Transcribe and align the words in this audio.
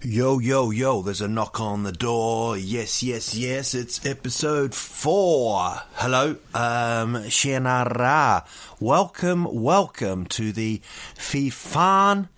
Yo, 0.00 0.38
yo, 0.38 0.70
yo, 0.70 1.02
there's 1.02 1.20
a 1.20 1.26
knock 1.26 1.60
on 1.60 1.82
the 1.82 1.90
door. 1.90 2.56
Yes, 2.56 3.02
yes, 3.02 3.34
yes, 3.34 3.74
it's 3.74 4.06
episode 4.06 4.72
four. 4.72 5.72
Hello, 5.94 6.36
um, 6.54 7.14
Shenara. 7.26 8.46
Welcome, 8.78 9.48
welcome 9.50 10.26
to 10.26 10.52
the 10.52 10.80
Fifan 11.16 12.28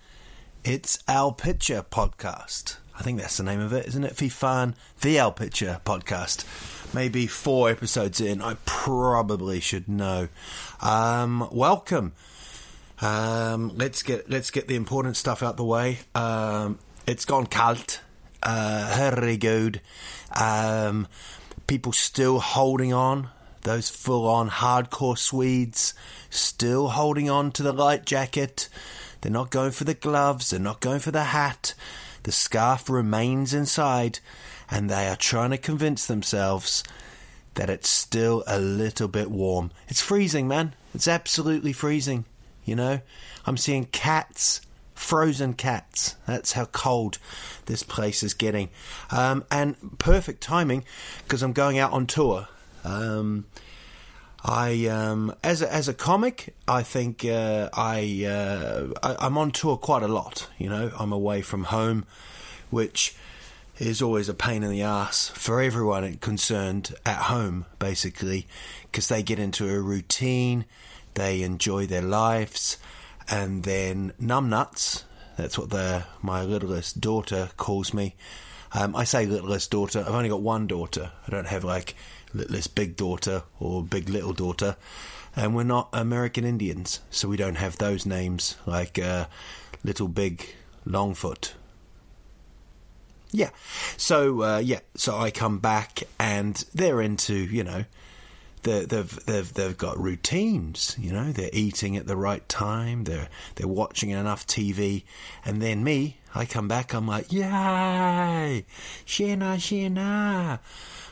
It's 0.63 1.03
Our 1.07 1.31
Picture 1.33 1.83
podcast. 1.83 2.77
I 2.97 3.03
think 3.03 3.19
that's 3.19 3.37
the 3.37 3.43
name 3.43 3.59
of 3.59 3.73
it, 3.73 3.85
isn't 3.89 4.05
it? 4.05 4.15
Fifan 4.15 4.73
The 5.01 5.19
Our 5.19 5.31
Picture 5.31 5.81
podcast. 5.85 6.45
Maybe 6.95 7.27
four 7.27 7.69
episodes 7.69 8.19
in, 8.19 8.41
I 8.41 8.55
probably 8.65 9.59
should 9.59 9.87
know. 9.87 10.29
Um, 10.81 11.47
welcome. 11.51 12.13
Um, 13.01 13.71
let's 13.75 14.01
get 14.01 14.31
let's 14.31 14.49
get 14.49 14.67
the 14.67 14.75
important 14.75 15.15
stuff 15.15 15.43
out 15.43 15.57
the 15.57 15.63
way. 15.63 15.99
Um, 16.15 16.79
it's 17.07 17.25
gone 17.25 17.45
cult. 17.45 18.01
Uh, 18.43 18.91
herregud. 18.93 19.79
Um, 20.39 21.07
people 21.67 21.91
still 21.91 22.39
holding 22.39 22.93
on. 22.93 23.29
Those 23.61 23.89
full 23.89 24.27
on 24.27 24.49
hardcore 24.49 25.17
Swedes 25.17 25.93
still 26.31 26.89
holding 26.89 27.29
on 27.29 27.51
to 27.51 27.63
the 27.63 27.73
light 27.73 28.05
jacket. 28.05 28.69
They're 29.21 29.31
not 29.31 29.51
going 29.51 29.71
for 29.71 29.83
the 29.83 29.93
gloves. 29.93 30.49
They're 30.49 30.59
not 30.59 30.79
going 30.79 30.99
for 30.99 31.11
the 31.11 31.25
hat. 31.25 31.75
The 32.23 32.31
scarf 32.31 32.89
remains 32.89 33.53
inside, 33.53 34.19
and 34.69 34.89
they 34.89 35.07
are 35.07 35.15
trying 35.15 35.51
to 35.51 35.57
convince 35.57 36.05
themselves 36.05 36.83
that 37.55 37.69
it's 37.69 37.89
still 37.89 38.43
a 38.47 38.59
little 38.59 39.07
bit 39.07 39.29
warm. 39.29 39.71
It's 39.87 40.01
freezing, 40.01 40.47
man. 40.47 40.73
It's 40.95 41.07
absolutely 41.07 41.73
freezing. 41.73 42.25
You 42.65 42.75
know, 42.75 43.01
I'm 43.45 43.57
seeing 43.57 43.85
cats 43.85 44.61
frozen 45.01 45.53
cats. 45.53 46.15
That's 46.27 46.53
how 46.53 46.65
cold 46.65 47.17
this 47.65 47.83
place 47.83 48.23
is 48.23 48.33
getting. 48.33 48.69
Um, 49.09 49.43
and 49.51 49.75
perfect 49.97 50.41
timing 50.41 50.85
because 51.23 51.41
I'm 51.41 51.53
going 51.53 51.79
out 51.79 51.91
on 51.91 52.05
tour. 52.05 52.47
Um, 52.83 53.45
I 54.43 54.85
um, 54.87 55.35
as 55.43 55.61
a, 55.61 55.73
as 55.73 55.87
a 55.87 55.93
comic, 55.93 56.53
I 56.67 56.83
think 56.83 57.25
uh, 57.25 57.69
I, 57.73 58.25
uh, 58.25 59.15
I 59.19 59.25
am 59.25 59.37
on 59.37 59.51
tour 59.51 59.75
quite 59.75 60.03
a 60.03 60.07
lot. 60.07 60.47
You 60.57 60.69
know, 60.69 60.91
I'm 60.97 61.11
away 61.11 61.41
from 61.41 61.65
home, 61.65 62.05
which 62.69 63.15
is 63.79 64.01
always 64.01 64.29
a 64.29 64.33
pain 64.33 64.63
in 64.63 64.69
the 64.69 64.83
ass 64.83 65.29
for 65.29 65.61
everyone 65.61 66.15
concerned 66.17 66.93
at 67.05 67.23
home, 67.23 67.65
basically, 67.79 68.47
because 68.83 69.07
they 69.07 69.23
get 69.23 69.39
into 69.39 69.67
a 69.67 69.79
routine, 69.79 70.65
they 71.15 71.41
enjoy 71.41 71.87
their 71.87 72.01
lives, 72.01 72.77
and 73.31 73.63
then 73.63 74.13
numbnuts. 74.21 75.03
That's 75.37 75.57
what 75.57 75.69
the 75.69 76.03
my 76.21 76.43
littlest 76.43 77.01
daughter 77.01 77.49
calls 77.57 77.93
me. 77.93 78.15
Um, 78.73 78.95
I 78.95 79.05
say 79.05 79.25
littlest 79.25 79.71
daughter. 79.71 79.99
I've 79.99 80.13
only 80.13 80.29
got 80.29 80.41
one 80.41 80.67
daughter. 80.67 81.11
I 81.25 81.31
don't 81.31 81.47
have 81.47 81.63
like 81.63 81.95
littlest 82.33 82.75
big 82.75 82.95
daughter 82.95 83.43
or 83.59 83.83
big 83.83 84.09
little 84.09 84.33
daughter. 84.33 84.75
And 85.35 85.55
we're 85.55 85.63
not 85.63 85.89
American 85.93 86.43
Indians, 86.43 86.99
so 87.09 87.29
we 87.29 87.37
don't 87.37 87.55
have 87.55 87.77
those 87.77 88.05
names 88.05 88.57
like 88.65 88.99
uh, 88.99 89.27
little 89.83 90.09
big 90.09 90.45
Longfoot. 90.85 91.53
Yeah. 93.31 93.49
So 93.95 94.41
uh, 94.43 94.57
yeah. 94.59 94.79
So 94.95 95.17
I 95.17 95.31
come 95.31 95.59
back 95.59 96.03
and 96.19 96.55
they're 96.73 97.01
into 97.01 97.33
you 97.33 97.63
know 97.63 97.85
they've 98.63 99.25
they've 99.25 99.53
they've 99.53 99.77
got 99.77 99.99
routines. 99.99 100.95
You 100.99 101.11
know, 101.13 101.31
they're 101.31 101.49
eating 101.53 101.97
at 101.97 102.07
the 102.07 102.15
right 102.15 102.47
time. 102.47 103.05
They're 103.05 103.29
they're 103.55 103.67
watching 103.67 104.09
enough 104.09 104.45
TV, 104.47 105.03
and 105.45 105.61
then 105.61 105.83
me, 105.83 106.17
I 106.33 106.45
come 106.45 106.67
back. 106.67 106.93
I'm 106.93 107.07
like, 107.07 107.31
yay, 107.31 108.65
Shena, 109.05 109.57
Shena 109.57 110.59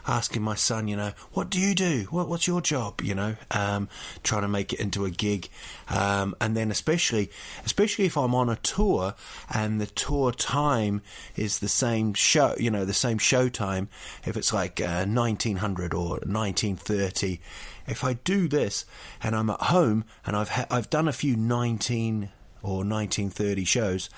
asking 0.09 0.41
my 0.41 0.55
son, 0.55 0.87
you 0.87 0.97
know, 0.97 1.11
what 1.33 1.51
do 1.51 1.59
you 1.59 1.75
do? 1.75 2.07
What, 2.09 2.27
what's 2.27 2.47
your 2.47 2.61
job? 2.61 2.99
You 3.01 3.13
know, 3.13 3.35
um, 3.51 3.87
trying 4.23 4.41
to 4.41 4.47
make 4.47 4.73
it 4.73 4.79
into 4.79 5.05
a 5.05 5.11
gig, 5.11 5.49
um, 5.87 6.35
and 6.41 6.57
then 6.57 6.71
especially, 6.71 7.29
especially 7.63 8.05
if 8.05 8.17
I'm 8.17 8.33
on 8.33 8.49
a 8.49 8.55
tour 8.57 9.13
and 9.53 9.79
the 9.79 9.85
tour 9.85 10.31
time 10.31 11.03
is 11.35 11.59
the 11.59 11.69
same 11.69 12.15
show, 12.15 12.55
you 12.57 12.71
know, 12.71 12.85
the 12.85 12.93
same 12.93 13.19
show 13.19 13.49
time. 13.49 13.87
If 14.25 14.35
it's 14.35 14.51
like 14.51 14.81
uh, 14.81 15.05
1900 15.05 15.93
or 15.93 16.09
1930, 16.09 17.39
if 17.87 18.03
I 18.03 18.13
do 18.13 18.47
this 18.47 18.85
and 19.21 19.35
I'm 19.35 19.51
at 19.51 19.61
home 19.61 20.05
and 20.25 20.35
I've 20.35 20.49
ha- 20.49 20.67
I've 20.71 20.89
done 20.89 21.07
a 21.07 21.13
few 21.13 21.35
19 21.35 22.29
or 22.63 22.77
1930 22.77 23.63
shows, 23.63 24.09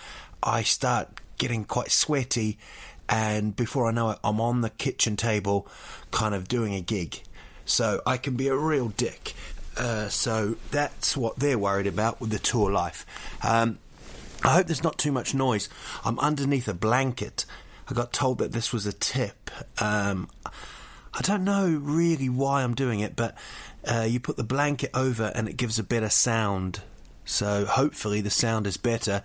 I 0.42 0.64
start 0.64 1.20
getting 1.38 1.66
quite 1.66 1.92
sweaty 1.92 2.58
and 3.12 3.54
before 3.56 3.88
I 3.88 3.92
know 3.92 4.12
it, 4.12 4.20
I'm 4.24 4.40
on 4.40 4.62
the 4.62 4.70
kitchen 4.70 5.18
table, 5.18 5.68
kind 6.12 6.34
of 6.34 6.48
doing 6.48 6.74
a 6.74 6.82
gig. 6.82 7.22
So 7.66 8.02
I 8.08 8.16
can 8.16 8.36
be 8.36 8.48
a 8.48 8.56
real 8.56 8.88
dick. 8.88 9.34
Uh, 9.78 10.08
so 10.08 10.56
that's 10.72 11.18
what 11.18 11.38
they're 11.38 11.60
worried 11.60 11.88
about 11.88 12.22
with 12.22 12.30
the 12.30 12.40
tour 12.40 12.72
life. 12.72 13.06
Um, 13.44 13.80
I 14.44 14.54
hope 14.54 14.68
there's 14.68 14.84
not 14.84 14.98
too 14.98 15.12
much 15.12 15.34
noise. 15.34 15.70
I'm 16.06 16.18
underneath 16.20 16.68
a 16.68 16.74
blanket. 16.74 17.46
I 17.90 17.94
got 17.94 18.14
told 18.14 18.38
that 18.40 18.54
this 18.54 18.72
was 18.72 18.86
a 18.86 18.94
tip. 18.94 19.52
Um, 19.82 20.30
I 21.14 21.22
don't 21.22 21.44
know 21.44 21.68
really 21.70 22.30
why 22.30 22.64
I'm 22.64 22.74
doing 22.74 23.02
it, 23.02 23.18
but 23.18 23.38
uh, 23.86 24.08
you 24.10 24.22
put 24.22 24.38
the 24.38 24.44
blanket 24.44 24.92
over 24.94 25.32
and 25.36 25.50
it 25.50 25.58
gives 25.58 25.78
a 25.78 25.84
better 25.84 26.10
sound. 26.10 26.82
So 27.26 27.66
hopefully 27.66 28.22
the 28.22 28.30
sound 28.30 28.66
is 28.68 28.78
better 28.78 29.22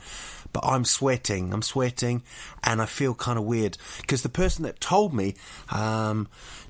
but 0.57 0.67
I'm 0.67 0.87
sweating. 0.87 1.53
I'm 1.53 1.61
sweating, 1.61 2.23
and 2.65 2.81
I 2.81 2.87
feel 2.87 3.15
kind 3.15 3.39
of 3.39 3.45
weird 3.45 3.77
because 4.01 4.23
the 4.23 4.31
person 4.31 4.65
that 4.65 4.81
told 4.81 5.13
me 5.13 5.35
um, 5.69 6.29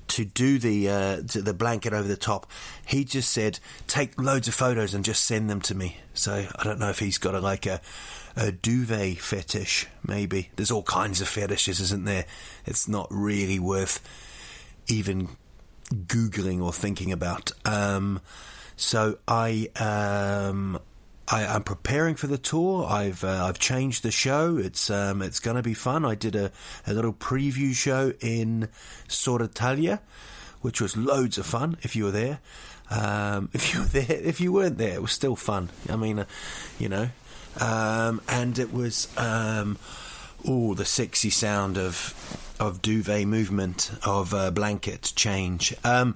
to 0.09 0.25
do 0.25 0.59
the 0.59 0.89
uh, 0.89 1.21
to 1.29 1.41
the 1.41 1.53
blanket 1.53 1.93
over 1.93 2.05
the 2.05 2.17
top, 2.17 2.51
he 2.85 3.05
just 3.05 3.31
said 3.31 3.59
take 3.87 4.19
loads 4.19 4.49
of 4.49 4.53
photos 4.53 4.93
and 4.93 5.05
just 5.05 5.23
send 5.23 5.49
them 5.49 5.61
to 5.61 5.73
me. 5.73 5.95
So 6.13 6.47
I 6.53 6.63
don't 6.65 6.79
know 6.79 6.89
if 6.89 6.99
he's 6.99 7.17
got 7.17 7.33
a 7.33 7.39
like 7.39 7.65
a 7.65 7.79
a 8.35 8.51
duvet 8.51 9.19
fetish. 9.19 9.87
Maybe 10.05 10.49
there's 10.57 10.71
all 10.71 10.83
kinds 10.83 11.21
of 11.21 11.29
fetishes, 11.29 11.79
isn't 11.79 12.03
there? 12.03 12.25
It's 12.65 12.89
not 12.89 13.07
really 13.09 13.57
worth 13.57 14.01
even 14.87 15.29
googling 15.93 16.61
or 16.61 16.73
thinking 16.73 17.13
about. 17.13 17.53
Um, 17.63 18.19
so 18.75 19.19
I 19.29 19.69
um, 19.79 20.77
I, 21.29 21.55
am 21.55 21.63
preparing 21.63 22.15
for 22.15 22.27
the 22.27 22.37
tour. 22.37 22.85
I've 22.85 23.23
uh, 23.23 23.45
I've 23.45 23.59
changed 23.59 24.03
the 24.03 24.11
show. 24.11 24.57
It's 24.57 24.89
um, 24.89 25.21
it's 25.21 25.39
going 25.39 25.57
to 25.57 25.63
be 25.63 25.73
fun. 25.73 26.05
I 26.05 26.15
did 26.15 26.35
a, 26.35 26.51
a 26.85 26.93
little 26.93 27.13
preview 27.13 27.73
show 27.73 28.13
in 28.21 28.69
Södertälje, 29.09 29.99
which 30.61 30.79
was 30.79 30.95
loads 30.95 31.37
of 31.37 31.45
fun. 31.45 31.77
If 31.81 31.95
you 31.95 32.05
were 32.05 32.11
there, 32.11 32.39
um, 32.89 33.49
if 33.53 33.73
you 33.73 33.81
were 33.81 33.87
there, 33.87 34.17
if 34.21 34.39
you 34.39 34.53
weren't 34.53 34.77
there, 34.77 34.93
it 34.93 35.01
was 35.01 35.11
still 35.11 35.35
fun. 35.35 35.69
I 35.89 35.97
mean, 35.97 36.19
uh, 36.19 36.25
you 36.79 36.87
know, 36.87 37.09
um, 37.59 38.21
and 38.29 38.57
it 38.57 38.71
was 38.71 39.09
um, 39.17 39.77
oh 40.45 40.75
the 40.75 40.85
sexy 40.85 41.29
sound 41.29 41.77
of 41.77 42.46
of 42.59 42.81
duvet 42.81 43.25
movement 43.25 43.91
of 44.05 44.33
uh, 44.33 44.51
blanket 44.51 45.13
change. 45.15 45.75
Um, 45.83 46.15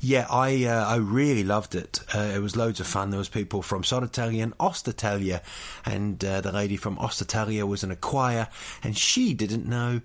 yeah, 0.00 0.26
I 0.30 0.64
uh, 0.64 0.86
I 0.86 0.96
really 0.96 1.44
loved 1.44 1.74
it. 1.74 2.00
Uh, 2.14 2.32
it 2.34 2.40
was 2.40 2.56
loads 2.56 2.80
of 2.80 2.86
fun. 2.86 3.10
There 3.10 3.18
was 3.18 3.28
people 3.28 3.62
from 3.62 3.82
Södertälje 3.82 4.42
and 4.42 4.56
Östertälje, 4.58 5.40
and 5.84 6.24
uh, 6.24 6.40
the 6.40 6.52
lady 6.52 6.76
from 6.76 6.96
Östertälje 6.96 7.66
was 7.66 7.82
in 7.82 7.90
a 7.90 7.96
choir, 7.96 8.48
and 8.82 8.96
she 8.96 9.34
didn't 9.34 9.66
know 9.66 10.00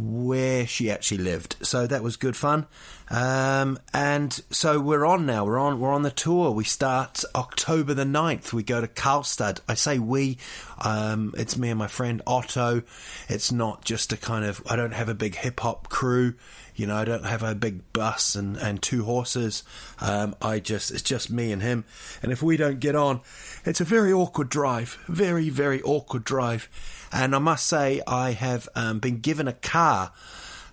where 0.00 0.66
she 0.66 0.90
actually 0.90 1.18
lived. 1.18 1.56
So 1.62 1.86
that 1.86 2.02
was 2.02 2.16
good 2.16 2.36
fun. 2.36 2.66
Um, 3.10 3.78
and 3.92 4.32
so 4.50 4.78
we're 4.80 5.04
on 5.04 5.26
now. 5.26 5.44
We're 5.44 5.58
on. 5.58 5.80
We're 5.80 5.92
on 5.92 6.02
the 6.02 6.10
tour. 6.10 6.52
We 6.52 6.64
start 6.64 7.24
October 7.34 7.92
the 7.92 8.04
9th. 8.04 8.52
We 8.52 8.62
go 8.62 8.80
to 8.80 8.86
Karlstad. 8.86 9.60
I 9.68 9.74
say 9.74 9.98
we. 9.98 10.38
Um, 10.78 11.34
it's 11.36 11.56
me 11.56 11.70
and 11.70 11.78
my 11.78 11.88
friend 11.88 12.22
Otto. 12.26 12.82
It's 13.28 13.50
not 13.50 13.84
just 13.84 14.12
a 14.12 14.16
kind 14.16 14.44
of. 14.44 14.62
I 14.68 14.76
don't 14.76 14.94
have 14.94 15.08
a 15.08 15.14
big 15.14 15.34
hip 15.34 15.60
hop 15.60 15.88
crew 15.88 16.34
You 16.76 16.86
know, 16.86 16.96
I 16.96 17.04
don't 17.04 17.26
have 17.26 17.42
a 17.42 17.54
big 17.54 17.92
bus 17.92 18.34
and, 18.36 18.56
and 18.56 18.80
two 18.80 19.04
horses. 19.04 19.64
Um, 20.00 20.34
I 20.40 20.60
just 20.60 20.90
it's 20.90 21.02
just 21.02 21.30
me 21.30 21.52
and 21.52 21.60
him. 21.60 21.84
And 22.22 22.32
if 22.32 22.42
we 22.42 22.56
don't 22.56 22.80
get 22.80 22.94
on, 22.94 23.20
it's 23.64 23.80
a 23.80 23.84
very 23.84 24.12
awkward 24.12 24.48
drive. 24.48 24.98
Very 25.06 25.50
very 25.50 25.82
awkward 25.82 26.24
drive. 26.24 26.70
And 27.12 27.34
I 27.34 27.38
must 27.38 27.66
say, 27.66 28.02
I 28.06 28.32
have 28.32 28.68
um, 28.74 28.98
been 28.98 29.18
given 29.18 29.48
a 29.48 29.52
car 29.52 30.12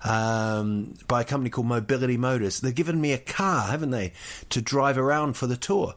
um, 0.04 0.96
by 1.08 1.22
a 1.22 1.26
company 1.26 1.50
called 1.50 1.68
Mobility 1.68 2.18
Motors. 2.18 2.60
They've 2.60 2.74
given 2.74 3.02
me 3.02 3.14
a 3.14 3.18
car, 3.18 3.68
haven't 3.68 3.92
they, 3.92 4.14
to 4.50 4.62
drive 4.62 4.98
around 4.98 5.34
for 5.34 5.48
the 5.48 5.58
tour. 5.58 5.96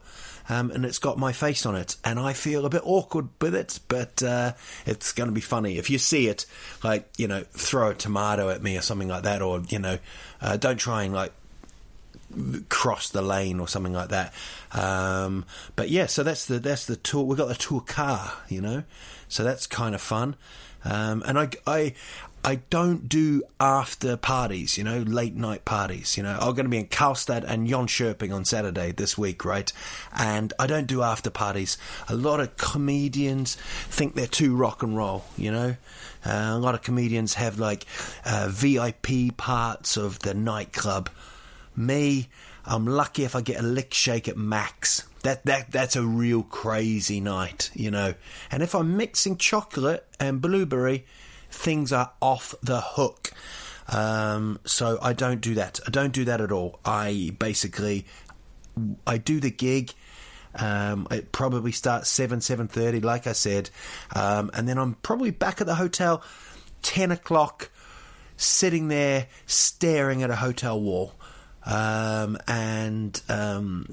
Um, 0.49 0.71
and 0.71 0.85
it's 0.85 0.99
got 0.99 1.17
my 1.17 1.31
face 1.31 1.65
on 1.65 1.75
it, 1.75 1.95
and 2.03 2.19
I 2.19 2.33
feel 2.33 2.65
a 2.65 2.69
bit 2.69 2.81
awkward 2.83 3.29
with 3.39 3.55
it, 3.55 3.79
but 3.87 4.21
uh, 4.23 4.53
it's 4.85 5.13
going 5.13 5.29
to 5.29 5.33
be 5.33 5.39
funny. 5.39 5.77
If 5.77 5.89
you 5.89 5.97
see 5.97 6.27
it, 6.27 6.45
like 6.83 7.07
you 7.15 7.27
know, 7.27 7.43
throw 7.51 7.91
a 7.91 7.93
tomato 7.93 8.49
at 8.49 8.61
me 8.61 8.75
or 8.75 8.81
something 8.81 9.07
like 9.07 9.23
that, 9.23 9.41
or 9.41 9.61
you 9.69 9.79
know, 9.79 9.99
uh, 10.41 10.57
don't 10.57 10.77
try 10.77 11.03
and 11.03 11.13
like 11.13 11.31
cross 12.69 13.09
the 13.09 13.21
lane 13.21 13.59
or 13.59 13.67
something 13.67 13.93
like 13.93 14.09
that. 14.09 14.33
Um, 14.73 15.45
but 15.75 15.89
yeah, 15.89 16.05
so 16.05 16.23
that's 16.23 16.45
the 16.45 16.59
that's 16.59 16.85
the 16.85 16.95
tour. 16.95 17.23
We've 17.23 17.37
got 17.37 17.47
the 17.47 17.55
tour 17.55 17.81
car, 17.81 18.33
you 18.49 18.61
know, 18.61 18.83
so 19.27 19.43
that's 19.43 19.67
kind 19.67 19.95
of 19.95 20.01
fun. 20.01 20.35
Um, 20.83 21.23
and 21.25 21.37
I, 21.37 21.49
I, 21.67 21.93
I 22.43 22.55
don't 22.71 23.07
do 23.07 23.43
after 23.59 24.17
parties, 24.17 24.77
you 24.77 24.83
know, 24.83 24.99
late 24.99 25.35
night 25.35 25.63
parties. 25.63 26.17
You 26.17 26.23
know, 26.23 26.37
I'm 26.39 26.53
going 26.55 26.65
to 26.65 26.69
be 26.69 26.79
in 26.79 26.87
Karlstad 26.87 27.43
and 27.43 27.67
Jönköping 27.67 28.33
on 28.33 28.45
Saturday 28.45 28.91
this 28.91 29.17
week, 29.17 29.45
right? 29.45 29.71
And 30.17 30.51
I 30.57 30.65
don't 30.65 30.87
do 30.87 31.03
after 31.03 31.29
parties. 31.29 31.77
A 32.09 32.15
lot 32.15 32.39
of 32.39 32.57
comedians 32.57 33.55
think 33.55 34.15
they're 34.15 34.25
too 34.25 34.55
rock 34.55 34.81
and 34.81 34.97
roll, 34.97 35.23
you 35.37 35.51
know. 35.51 35.75
Uh, 36.25 36.51
a 36.53 36.57
lot 36.57 36.73
of 36.73 36.81
comedians 36.81 37.35
have 37.35 37.59
like 37.59 37.85
uh, 38.25 38.47
VIP 38.49 39.37
parts 39.37 39.97
of 39.97 40.19
the 40.19 40.33
nightclub. 40.33 41.09
Me, 41.85 42.29
I'm 42.65 42.85
lucky 42.85 43.23
if 43.23 43.35
I 43.35 43.41
get 43.41 43.59
a 43.59 43.63
lick 43.63 43.93
shake 43.93 44.27
at 44.27 44.37
Max. 44.37 45.07
That 45.23 45.45
that 45.45 45.71
that's 45.71 45.95
a 45.95 46.03
real 46.03 46.43
crazy 46.43 47.19
night, 47.21 47.69
you 47.73 47.91
know. 47.91 48.13
And 48.49 48.63
if 48.63 48.73
I'm 48.73 48.97
mixing 48.97 49.37
chocolate 49.37 50.05
and 50.19 50.41
blueberry 50.41 51.05
things 51.51 51.91
are 51.91 52.11
off 52.21 52.55
the 52.63 52.81
hook. 52.81 53.31
Um, 53.87 54.59
so 54.65 54.97
I 55.01 55.13
don't 55.13 55.41
do 55.41 55.55
that. 55.55 55.79
I 55.85 55.91
don't 55.91 56.13
do 56.13 56.25
that 56.25 56.41
at 56.41 56.51
all. 56.51 56.79
I 56.85 57.35
basically 57.37 58.05
I 59.05 59.17
do 59.17 59.39
the 59.39 59.51
gig. 59.51 59.93
Um, 60.55 61.07
it 61.11 61.31
probably 61.31 61.71
starts 61.71 62.09
seven 62.09 62.41
seven 62.41 62.67
thirty, 62.67 62.99
like 62.99 63.25
I 63.27 63.31
said, 63.31 63.69
um, 64.13 64.51
and 64.53 64.67
then 64.67 64.77
I'm 64.77 64.95
probably 64.95 65.31
back 65.31 65.61
at 65.61 65.67
the 65.67 65.75
hotel 65.75 66.23
ten 66.81 67.09
o'clock, 67.11 67.69
sitting 68.35 68.89
there 68.89 69.27
staring 69.45 70.23
at 70.23 70.29
a 70.29 70.35
hotel 70.35 70.79
wall, 70.79 71.13
um, 71.65 72.37
and 72.47 73.21
um, 73.29 73.87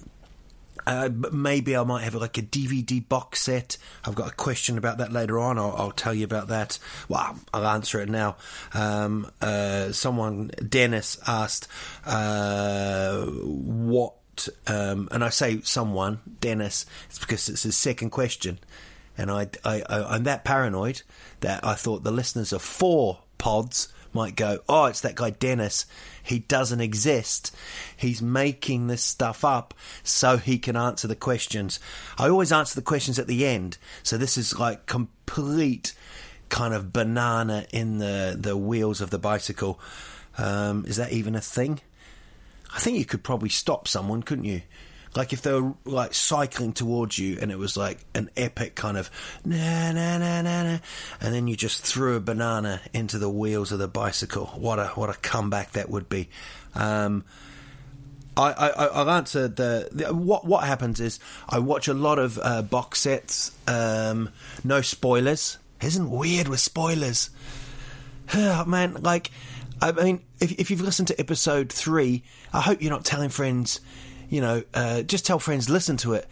uh, 0.89 1.11
maybe 1.33 1.77
I 1.77 1.85
might 1.85 2.05
have 2.05 2.15
like 2.15 2.39
a 2.39 2.43
DVD 2.43 3.07
box 3.07 3.43
set. 3.43 3.77
I've 4.07 4.15
got 4.15 4.33
a 4.33 4.35
question 4.35 4.79
about 4.79 4.97
that 4.99 5.13
later 5.13 5.39
on. 5.39 5.59
I'll, 5.59 5.75
I'll 5.77 5.91
tell 5.91 6.15
you 6.15 6.25
about 6.25 6.49
that. 6.49 6.79
Well, 7.11 7.39
I'll 7.53 7.67
answer 7.67 8.01
it 8.01 8.09
now. 8.09 8.37
Um, 8.73 9.31
uh, 9.43 9.93
someone, 9.93 10.51
Dennis, 10.67 11.19
asked 11.27 11.69
uh, 12.07 13.27
what, 13.27 14.49
um, 14.67 15.11
and 15.13 15.23
I 15.23 15.29
say 15.29 15.61
someone, 15.61 16.21
Dennis, 16.41 16.87
it's 17.11 17.19
because 17.19 17.51
it's 17.51 17.65
his 17.65 17.77
second 17.77 18.09
question. 18.09 18.59
And 19.19 19.31
I, 19.31 19.49
I, 19.67 19.83
I, 19.83 20.15
I'm 20.15 20.25
that 20.25 20.45
paranoid 20.45 21.03
that 21.41 21.67
I 21.67 21.75
thought 21.75 22.03
the 22.03 22.13
listeners 22.13 22.51
of 22.55 22.63
four 22.63 23.19
pods 23.37 23.93
might 24.13 24.37
go, 24.37 24.61
oh, 24.69 24.87
it's 24.87 25.01
that 25.03 25.15
guy 25.15 25.31
Dennis. 25.31 25.87
He 26.23 26.41
doesn't 26.41 26.81
exist. 26.81 27.55
He's 27.97 28.21
making 28.21 28.87
this 28.87 29.03
stuff 29.03 29.45
up 29.45 29.75
so 30.03 30.37
he 30.37 30.59
can 30.59 30.77
answer 30.77 31.09
the 31.09 31.17
questions. 31.17 31.81
I 32.19 32.29
always 32.29 32.53
answer 32.53 32.75
the 32.75 32.83
questions 32.85 33.19
at 33.19 33.27
the 33.27 33.47
end. 33.47 33.79
So 34.03 34.19
this 34.19 34.37
is 34.37 34.59
like 34.59 34.87
complete 34.87 35.95
kind 36.49 36.75
of 36.75 36.93
banana 36.93 37.67
in 37.73 37.99
the, 37.99 38.37
the 38.39 38.57
wheels 38.57 39.01
of 39.01 39.11
the 39.11 39.19
bicycle. 39.19 39.81
Um, 40.37 40.85
is 40.87 40.97
that 40.97 41.13
even 41.13 41.35
a 41.35 41.41
thing? 41.41 41.81
I 42.75 42.81
think 42.81 42.99
you 42.99 43.05
could 43.05 43.23
probably 43.23 43.49
stop 43.49 43.89
someone, 43.89 44.23
couldn't 44.23 44.45
you? 44.45 44.63
Like 45.17 45.33
if 45.33 45.43
they 45.43 45.53
were 45.53 45.75
like 45.85 46.15
cycling 46.15 46.73
towards 46.73 47.19
you 47.19 47.39
and 47.41 47.51
it 47.51 47.59
was 47.59 47.77
like 47.77 47.99
an 48.15 48.31
epic 48.37 48.75
kind 48.75 48.97
of 48.97 49.11
na 49.45 49.93
na 49.93 50.19
na 50.19 50.43
na 50.43 50.63
na, 50.63 50.79
and 51.21 51.35
then 51.35 51.47
you 51.47 51.57
just 51.57 51.85
threw 51.85 52.17
a 52.17 52.21
banana 52.21 52.81
into 52.93 53.19
the 53.19 53.31
wheels 53.31 53.73
of 53.73 53.79
the 53.79 53.89
bicycle. 53.89 54.47
What 54.47 54.79
a 54.79 54.89
what 54.89 55.11
a 55.11 55.15
comeback 55.15 55.73
that 55.73 55.91
would 55.91 56.09
be. 56.09 56.29
Um, 56.75 57.25
I, 58.37 58.53
I, 58.53 58.69
I'll 58.87 59.11
answer 59.11 59.49
the, 59.49 59.89
the, 59.91 60.15
what 60.15 60.45
what 60.45 60.65
happens 60.65 61.01
is 61.01 61.19
I 61.49 61.59
watch 61.59 61.89
a 61.89 61.95
lot 61.95 62.19
of 62.19 62.39
uh, 62.41 62.63
box 62.63 63.01
sets. 63.01 63.51
Um, 63.67 64.31
no 64.63 64.81
spoilers. 64.81 65.59
Isn't 65.83 66.11
weird 66.11 66.49
with 66.49 66.61
spoilers. 66.61 67.31
Man, 68.35 68.95
like 69.01 69.31
I 69.81 69.93
mean, 69.93 70.25
if 70.41 70.53
if 70.53 70.71
you've 70.71 70.81
listened 70.81 71.09
to 71.09 71.21
episode 71.21 71.73
three, 71.73 72.23
I 72.53 72.61
hope 72.61 72.81
you're 72.81 72.91
not 72.93 73.05
telling 73.05 73.31
friends 73.31 73.81
you 74.29 74.41
know, 74.41 74.63
uh, 74.75 75.03
just 75.03 75.27
tell 75.27 75.39
friends, 75.39 75.69
listen 75.71 75.97
to 75.99 76.15
it. 76.15 76.27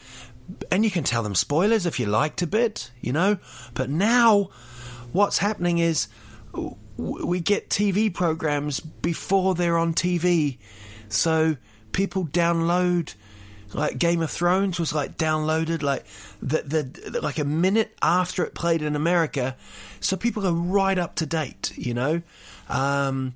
And 0.71 0.85
you 0.85 0.91
can 0.91 1.03
tell 1.03 1.23
them 1.23 1.35
spoilers 1.35 1.87
if 1.87 1.99
you 1.99 2.07
liked 2.07 2.41
a 2.43 2.47
bit, 2.47 2.91
you 3.01 3.13
know. 3.13 3.39
But 3.75 3.91
now, 3.91 4.51
what's 5.13 5.39
happening 5.39 5.79
is 5.79 6.09
we 6.97 7.41
get 7.41 7.69
TV 7.69 8.13
programs 8.13 8.81
before 8.81 9.55
they're 9.55 9.77
on 9.77 9.93
TV. 9.93 10.59
So 11.09 11.57
people 11.93 12.27
download 12.27 13.15
like 13.75 13.99
Game 13.99 14.23
of 14.23 14.31
Thrones 14.31 14.79
was 14.79 14.93
like 14.93 15.17
downloaded 15.17 15.83
like 15.83 16.05
the, 16.41 16.63
the 16.63 17.21
like 17.21 17.39
a 17.39 17.45
minute 17.45 17.97
after 18.01 18.45
it 18.45 18.55
played 18.55 18.83
in 18.83 18.97
America, 18.97 19.57
so 20.01 20.17
people 20.17 20.47
are 20.47 20.53
right 20.53 20.99
up 20.99 21.17
to 21.17 21.27
date, 21.27 21.73
you 21.77 21.93
know, 21.93 22.23
um, 22.69 23.35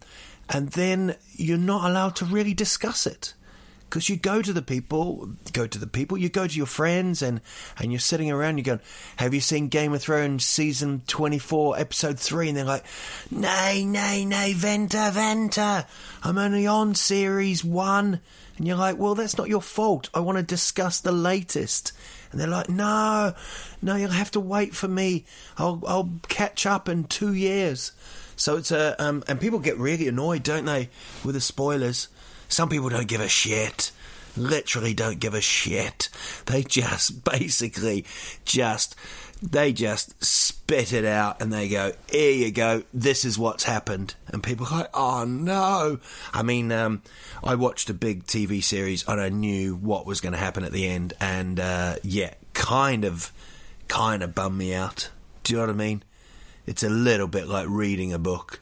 and 0.48 0.68
then 0.70 1.16
you're 1.32 1.58
not 1.58 1.88
allowed 1.88 2.16
to 2.16 2.24
really 2.24 2.54
discuss 2.54 3.06
it 3.06 3.34
because 3.90 4.08
you 4.08 4.16
go 4.16 4.40
to 4.40 4.52
the 4.52 4.62
people, 4.62 5.28
go 5.52 5.66
to 5.66 5.78
the 5.78 5.86
people, 5.88 6.16
you 6.16 6.28
go 6.28 6.46
to 6.46 6.56
your 6.56 6.66
friends, 6.66 7.22
and 7.22 7.40
and 7.76 7.90
you're 7.90 7.98
sitting 7.98 8.30
around, 8.30 8.56
you 8.56 8.62
go, 8.62 8.78
"Have 9.16 9.34
you 9.34 9.40
seen 9.40 9.66
Game 9.68 9.92
of 9.92 10.00
Thrones 10.00 10.46
season 10.46 11.02
twenty 11.08 11.40
four, 11.40 11.76
episode 11.76 12.18
three? 12.18 12.48
And 12.48 12.56
they're 12.56 12.64
like, 12.64 12.84
"Nay, 13.32 13.84
nay, 13.84 14.24
nay, 14.24 14.52
Venta, 14.52 15.10
Venta, 15.12 15.86
I'm 16.22 16.38
only 16.38 16.68
on 16.68 16.94
series 16.94 17.64
one." 17.64 18.20
And 18.56 18.66
you're 18.66 18.76
like, 18.76 18.96
"Well, 18.96 19.16
that's 19.16 19.36
not 19.36 19.48
your 19.48 19.62
fault. 19.62 20.08
I 20.14 20.20
want 20.20 20.38
to 20.38 20.44
discuss 20.44 21.00
the 21.00 21.12
latest." 21.12 21.92
And 22.30 22.40
they're 22.40 22.46
like, 22.46 22.68
"No, 22.68 23.34
no, 23.82 23.96
you'll 23.96 24.10
have 24.10 24.30
to 24.32 24.40
wait 24.40 24.72
for 24.72 24.86
me. 24.86 25.24
I'll 25.58 25.82
I'll 25.86 26.10
catch 26.28 26.64
up 26.64 26.88
in 26.88 27.04
two 27.04 27.34
years." 27.34 27.90
So 28.36 28.56
it's 28.56 28.70
a 28.70 28.94
um, 29.02 29.24
and 29.26 29.40
people 29.40 29.58
get 29.58 29.76
really 29.78 30.06
annoyed, 30.06 30.44
don't 30.44 30.64
they, 30.64 30.90
with 31.24 31.34
the 31.34 31.40
spoilers. 31.40 32.06
Some 32.50 32.68
people 32.68 32.88
don't 32.88 33.08
give 33.08 33.20
a 33.20 33.28
shit. 33.28 33.92
Literally 34.36 34.92
don't 34.92 35.20
give 35.20 35.34
a 35.34 35.40
shit. 35.40 36.08
They 36.46 36.62
just 36.62 37.24
basically 37.30 38.04
just 38.44 38.96
they 39.42 39.72
just 39.72 40.22
spit 40.22 40.92
it 40.92 41.04
out 41.04 41.40
and 41.40 41.50
they 41.50 41.68
go, 41.68 41.92
here 42.10 42.32
you 42.32 42.50
go, 42.50 42.82
this 42.92 43.24
is 43.24 43.38
what's 43.38 43.64
happened. 43.64 44.14
And 44.28 44.42
people 44.42 44.66
like, 44.70 44.90
oh 44.92 45.24
no. 45.24 45.98
I 46.34 46.42
mean, 46.42 46.70
um, 46.72 47.02
I 47.42 47.54
watched 47.54 47.88
a 47.88 47.94
big 47.94 48.24
TV 48.24 48.62
series 48.62 49.06
and 49.08 49.18
I 49.20 49.30
knew 49.30 49.76
what 49.76 50.04
was 50.04 50.20
going 50.20 50.34
to 50.34 50.38
happen 50.38 50.64
at 50.64 50.72
the 50.72 50.86
end. 50.86 51.14
And 51.20 51.58
uh, 51.58 51.96
yeah, 52.02 52.34
kind 52.52 53.04
of, 53.06 53.32
kind 53.88 54.22
of 54.22 54.34
bummed 54.34 54.58
me 54.58 54.74
out. 54.74 55.10
Do 55.42 55.54
you 55.54 55.58
know 55.58 55.66
what 55.66 55.74
I 55.74 55.78
mean? 55.78 56.02
It's 56.66 56.82
a 56.82 56.90
little 56.90 57.28
bit 57.28 57.48
like 57.48 57.66
reading 57.68 58.12
a 58.12 58.18
book 58.18 58.60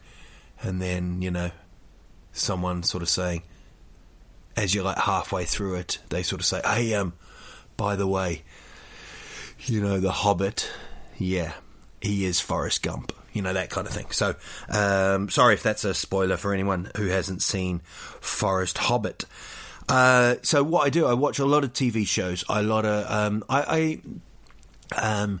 and 0.61 0.81
then, 0.81 1.21
you 1.21 1.31
know, 1.31 1.51
someone 2.31 2.83
sort 2.83 3.03
of 3.03 3.09
saying, 3.09 3.43
as 4.59 4.75
you're 4.75 4.83
like 4.83 4.97
halfway 4.97 5.45
through 5.45 5.75
it, 5.75 5.99
they 6.09 6.21
sort 6.21 6.41
of 6.41 6.45
say, 6.45 6.61
"Hey, 6.65 6.93
um, 6.93 7.13
by 7.77 7.95
the 7.95 8.05
way, 8.05 8.43
you 9.65 9.81
know 9.81 9.99
the 9.99 10.11
Hobbit, 10.11 10.69
yeah, 11.17 11.53
he 12.01 12.25
is 12.25 12.41
Forrest 12.41 12.83
Gump." 12.83 13.13
You 13.31 13.41
know 13.41 13.53
that 13.53 13.69
kind 13.69 13.87
of 13.87 13.93
thing. 13.93 14.07
So, 14.11 14.35
um, 14.67 15.29
sorry 15.29 15.53
if 15.53 15.63
that's 15.63 15.85
a 15.85 15.93
spoiler 15.93 16.35
for 16.35 16.53
anyone 16.53 16.91
who 16.97 17.07
hasn't 17.07 17.41
seen 17.41 17.81
Forrest 18.19 18.77
Hobbit. 18.79 19.25
Uh, 19.87 20.35
so 20.41 20.61
what 20.61 20.85
I 20.85 20.89
do, 20.89 21.07
I 21.07 21.13
watch 21.13 21.39
a 21.39 21.45
lot 21.45 21.63
of 21.63 21.71
TV 21.71 22.05
shows. 22.05 22.43
I 22.49 22.61
lot 22.61 22.85
of 22.85 23.09
um, 23.09 23.43
I, 23.47 24.01
I 24.97 25.21
um, 25.23 25.39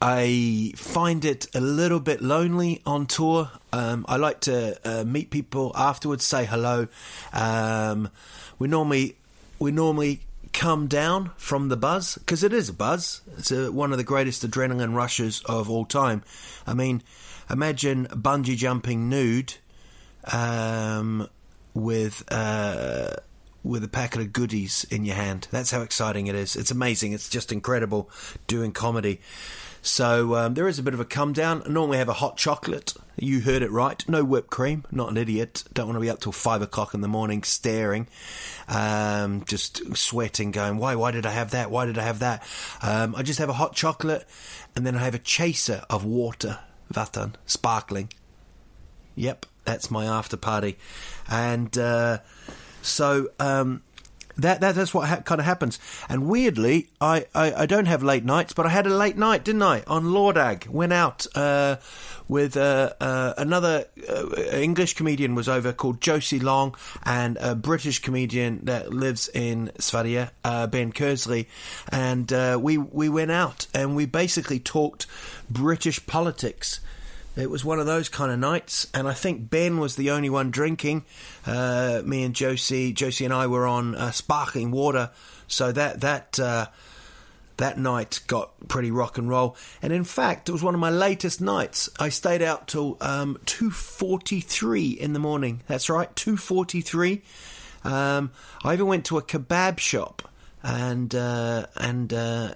I 0.00 0.72
find 0.76 1.24
it 1.24 1.46
a 1.54 1.60
little 1.60 1.98
bit 1.98 2.22
lonely 2.22 2.82
on 2.86 3.06
tour. 3.06 3.50
Um, 3.72 4.04
I 4.06 4.16
like 4.16 4.40
to 4.42 4.78
uh, 4.84 5.02
meet 5.04 5.30
people 5.30 5.72
afterwards, 5.74 6.24
say 6.24 6.44
hello. 6.44 6.88
Um, 7.32 8.10
we 8.58 8.68
normally 8.68 9.16
we 9.58 9.72
normally 9.72 10.20
come 10.52 10.86
down 10.86 11.30
from 11.36 11.68
the 11.68 11.76
buzz 11.76 12.14
because 12.16 12.44
it 12.44 12.52
is 12.52 12.68
a 12.68 12.72
buzz. 12.72 13.20
It's 13.36 13.50
a, 13.50 13.72
one 13.72 13.92
of 13.92 13.98
the 13.98 14.04
greatest 14.04 14.48
adrenaline 14.48 14.94
rushes 14.94 15.42
of 15.46 15.68
all 15.68 15.84
time. 15.84 16.22
I 16.66 16.74
mean, 16.74 17.02
imagine 17.50 18.06
bungee 18.06 18.56
jumping 18.56 19.08
nude, 19.08 19.54
um, 20.32 21.28
with 21.74 22.24
uh, 22.32 23.16
with 23.62 23.82
a 23.82 23.88
packet 23.88 24.20
of 24.20 24.32
goodies 24.32 24.84
in 24.90 25.04
your 25.04 25.16
hand. 25.16 25.48
That's 25.50 25.70
how 25.70 25.82
exciting 25.82 26.26
it 26.26 26.34
is. 26.34 26.54
It's 26.54 26.70
amazing. 26.70 27.12
It's 27.12 27.28
just 27.28 27.50
incredible 27.50 28.10
doing 28.46 28.72
comedy. 28.72 29.20
So 29.84 30.34
um, 30.34 30.54
there 30.54 30.66
is 30.66 30.78
a 30.78 30.82
bit 30.82 30.94
of 30.94 31.00
a 31.00 31.04
come 31.04 31.34
down. 31.34 31.62
I 31.62 31.68
normally 31.68 31.98
have 31.98 32.08
a 32.08 32.14
hot 32.14 32.38
chocolate. 32.38 32.94
You 33.16 33.42
heard 33.42 33.60
it 33.60 33.70
right. 33.70 34.02
No 34.08 34.24
whipped 34.24 34.48
cream. 34.48 34.84
Not 34.90 35.10
an 35.10 35.18
idiot. 35.18 35.62
Don't 35.74 35.86
want 35.86 35.96
to 35.96 36.00
be 36.00 36.08
up 36.08 36.20
till 36.20 36.32
five 36.32 36.62
o'clock 36.62 36.94
in 36.94 37.02
the 37.02 37.06
morning 37.06 37.42
staring, 37.42 38.08
um, 38.66 39.44
just 39.44 39.94
sweating, 39.94 40.52
going, 40.52 40.78
why? 40.78 40.94
Why 40.94 41.10
did 41.10 41.26
I 41.26 41.32
have 41.32 41.50
that? 41.50 41.70
Why 41.70 41.84
did 41.84 41.98
I 41.98 42.02
have 42.02 42.20
that? 42.20 42.42
Um, 42.80 43.14
I 43.14 43.22
just 43.22 43.38
have 43.38 43.50
a 43.50 43.52
hot 43.54 43.74
chocolate, 43.74 44.26
and 44.74 44.86
then 44.86 44.96
I 44.96 45.00
have 45.00 45.14
a 45.14 45.18
chaser 45.18 45.82
of 45.90 46.02
water, 46.02 46.60
vatten, 46.90 47.34
sparkling. 47.44 48.08
Yep, 49.16 49.44
that's 49.66 49.90
my 49.90 50.06
after 50.06 50.38
party, 50.38 50.78
and 51.28 51.76
uh, 51.76 52.18
so. 52.80 53.28
That, 54.36 54.60
that 54.60 54.74
that's 54.74 54.92
what 54.92 55.08
ha- 55.08 55.20
kind 55.20 55.40
of 55.40 55.44
happens. 55.44 55.78
And 56.08 56.28
weirdly, 56.28 56.88
I, 57.00 57.26
I, 57.34 57.52
I, 57.54 57.66
don't 57.66 57.86
have 57.86 58.02
late 58.02 58.24
nights, 58.24 58.52
but 58.52 58.66
I 58.66 58.70
had 58.70 58.86
a 58.86 58.94
late 58.94 59.16
night, 59.16 59.44
didn't 59.44 59.62
I? 59.62 59.82
On 59.86 60.06
Lordag, 60.06 60.68
went 60.68 60.92
out 60.92 61.26
uh, 61.36 61.76
with 62.26 62.56
uh, 62.56 62.92
uh, 63.00 63.34
another 63.38 63.86
uh, 64.08 64.34
English 64.52 64.94
comedian 64.94 65.34
was 65.34 65.48
over 65.48 65.72
called 65.72 66.00
Josie 66.00 66.40
Long, 66.40 66.74
and 67.04 67.36
a 67.40 67.54
British 67.54 68.00
comedian 68.00 68.64
that 68.64 68.92
lives 68.92 69.28
in 69.28 69.70
Sverige, 69.78 70.28
uh, 70.44 70.66
Ben 70.66 70.92
Kersley, 70.92 71.46
and 71.90 72.32
uh, 72.32 72.58
we 72.60 72.78
we 72.78 73.08
went 73.08 73.30
out 73.30 73.66
and 73.72 73.94
we 73.94 74.06
basically 74.06 74.58
talked 74.58 75.06
British 75.50 76.04
politics. 76.06 76.80
It 77.36 77.50
was 77.50 77.64
one 77.64 77.80
of 77.80 77.86
those 77.86 78.08
kind 78.08 78.30
of 78.30 78.38
nights, 78.38 78.86
and 78.94 79.08
I 79.08 79.12
think 79.12 79.50
Ben 79.50 79.78
was 79.78 79.96
the 79.96 80.10
only 80.10 80.30
one 80.30 80.50
drinking. 80.52 81.04
Uh, 81.44 82.00
me 82.04 82.22
and 82.22 82.34
Josie, 82.34 82.92
Josie 82.92 83.24
and 83.24 83.34
I 83.34 83.48
were 83.48 83.66
on 83.66 83.96
uh, 83.96 84.12
sparkling 84.12 84.70
water, 84.70 85.10
so 85.48 85.72
that 85.72 86.00
that 86.02 86.38
uh, 86.38 86.66
that 87.56 87.76
night 87.76 88.20
got 88.28 88.52
pretty 88.68 88.92
rock 88.92 89.18
and 89.18 89.28
roll. 89.28 89.56
And 89.82 89.92
in 89.92 90.04
fact, 90.04 90.48
it 90.48 90.52
was 90.52 90.62
one 90.62 90.74
of 90.74 90.80
my 90.80 90.90
latest 90.90 91.40
nights. 91.40 91.90
I 91.98 92.08
stayed 92.08 92.42
out 92.42 92.68
till 92.68 92.96
um, 93.00 93.38
two 93.46 93.70
forty 93.70 94.40
three 94.40 94.90
in 94.90 95.12
the 95.12 95.18
morning. 95.18 95.62
That's 95.66 95.90
right, 95.90 96.14
two 96.14 96.36
forty 96.36 96.82
three. 96.82 97.22
Um, 97.82 98.30
I 98.62 98.74
even 98.74 98.86
went 98.86 99.06
to 99.06 99.18
a 99.18 99.22
kebab 99.22 99.78
shop 99.78 100.22
and 100.62 101.14
uh, 101.14 101.66
and 101.76 102.12
uh, 102.12 102.54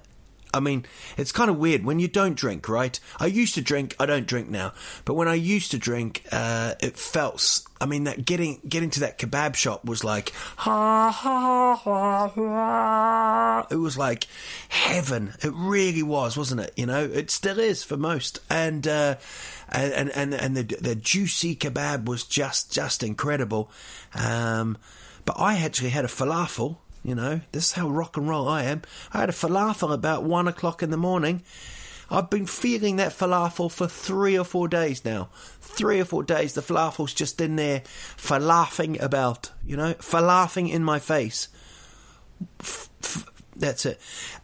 I 0.53 0.61
mean, 0.61 0.87
it's 1.17 1.33
kind 1.33 1.51
of 1.51 1.59
weird 1.59 1.85
when 1.85 1.99
you 1.99 2.09
don't 2.09 2.35
drink, 2.35 2.69
right? 2.69 2.99
I 3.19 3.27
used 3.27 3.55
to 3.55 3.61
drink. 3.61 3.95
I 3.99 4.07
don't 4.07 4.27
drink 4.27 4.49
now, 4.49 4.73
but 5.05 5.15
when 5.15 5.29
I 5.29 5.35
used 5.35 5.71
to 5.73 5.79
drink, 5.79 6.25
uh, 6.33 6.75
it 6.81 6.97
felt. 6.97 7.63
I 7.81 7.87
mean, 7.87 8.05
that 8.05 8.25
getting 8.25 8.61
getting 8.69 8.91
to 8.91 9.01
that 9.01 9.19
kebab 9.19 9.55
shop 9.55 9.85
was 9.85 10.05
like, 10.05 10.33
ha 10.57 11.11
ha 11.11 11.75
ha 11.77 12.29
ha. 12.29 13.67
It 13.71 13.77
was 13.77 13.97
like 13.97 14.27
heaven. 14.69 15.35
It 15.43 15.53
really 15.55 16.03
was, 16.03 16.37
wasn't 16.37 16.63
it? 16.63 16.73
You 16.77 16.87
know, 16.87 17.05
it 17.05 17.31
still 17.31 17.59
is 17.59 17.85
for 17.85 17.97
most. 17.97 18.41
And 18.51 18.87
uh, 18.89 19.17
and 19.69 20.11
and 20.11 20.35
and 20.35 20.57
the 20.57 20.63
the 20.63 20.95
juicy 20.95 21.55
kebab 21.55 22.07
was 22.07 22.25
just 22.25 22.73
just 22.73 23.03
incredible. 23.03 23.71
Um, 24.15 24.79
but 25.25 25.37
I 25.39 25.59
actually 25.59 25.91
had 25.91 26.07
a 26.07 26.09
falafel 26.09 26.79
you 27.09 27.15
know, 27.15 27.41
this 27.53 27.69
is 27.69 27.73
how 27.73 27.89
rock 27.89 28.19
and 28.19 28.29
roll 28.29 28.47
I 28.47 28.65
am. 28.65 28.83
I 29.13 29.21
had 29.21 29.31
a 29.31 29.33
falafel 29.33 29.93
about 29.93 30.25
one 30.25 30.47
o'clock 30.47 30.83
in 30.83 30.91
the 30.91 30.99
morning. 30.99 31.43
I've 32.11 32.29
been 32.29 32.45
feeling 32.45 32.97
that 32.97 33.13
falafel 33.13 33.73
for 33.73 33.89
three 33.89 34.39
or 34.39 34.45
four 34.45 34.69
days 34.69 35.05
now. 35.05 35.31
Three 35.61 36.01
or 36.01 36.05
four 36.05 36.23
days, 36.23 36.53
the 36.53 36.61
falafel's 36.61 37.15
just 37.15 37.41
in 37.41 37.57
there 37.57 37.81
falafing 38.17 39.01
about, 39.01 39.51
you 39.65 39.77
know, 39.77 39.95
falafing 39.95 40.71
in 40.71 40.85
my 40.85 40.99
face. 40.99 41.49
F- 42.61 42.91
f- 43.03 43.27
that's 43.57 43.87
it. 43.87 44.01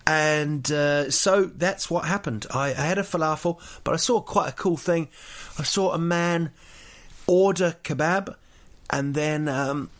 And 0.06 0.71
uh, 0.73 1.11
so 1.11 1.44
that's 1.44 1.90
what 1.90 2.06
happened. 2.06 2.47
I, 2.50 2.68
I 2.71 2.73
had 2.73 2.99
a 2.99 3.02
falafel, 3.02 3.61
but 3.85 3.92
I 3.92 3.99
saw 3.99 4.21
quite 4.21 4.49
a 4.49 4.52
cool 4.52 4.76
thing. 4.76 5.09
I 5.59 5.64
saw 5.64 5.92
a 5.92 5.99
man 5.99 6.50
order 7.26 7.76
kebab 7.85 8.35
and 8.90 9.14
then 9.14 9.49
um, 9.49 9.90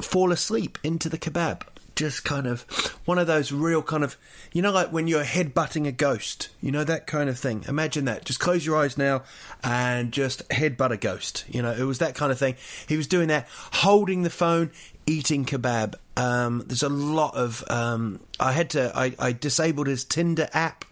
fall 0.00 0.32
asleep 0.32 0.78
into 0.82 1.08
the 1.08 1.18
kebab 1.18 1.62
just 1.94 2.24
kind 2.24 2.46
of 2.46 2.62
one 3.04 3.18
of 3.18 3.26
those 3.26 3.52
real 3.52 3.82
kind 3.82 4.04
of 4.04 4.16
you 4.52 4.62
know 4.62 4.72
like 4.72 4.92
when 4.92 5.06
you're 5.06 5.24
headbutting 5.24 5.86
a 5.86 5.92
ghost 5.92 6.48
you 6.60 6.70
know 6.70 6.84
that 6.84 7.06
kind 7.06 7.28
of 7.28 7.38
thing. 7.38 7.64
Imagine 7.68 8.06
that. 8.06 8.24
Just 8.24 8.40
close 8.40 8.64
your 8.64 8.76
eyes 8.76 8.96
now 8.96 9.22
and 9.62 10.12
just 10.12 10.48
headbutt 10.48 10.90
a 10.90 10.96
ghost. 10.96 11.44
You 11.48 11.62
know 11.62 11.72
it 11.72 11.84
was 11.84 11.98
that 11.98 12.14
kind 12.14 12.32
of 12.32 12.38
thing. 12.38 12.56
He 12.88 12.96
was 12.96 13.06
doing 13.06 13.28
that 13.28 13.46
holding 13.50 14.22
the 14.22 14.30
phone 14.30 14.70
eating 15.06 15.44
kebab. 15.44 15.94
Um, 16.16 16.64
there's 16.66 16.82
a 16.82 16.88
lot 16.88 17.34
of 17.34 17.64
um, 17.68 18.20
i 18.38 18.52
had 18.52 18.70
to 18.70 18.92
I, 18.96 19.14
I 19.18 19.32
disabled 19.32 19.86
his 19.86 20.04
tinder 20.04 20.48
app. 20.52 20.84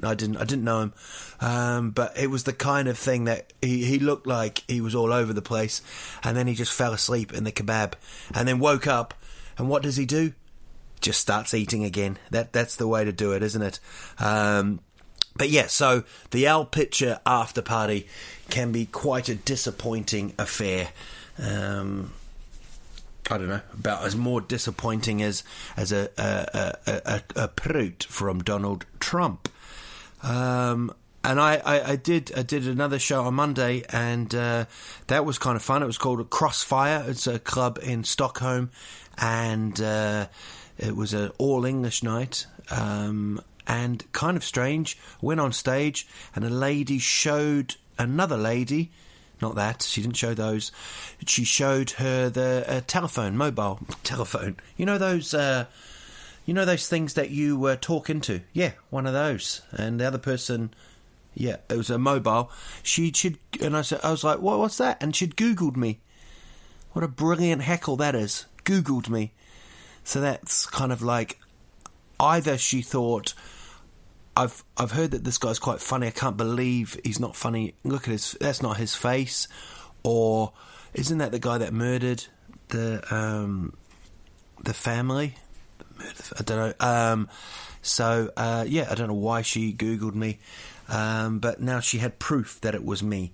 No, 0.00 0.10
I 0.10 0.14
didn't. 0.14 0.36
I 0.36 0.44
didn't 0.44 0.64
know 0.64 0.82
him, 0.82 0.92
um, 1.40 1.90
but 1.90 2.18
it 2.18 2.26
was 2.26 2.44
the 2.44 2.52
kind 2.52 2.86
of 2.86 2.98
thing 2.98 3.24
that 3.24 3.54
he, 3.62 3.82
he 3.84 3.98
looked 3.98 4.26
like 4.26 4.62
he 4.68 4.82
was 4.82 4.94
all 4.94 5.10
over 5.10 5.32
the 5.32 5.40
place, 5.40 5.80
and 6.22 6.36
then 6.36 6.46
he 6.46 6.54
just 6.54 6.72
fell 6.72 6.92
asleep 6.92 7.32
in 7.32 7.44
the 7.44 7.52
kebab, 7.52 7.94
and 8.34 8.46
then 8.46 8.58
woke 8.58 8.86
up, 8.86 9.14
and 9.56 9.70
what 9.70 9.82
does 9.82 9.96
he 9.96 10.04
do? 10.04 10.34
Just 11.06 11.20
starts 11.20 11.54
eating 11.54 11.84
again. 11.84 12.18
That 12.32 12.52
that's 12.52 12.74
the 12.74 12.88
way 12.88 13.04
to 13.04 13.12
do 13.12 13.30
it, 13.30 13.42
isn't 13.44 13.62
it? 13.62 13.78
Um, 14.18 14.80
but 15.36 15.50
yeah, 15.50 15.68
so 15.68 16.02
the 16.32 16.48
Al 16.48 16.64
Pitcher 16.64 17.20
after 17.24 17.62
party 17.62 18.08
can 18.50 18.72
be 18.72 18.86
quite 18.86 19.28
a 19.28 19.36
disappointing 19.36 20.34
affair. 20.36 20.88
Um, 21.38 22.12
I 23.30 23.38
don't 23.38 23.48
know 23.48 23.60
about 23.72 24.04
as 24.04 24.16
more 24.16 24.40
disappointing 24.40 25.22
as 25.22 25.44
as 25.76 25.92
a 25.92 26.10
a, 26.18 26.90
a, 26.90 27.02
a, 27.04 27.44
a 27.44 27.48
proot 27.48 28.04
from 28.08 28.40
Donald 28.42 28.84
Trump. 28.98 29.48
Um, 30.24 30.92
and 31.22 31.40
I, 31.40 31.56
I, 31.56 31.90
I, 31.92 31.96
did 31.96 32.32
I 32.36 32.42
did 32.42 32.66
another 32.66 32.98
show 32.98 33.24
on 33.24 33.34
Monday, 33.34 33.84
and 33.90 34.34
uh, 34.34 34.64
that 35.06 35.24
was 35.24 35.38
kind 35.38 35.54
of 35.54 35.62
fun. 35.62 35.82
It 35.82 35.86
was 35.86 35.98
called 35.98 36.28
Crossfire. 36.30 37.04
It's 37.06 37.28
a 37.28 37.38
club 37.38 37.78
in 37.82 38.02
Stockholm, 38.04 38.70
and 39.18 39.80
uh, 39.80 40.26
it 40.78 40.96
was 40.96 41.14
an 41.14 41.30
all 41.38 41.64
English 41.64 42.02
night. 42.02 42.46
Um, 42.70 43.40
and 43.66 44.10
kind 44.12 44.36
of 44.36 44.44
strange, 44.44 44.96
went 45.20 45.40
on 45.40 45.52
stage 45.52 46.06
and 46.34 46.44
a 46.44 46.50
lady 46.50 46.98
showed 46.98 47.76
another 47.98 48.36
lady, 48.36 48.90
not 49.42 49.54
that, 49.56 49.82
she 49.82 50.02
didn't 50.02 50.16
show 50.16 50.34
those, 50.34 50.72
she 51.26 51.44
showed 51.44 51.90
her 51.92 52.28
the 52.28 52.64
uh, 52.68 52.80
telephone, 52.86 53.36
mobile 53.36 53.80
telephone. 54.04 54.56
You 54.76 54.86
know 54.86 54.98
those, 54.98 55.34
uh, 55.34 55.66
you 56.44 56.54
know 56.54 56.64
those 56.64 56.88
things 56.88 57.14
that 57.14 57.30
you 57.30 57.64
uh, 57.66 57.76
talk 57.80 58.08
into? 58.08 58.42
Yeah, 58.52 58.72
one 58.90 59.06
of 59.06 59.12
those. 59.12 59.62
And 59.72 60.00
the 60.00 60.06
other 60.06 60.18
person, 60.18 60.72
yeah, 61.34 61.56
it 61.68 61.76
was 61.76 61.90
a 61.90 61.98
mobile. 61.98 62.50
She 62.82 63.12
should, 63.12 63.38
and 63.60 63.76
I 63.76 63.82
said, 63.82 64.00
I 64.04 64.10
was 64.10 64.22
like, 64.22 64.38
what, 64.38 64.58
what's 64.58 64.78
that? 64.78 65.02
And 65.02 65.14
she'd 65.14 65.36
Googled 65.36 65.76
me. 65.76 66.00
What 66.92 67.04
a 67.04 67.08
brilliant 67.08 67.62
heckle 67.62 67.96
that 67.96 68.14
is. 68.14 68.46
Googled 68.64 69.08
me. 69.08 69.32
So 70.06 70.20
that's 70.20 70.66
kind 70.66 70.92
of 70.92 71.02
like 71.02 71.40
either 72.20 72.56
she 72.58 72.80
thought 72.80 73.34
I've 74.36 74.62
I've 74.76 74.92
heard 74.92 75.10
that 75.10 75.24
this 75.24 75.36
guy's 75.36 75.58
quite 75.58 75.80
funny. 75.80 76.06
I 76.06 76.12
can't 76.12 76.36
believe 76.36 76.96
he's 77.02 77.18
not 77.18 77.34
funny. 77.34 77.74
Look 77.82 78.04
at 78.04 78.12
his 78.12 78.36
that's 78.40 78.62
not 78.62 78.76
his 78.76 78.94
face. 78.94 79.48
Or 80.04 80.52
isn't 80.94 81.18
that 81.18 81.32
the 81.32 81.40
guy 81.40 81.58
that 81.58 81.72
murdered 81.72 82.24
the 82.68 83.02
um, 83.12 83.76
the 84.62 84.72
family? 84.72 85.34
I 86.38 86.42
don't 86.44 86.56
know. 86.56 86.74
Um, 86.78 87.28
so 87.82 88.30
uh, 88.36 88.64
yeah, 88.68 88.86
I 88.88 88.94
don't 88.94 89.08
know 89.08 89.14
why 89.14 89.42
she 89.42 89.72
googled 89.72 90.14
me, 90.14 90.38
um, 90.88 91.40
but 91.40 91.60
now 91.60 91.80
she 91.80 91.98
had 91.98 92.20
proof 92.20 92.60
that 92.60 92.76
it 92.76 92.84
was 92.84 93.02
me. 93.02 93.32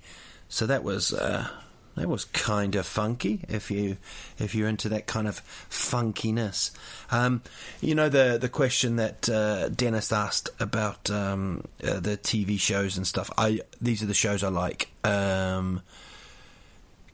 So 0.49 0.65
that 0.67 0.83
was 0.83 1.13
uh, 1.13 1.49
that 1.97 2.09
was 2.09 2.25
kind 2.25 2.75
of 2.75 2.87
funky. 2.87 3.45
If 3.49 3.71
you 3.71 3.99
if 4.39 4.55
you're 4.55 4.69
into 4.69 4.89
that 4.91 5.07
kind 5.07 5.29
of 5.29 5.43
funkiness, 5.69 6.71
um, 7.11 7.43
you 7.81 7.95
know 7.95 8.09
the 8.09 8.39
the 8.41 8.49
question 8.49 8.97
that 8.97 9.29
uh, 9.29 9.69
Dennis 9.69 10.13
asked 10.13 10.51
about 10.59 11.11
um, 11.11 11.65
uh, 11.83 12.01
the 12.01 12.17
TV 12.17 12.59
shows 12.59 12.97
and 12.97 13.07
stuff. 13.07 13.31
I 13.37 13.61
these 13.81 14.03
are 14.03 14.07
the 14.07 14.15
shows 14.15 14.43
I 14.43 14.49
like. 14.49 14.89
Um, 15.05 15.83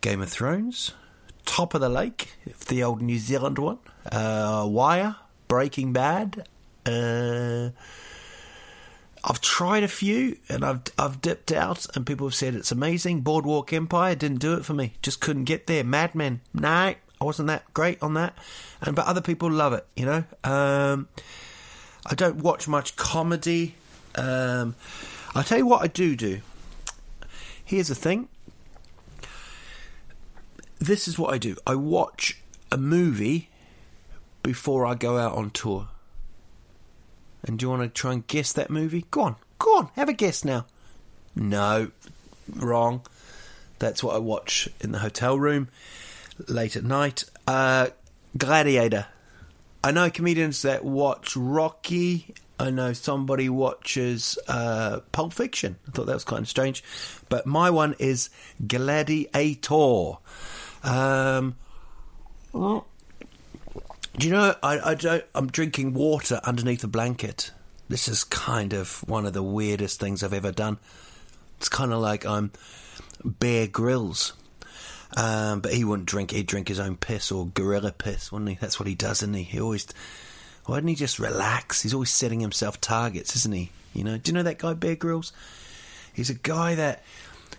Game 0.01 0.23
of 0.23 0.29
Thrones, 0.29 0.93
Top 1.45 1.75
of 1.75 1.81
the 1.81 1.89
Lake, 1.89 2.35
the 2.69 2.85
old 2.85 3.03
New 3.03 3.19
Zealand 3.19 3.59
one. 3.59 3.79
Uh, 4.11 4.65
Wire, 4.69 5.17
Breaking 5.49 5.93
Bad. 5.93 6.47
I've 9.29 9.43
tried 9.43 9.83
a 9.83 9.89
few 9.89 10.39
and 10.49 10.65
I've 10.65 10.81
I've 10.99 11.21
dipped 11.21 11.53
out 11.53 11.87
and 11.95 12.07
people 12.07 12.27
have 12.27 12.35
said 12.35 12.55
it's 12.55 12.73
amazing. 12.73 13.21
Boardwalk 13.21 13.75
Empire 13.75 14.15
didn't 14.15 14.39
do 14.39 14.55
it 14.55 14.65
for 14.65 14.73
me. 14.73 14.95
Just 15.03 15.21
couldn't 15.21 15.45
get 15.45 15.67
there. 15.67 15.85
Mad 15.85 16.15
Men, 16.15 16.41
no, 16.55 16.69
I 16.69 16.97
wasn't 17.21 17.49
that 17.49 17.73
great 17.75 18.03
on 18.03 18.15
that. 18.15 18.35
And 18.81 18.97
but 18.97 19.07
other 19.07 19.21
people 19.21 19.51
love 19.51 19.75
it, 19.75 19.87
you 19.95 20.07
know. 20.07 20.25
Um, 20.45 21.09
I 22.07 22.15
don't 22.15 22.37
watch 22.37 22.67
much 22.67 22.97
comedy. 22.97 23.75
Um, 24.15 24.75
I'll 25.35 25.45
tell 25.45 25.59
you 25.59 25.67
what 25.67 25.83
I 25.83 25.89
do 25.89 26.17
do. 26.17 26.41
Here's 27.63 27.89
the 27.89 27.95
thing. 27.95 28.29
this 30.79 31.07
is 31.07 31.19
what 31.19 31.35
I 31.35 31.39
do. 31.39 31.57
I 31.67 31.75
watch 31.75 32.39
a 32.73 32.79
movie 32.79 33.51
before 34.43 34.87
I 34.87 34.95
go 34.95 35.19
out 35.19 35.35
on 35.35 35.51
tour. 35.51 35.89
And 37.45 37.59
do 37.59 37.67
you 37.67 37.71
want 37.71 37.83
to 37.83 37.89
try 37.89 38.13
and 38.13 38.27
guess 38.27 38.53
that 38.53 38.71
movie? 38.71 39.05
Go 39.11 39.23
on, 39.23 39.37
go 39.59 39.79
on, 39.79 39.91
have 39.95 40.09
a 40.09 40.13
guess 40.13 40.45
now. 40.45 40.67
No, 41.35 41.91
wrong. 42.55 43.03
That's 43.79 44.03
what 44.03 44.17
I 44.17 44.19
watch 44.19 44.69
in 44.81 44.93
the 44.93 44.99
hotel 44.99 45.39
room 45.39 45.69
late 46.49 46.77
at 46.77 46.85
night. 46.85 47.25
Uh, 47.47 47.89
Gladiator. 48.37 49.07
I 49.83 49.93
know 49.93 50.11
comedians 50.11 50.63
that 50.63 50.85
watch 50.85 51.37
Rocky. 51.37 52.35
I 52.59 52.71
know 52.71 52.93
somebody 52.93 53.49
watches 53.49 54.37
uh, 54.49 55.01
Pulp 55.13 55.33
Fiction. 55.33 55.77
I 55.87 55.93
thought 55.93 56.07
that 56.07 56.15
was 56.15 56.25
kind 56.25 56.43
of 56.43 56.49
strange. 56.49 56.83
But 57.29 57.47
my 57.47 57.71
one 57.71 57.95
is 58.01 58.31
Gladiator. 58.67 60.15
Um, 60.83 61.55
do 64.19 64.27
you 64.27 64.33
know, 64.33 64.55
I, 64.63 64.91
I 64.91 64.95
don't, 64.95 65.25
I'm 65.35 65.47
drinking 65.47 65.95
water 65.95 66.41
underneath 66.45 66.83
a 66.83 66.89
blanket. 66.89 67.53
This 67.89 68.09
is 68.09 68.25
kind 68.25 68.73
of 68.73 69.09
one 69.09 69.27
of 69.27 69.33
the 69.33 69.43
weirdest 69.43 70.01
things 70.01 70.23
I've 70.23 70.33
ever 70.33 70.53
done. 70.53 70.79
It's 71.59 71.69
kind 71.69 71.93
of 71.93 72.01
like 72.01 72.27
I'm 72.27 72.51
Bear 73.25 73.67
Grylls. 73.67 74.33
Um, 75.17 75.61
but 75.61 75.73
he 75.73 75.85
wouldn't 75.85 76.09
drink. 76.09 76.33
He'd 76.33 76.47
drink 76.47 76.69
his 76.69 76.81
own 76.81 76.97
piss 76.97 77.33
or 77.33 77.47
gorilla 77.47 77.93
piss, 77.93 78.31
wouldn't 78.31 78.51
he? 78.51 78.57
That's 78.61 78.79
what 78.79 78.89
he 78.89 78.95
does, 78.95 79.23
isn't 79.23 79.35
he? 79.35 79.43
He 79.45 79.61
always. 79.61 79.87
Why 80.67 80.77
didn't 80.77 80.91
he 80.91 80.95
just 80.97 81.19
relax? 81.19 81.83
He's 81.83 81.95
always 81.95 82.11
setting 82.11 82.41
himself 82.41 82.79
targets, 82.81 83.35
isn't 83.37 83.55
he? 83.55 83.71
You 83.95 84.05
know. 84.05 84.19
Do 84.19 84.31
you 84.31 84.35
know 84.35 84.43
that 84.43 84.59
guy, 84.59 84.75
Bear 84.75 84.97
Grylls? 84.97 85.33
He's 86.13 86.29
a 86.29 86.35
guy 86.35 86.75
that 86.75 87.03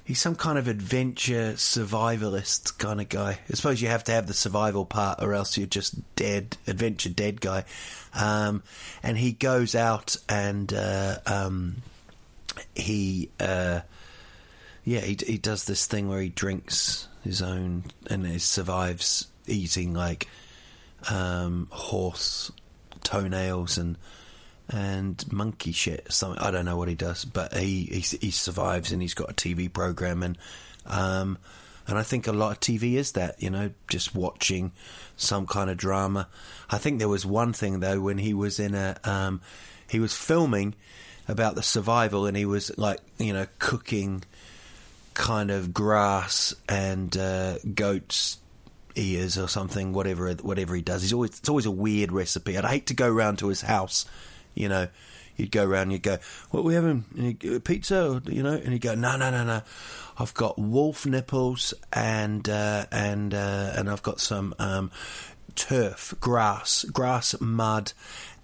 he's 0.04 0.20
some 0.20 0.36
kind 0.36 0.58
of 0.58 0.68
adventure 0.68 1.54
survivalist 1.54 2.78
kind 2.78 3.00
of 3.00 3.10
guy. 3.10 3.40
I 3.50 3.54
suppose 3.54 3.82
you 3.82 3.88
have 3.90 4.04
to 4.06 4.12
have 4.12 4.28
the 4.28 4.34
survival 4.34 4.86
part, 4.86 5.22
or 5.22 5.34
else 5.34 5.58
you're 5.58 5.68
just 5.68 6.16
dead, 6.16 6.58
adventure 6.68 7.10
dead 7.10 7.42
guy. 7.42 7.66
Um, 8.14 8.64
and 9.04 9.18
he 9.18 9.32
goes 9.32 9.76
out 9.76 10.18
and 10.28 10.74
uh, 10.74 11.18
um, 11.26 11.84
he, 12.76 13.30
uh, 13.40 13.82
yeah, 14.84 15.02
he 15.02 15.18
he 15.26 15.38
does 15.38 15.66
this 15.66 15.86
thing 15.86 16.10
where 16.10 16.22
he 16.22 16.30
drinks 16.30 17.08
his 17.24 17.42
own 17.42 17.84
and 18.10 18.26
he 18.26 18.40
survives 18.40 19.28
eating 19.46 19.94
like 19.94 20.28
um, 21.10 21.68
horse 21.72 22.52
toenails 23.04 23.78
and 23.78 23.98
and 24.70 25.32
monkey 25.32 25.72
shit. 25.72 26.12
Something 26.12 26.42
I 26.42 26.52
don't 26.52 26.66
know 26.66 26.78
what 26.78 26.88
he 26.88 26.96
does, 26.96 27.26
but 27.26 27.56
he 27.56 27.86
he, 27.86 28.18
he 28.18 28.32
survives 28.32 28.92
and 28.92 29.02
he's 29.02 29.14
got 29.14 29.32
a 29.32 29.34
TV 29.34 29.72
program 29.72 30.24
and 30.24 30.38
um, 30.86 31.38
and 31.88 31.98
I 31.98 32.04
think 32.04 32.28
a 32.28 32.32
lot 32.32 32.52
of 32.52 32.60
TV 32.60 32.94
is 32.94 33.14
that 33.14 33.42
you 33.42 33.50
know 33.50 33.72
just 33.88 34.16
watching 34.16 34.72
some 35.18 35.48
kind 35.48 35.70
of 35.70 35.78
drama. 35.78 36.28
I 36.70 36.78
think 36.78 37.00
there 37.00 37.10
was 37.10 37.26
one 37.26 37.54
thing 37.54 37.80
though 37.80 38.00
when 38.00 38.20
he 38.20 38.34
was 38.34 38.60
in 38.60 38.76
a 38.76 38.98
um, 39.04 39.42
he 39.88 40.00
was 40.00 40.14
filming 40.14 40.76
about 41.28 41.56
the 41.56 41.64
survival 41.64 42.26
and 42.26 42.38
he 42.38 42.46
was 42.46 42.76
like 42.78 43.00
you 43.18 43.34
know 43.34 43.48
cooking 43.60 44.24
kind 45.14 45.52
of 45.52 45.74
grass 45.74 46.56
and 46.68 47.16
uh, 47.18 47.58
goats 47.74 48.38
ears 48.96 49.38
or 49.38 49.48
something 49.48 49.94
whatever 49.94 50.34
whatever 50.36 50.76
he 50.76 50.82
does 50.82 51.04
he's 51.04 51.14
always 51.14 51.30
it's 51.30 51.48
always 51.48 51.66
a 51.66 51.72
weird 51.72 52.12
recipe 52.12 52.58
I'd 52.58 52.66
hate 52.66 52.88
to 52.88 52.94
go 52.94 53.10
round 53.10 53.38
to 53.40 53.48
his 53.48 53.62
house 53.62 54.06
you 54.54 54.70
know, 54.70 54.88
you'd 55.36 55.52
go 55.52 55.66
around 55.66 55.92
you'd 55.92 56.04
go, 56.04 56.18
What 56.52 56.64
we 56.64 56.74
having? 56.74 57.06
And 57.18 57.64
pizza, 57.64 58.22
you 58.26 58.44
know? 58.44 58.54
And 58.54 58.74
he'd 58.74 58.82
go, 58.82 58.96
No, 58.96 59.18
no, 59.18 59.32
no, 59.32 59.44
no. 59.44 59.62
I've 60.18 60.34
got 60.34 60.60
wolf 60.60 61.06
nipples 61.06 61.74
and 61.94 62.48
uh, 62.50 62.86
and 62.92 63.34
uh, 63.34 63.74
and 63.76 63.90
I've 63.90 64.04
got 64.04 64.20
some 64.20 64.54
um, 64.60 64.92
turf, 65.56 66.14
grass, 66.20 66.84
grass, 66.86 67.36
mud, 67.40 67.94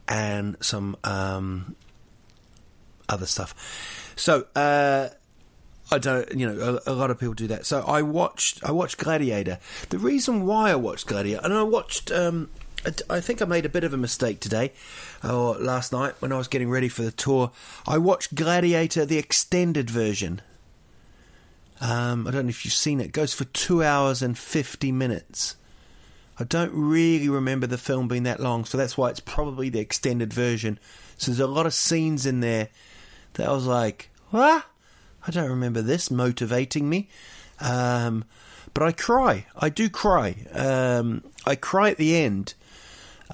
and 0.07 0.55
some 0.61 0.95
um, 1.03 1.75
other 3.09 3.25
stuff. 3.25 4.13
So 4.15 4.47
uh, 4.55 5.09
I 5.91 5.97
don't, 5.97 6.31
you 6.33 6.47
know, 6.47 6.79
a, 6.85 6.91
a, 6.91 6.93
lot 6.93 7.11
of 7.11 7.19
people 7.19 7.33
do 7.33 7.47
that. 7.47 7.65
So 7.65 7.81
I 7.81 8.01
watched, 8.01 8.63
I 8.63 8.71
watched 8.71 8.97
Gladiator. 8.97 9.59
The 9.89 9.99
reason 9.99 10.45
why 10.45 10.71
I 10.71 10.75
watched 10.75 11.07
Gladiator, 11.07 11.41
and 11.43 11.53
I 11.53 11.63
watched, 11.63 12.11
um, 12.11 12.49
I, 13.09 13.19
think 13.19 13.41
I 13.41 13.45
made 13.45 13.65
a 13.65 13.69
bit 13.69 13.83
of 13.83 13.93
a 13.93 13.97
mistake 13.97 14.39
today 14.39 14.71
or 15.23 15.55
last 15.55 15.91
night 15.91 16.15
when 16.19 16.31
I 16.31 16.37
was 16.37 16.47
getting 16.47 16.69
ready 16.69 16.87
for 16.87 17.01
the 17.01 17.11
tour, 17.11 17.51
I 17.87 17.97
watched 17.97 18.35
Gladiator, 18.35 19.05
the 19.05 19.17
extended 19.17 19.89
version. 19.89 20.41
Um, 21.81 22.27
I 22.27 22.31
don't 22.31 22.45
know 22.45 22.49
if 22.49 22.63
you've 22.63 22.73
seen 22.73 22.99
it. 23.01 23.07
It 23.07 23.11
goes 23.11 23.33
for 23.33 23.45
two 23.45 23.83
hours 23.83 24.21
and 24.21 24.37
50 24.37 24.91
minutes. 24.91 25.55
I 26.39 26.43
don't 26.43 26.71
really 26.73 27.29
remember 27.29 27.65
the 27.65 27.77
film 27.77 28.07
being 28.07 28.23
that 28.23 28.39
long, 28.39 28.65
so 28.65 28.77
that's 28.77 28.97
why 28.97 29.09
it's 29.09 29.19
probably 29.19 29.69
the 29.69 29.79
extended 29.79 30.33
version. 30.33 30.79
So 31.17 31.31
there's 31.31 31.39
a 31.39 31.47
lot 31.47 31.65
of 31.65 31.73
scenes 31.73 32.25
in 32.25 32.41
there 32.41 32.69
that 33.33 33.47
I 33.47 33.51
was 33.51 33.65
like, 33.65 34.09
what? 34.29 34.65
I 35.25 35.31
don't 35.31 35.49
remember 35.49 35.81
this 35.81 36.11
motivating 36.11 36.89
me. 36.89 37.09
Um, 37.59 38.25
but 38.73 38.83
I 38.83 38.91
cry. 38.91 39.45
I 39.55 39.69
do 39.69 39.89
cry. 39.89 40.35
Um, 40.53 41.23
I 41.45 41.55
cry 41.55 41.89
at 41.89 41.97
the 41.97 42.15
end 42.17 42.53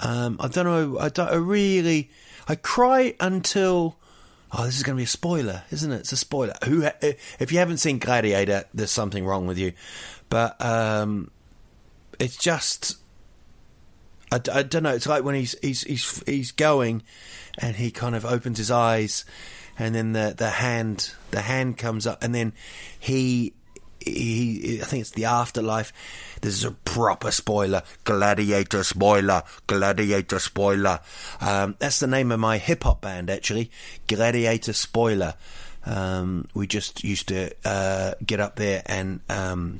um, 0.00 0.36
I 0.40 0.48
don't 0.48 0.64
know. 0.64 0.98
I, 0.98 1.08
don't, 1.08 1.28
I 1.28 1.36
really. 1.36 2.10
I 2.48 2.54
cry 2.54 3.14
until. 3.20 3.96
Oh, 4.54 4.64
this 4.66 4.76
is 4.76 4.82
going 4.82 4.96
to 4.96 5.00
be 5.00 5.04
a 5.04 5.08
spoiler, 5.08 5.62
isn't 5.70 5.90
it? 5.90 6.00
It's 6.00 6.12
a 6.12 6.16
spoiler. 6.16 6.54
Who, 6.66 6.86
if 7.38 7.52
you 7.52 7.58
haven't 7.58 7.78
seen 7.78 7.98
Gladiator, 7.98 8.64
there's 8.74 8.90
something 8.90 9.24
wrong 9.24 9.46
with 9.46 9.58
you. 9.58 9.72
But 10.28 10.62
um, 10.64 11.30
it's 12.18 12.36
just. 12.36 12.96
I, 14.30 14.40
I 14.52 14.62
don't 14.62 14.82
know. 14.82 14.94
It's 14.94 15.06
like 15.06 15.24
when 15.24 15.34
he's 15.34 15.56
he's 15.62 15.82
he's 15.82 16.22
he's 16.26 16.52
going, 16.52 17.02
and 17.58 17.76
he 17.76 17.90
kind 17.90 18.14
of 18.14 18.24
opens 18.24 18.58
his 18.58 18.70
eyes, 18.70 19.24
and 19.78 19.94
then 19.94 20.12
the 20.12 20.34
the 20.36 20.50
hand 20.50 21.12
the 21.30 21.42
hand 21.42 21.78
comes 21.78 22.06
up, 22.06 22.22
and 22.22 22.34
then 22.34 22.52
he 22.98 23.54
he 24.04 24.80
I 24.80 24.84
think 24.84 25.02
it's 25.02 25.10
the 25.10 25.26
afterlife 25.26 25.92
this 26.42 26.54
is 26.54 26.64
a 26.64 26.72
proper 26.72 27.30
spoiler. 27.30 27.82
Gladiator 28.02 28.82
spoiler. 28.82 29.44
Gladiator 29.68 30.40
spoiler. 30.40 30.98
Um, 31.40 31.76
that's 31.78 32.00
the 32.00 32.08
name 32.08 32.32
of 32.32 32.40
my 32.40 32.58
hip 32.58 32.82
hop 32.82 33.00
band, 33.00 33.30
actually. 33.30 33.70
Gladiator 34.08 34.72
spoiler. 34.72 35.34
Um, 35.86 36.48
we 36.52 36.66
just 36.66 37.04
used 37.04 37.28
to 37.28 37.52
uh, 37.64 38.14
get 38.26 38.40
up 38.40 38.56
there 38.56 38.82
and 38.86 39.20
um, 39.28 39.78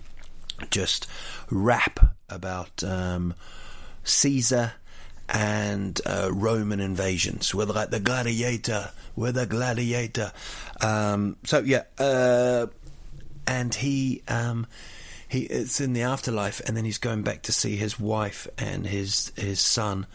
just 0.70 1.08
rap 1.50 2.14
about 2.28 2.85
um, 2.85 3.35
Caesar 4.04 4.74
and 5.28 6.00
uh, 6.06 6.30
Roman 6.32 6.78
invasions. 6.78 7.52
We're 7.52 7.64
like 7.64 7.90
the 7.90 8.00
gladiator. 8.00 8.90
We're 9.16 9.32
the 9.32 9.46
gladiator. 9.46 10.30
Um, 10.80 11.38
so 11.42 11.58
yeah, 11.58 11.85
uh, 11.98 12.66
and 13.46 13.74
he 13.74 14.22
um, 14.28 14.66
he 15.28 15.42
it's 15.42 15.81
in 15.81 15.92
the 15.92 16.02
afterlife, 16.02 16.61
and 16.61 16.76
then 16.76 16.85
he's 16.85 16.98
going 16.98 17.22
back 17.22 17.42
to 17.42 17.52
see 17.52 17.76
his 17.76 17.98
wife 17.98 18.46
and 18.59 18.87
his 18.87 19.33
his 19.37 19.61
son, 19.61 20.07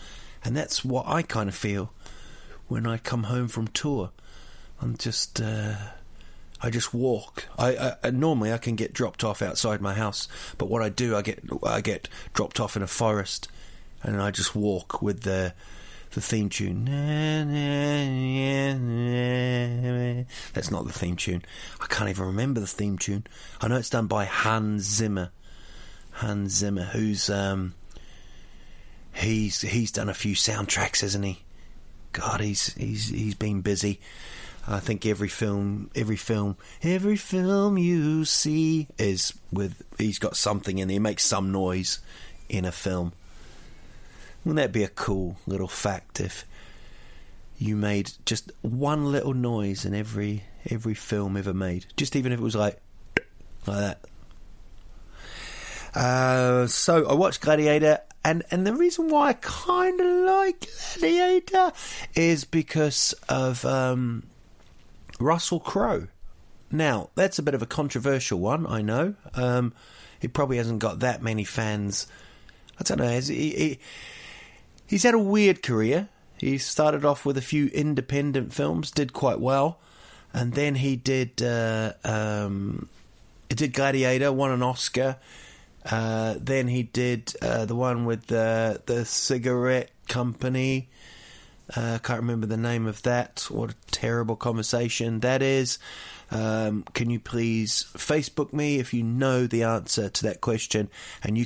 and 0.43 0.55
that's 0.55 0.83
what 0.83 1.07
I 1.07 1.21
kind 1.21 1.49
of 1.49 1.55
feel 1.55 1.91
when 2.67 2.85
I 2.85 2.97
come 2.97 3.23
home 3.23 3.47
from 3.47 3.67
tour. 3.67 4.11
I'm 4.81 4.97
just. 4.97 5.41
Uh, 5.41 5.75
I 6.59 6.71
just 6.71 6.91
walk. 6.91 7.45
I, 7.57 7.95
I, 8.03 8.09
normally 8.09 8.51
I 8.51 8.57
can 8.57 8.75
get 8.75 8.91
dropped 8.91 9.23
off 9.23 9.43
outside 9.43 9.79
my 9.79 9.93
house, 9.93 10.27
but 10.57 10.67
what 10.67 10.81
I 10.81 10.89
do, 10.89 11.15
I 11.15 11.21
get 11.21 11.39
I 11.63 11.81
get 11.81 12.09
dropped 12.33 12.59
off 12.59 12.75
in 12.75 12.81
a 12.81 12.87
forest, 12.87 13.47
and 14.01 14.19
I 14.19 14.31
just 14.31 14.55
walk 14.55 14.99
with 15.01 15.21
the 15.21 15.53
the 16.11 16.21
theme 16.21 16.49
tune. 16.49 16.85
That's 20.53 20.71
not 20.71 20.85
the 20.85 20.93
theme 20.93 21.15
tune. 21.15 21.43
I 21.81 21.85
can't 21.87 22.09
even 22.09 22.25
remember 22.25 22.59
the 22.59 22.67
theme 22.67 22.97
tune. 22.97 23.25
I 23.61 23.67
know 23.67 23.75
it's 23.75 23.89
done 23.89 24.07
by 24.07 24.25
Hans 24.25 24.83
Zimmer. 24.83 25.31
Hans 26.11 26.53
Zimmer, 26.53 26.85
who's 26.85 27.29
um, 27.29 27.75
he's 29.13 29.61
he's 29.61 29.91
done 29.91 30.09
a 30.09 30.13
few 30.13 30.35
soundtracks, 30.35 31.01
hasn't 31.01 31.25
he? 31.25 31.43
God, 32.11 32.41
he's 32.41 32.73
he's 32.73 33.09
he's 33.09 33.35
been 33.35 33.61
busy. 33.61 33.99
I 34.67 34.79
think 34.79 35.05
every 35.05 35.29
film, 35.29 35.91
every 35.95 36.17
film, 36.17 36.57
every 36.83 37.15
film 37.15 37.77
you 37.77 38.25
see 38.25 38.87
is 38.97 39.33
with 39.51 39.81
he's 39.97 40.19
got 40.19 40.35
something 40.35 40.79
in 40.79 40.87
there. 40.87 40.95
He 40.95 40.99
makes 40.99 41.23
some 41.23 41.51
noise 41.51 41.99
in 42.49 42.65
a 42.65 42.71
film. 42.71 43.13
Wouldn't 44.47 44.63
that 44.63 44.71
be 44.71 44.85
a 44.85 44.87
cool 44.87 45.35
little 45.45 45.67
fact 45.67 46.21
if 46.21 46.45
you 47.57 47.75
made 47.75 48.13
just 48.25 48.49
one 48.61 49.11
little 49.11 49.33
noise 49.33 49.83
in 49.83 49.93
every 49.93 50.43
every 50.69 50.93
film 50.93 51.35
ever 51.35 51.53
made? 51.53 51.87
Just 51.97 52.15
even 52.15 52.31
if 52.31 52.39
it 52.39 52.43
was 52.43 52.55
like 52.55 52.79
like 53.65 53.77
that. 53.77 53.99
Uh, 55.93 56.65
so 56.67 57.09
I 57.09 57.13
watched 57.13 57.41
Gladiator, 57.41 57.99
and 58.23 58.41
and 58.49 58.65
the 58.65 58.73
reason 58.73 59.09
why 59.09 59.31
I 59.31 59.33
kind 59.33 59.99
of 59.99 60.07
like 60.07 60.65
Gladiator 60.97 61.73
is 62.15 62.45
because 62.45 63.13
of 63.27 63.65
um, 63.65 64.23
Russell 65.19 65.59
Crowe. 65.59 66.07
Now, 66.71 67.09
that's 67.15 67.37
a 67.37 67.43
bit 67.43 67.53
of 67.53 67.61
a 67.61 67.65
controversial 67.65 68.39
one, 68.39 68.65
I 68.65 68.81
know. 68.81 69.15
Um, 69.33 69.73
he 70.21 70.29
probably 70.29 70.55
hasn't 70.55 70.79
got 70.79 70.99
that 70.99 71.21
many 71.21 71.43
fans. 71.43 72.07
I 72.79 72.83
don't 72.83 72.99
know. 72.99 73.19
He, 73.19 73.49
he, 73.49 73.79
he's 74.87 75.03
had 75.03 75.13
a 75.13 75.19
weird 75.19 75.61
career. 75.61 76.09
He 76.37 76.57
started 76.57 77.03
off 77.03 77.25
with 77.25 77.37
a 77.37 77.41
few 77.41 77.67
independent 77.67 78.53
films, 78.53 78.91
did 78.91 79.13
quite 79.13 79.39
well, 79.39 79.79
and 80.33 80.53
then 80.53 80.75
he 80.75 80.95
did 80.95 81.41
uh, 81.41 81.93
um, 82.03 82.89
did 83.49 83.73
Gladiator, 83.73 84.31
won 84.31 84.51
an 84.51 84.63
Oscar. 84.63 85.17
Uh, 85.89 86.35
then 86.39 86.67
he 86.67 86.83
did 86.83 87.33
uh, 87.41 87.65
the 87.65 87.75
one 87.75 88.05
with 88.05 88.27
the 88.27 88.81
the 88.85 89.05
cigarette 89.05 89.91
company. 90.07 90.89
Uh, 91.75 91.95
I 91.95 91.97
can't 91.97 92.21
remember 92.21 92.47
the 92.47 92.57
name 92.57 92.85
of 92.85 93.01
that. 93.03 93.47
What 93.49 93.71
a 93.71 93.75
terrible 93.91 94.35
conversation 94.35 95.19
that 95.21 95.41
is. 95.41 95.79
Um, 96.31 96.83
can 96.93 97.09
you 97.09 97.19
please 97.19 97.85
Facebook 97.95 98.53
me 98.53 98.79
if 98.79 98.93
you 98.93 99.03
know 99.03 99.47
the 99.47 99.63
answer 99.63 100.09
to 100.09 100.23
that 100.23 100.41
question? 100.41 100.89
And 101.23 101.37
you 101.37 101.45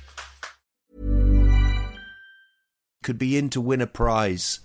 Could 3.03 3.17
be 3.17 3.37
in 3.37 3.49
to 3.49 3.61
win 3.61 3.81
a 3.81 3.87
prize. 3.87 4.59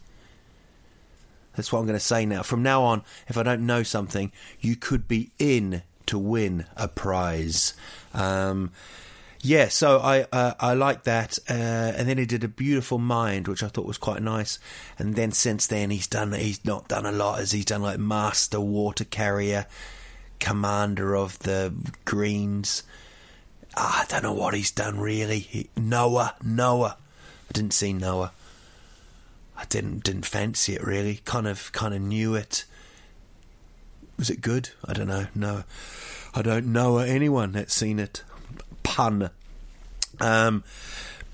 That's 1.55 1.73
what 1.73 1.79
I'm 1.79 1.87
going 1.87 1.99
to 1.99 2.05
say 2.05 2.27
now. 2.27 2.43
From 2.43 2.63
now 2.63 2.83
on, 2.83 3.03
if 3.29 3.39
I 3.39 3.43
don't 3.43 3.65
know 3.65 3.83
something, 3.83 4.31
you 4.61 4.77
could 4.77 5.09
be 5.09 5.31
in 5.39 5.83
to 6.07 6.19
win 6.19 6.67
a 6.77 6.87
prize. 6.87 7.73
Um, 8.13 8.73
yeah, 9.41 9.69
so 9.69 9.99
I 9.99 10.27
uh, 10.33 10.55
I 10.59 10.75
like 10.75 11.05
that, 11.05 11.39
uh, 11.49 11.53
and 11.53 12.09
then 12.09 12.19
he 12.19 12.27
did 12.27 12.43
a 12.43 12.49
beautiful 12.49 12.99
mind, 12.99 13.49
which 13.49 13.63
I 13.63 13.69
thought 13.69 13.87
was 13.87 13.99
quite 13.99 14.23
nice. 14.23 14.59
And 14.99 15.15
then 15.15 15.31
since 15.33 15.67
then, 15.67 15.91
he's 15.91 16.07
done 16.07 16.33
he's 16.33 16.65
not 16.65 16.89
done 16.89 17.07
a 17.07 17.13
lot, 17.13 17.41
as 17.41 17.53
he's 17.53 17.65
done 17.65 17.83
like 17.83 17.99
master 17.99 18.61
water 18.61 19.05
carrier, 19.05 19.67
commander 20.41 21.15
of 21.17 21.39
the 21.41 21.73
Greens. 22.05 22.83
Ah, 23.77 24.03
I 24.03 24.07
don't 24.07 24.23
know 24.23 24.33
what 24.33 24.55
he's 24.55 24.71
done 24.71 24.99
really. 24.99 25.39
He, 25.39 25.71
Noah, 25.77 26.35
Noah. 26.43 26.97
I 27.49 27.53
didn't 27.53 27.73
see 27.73 27.93
Noah. 27.93 28.33
I 29.57 29.65
didn't 29.67 30.05
didn't 30.05 30.27
fancy 30.27 30.75
it 30.75 30.85
really. 30.85 31.21
Kind 31.25 31.47
of 31.47 31.73
kind 31.73 31.95
of 31.95 32.01
knew 32.01 32.35
it. 32.35 32.65
Was 34.19 34.31
it 34.31 34.41
good? 34.41 34.71
I 34.85 34.93
don't 34.93 35.09
know. 35.09 35.27
No, 35.35 35.65
I 36.35 36.43
don't 36.43 36.67
know 36.67 36.99
anyone 36.99 37.53
that's 37.53 37.75
seen 37.75 37.99
it. 37.99 38.23
Pun. 38.83 39.31
Um, 40.21 40.65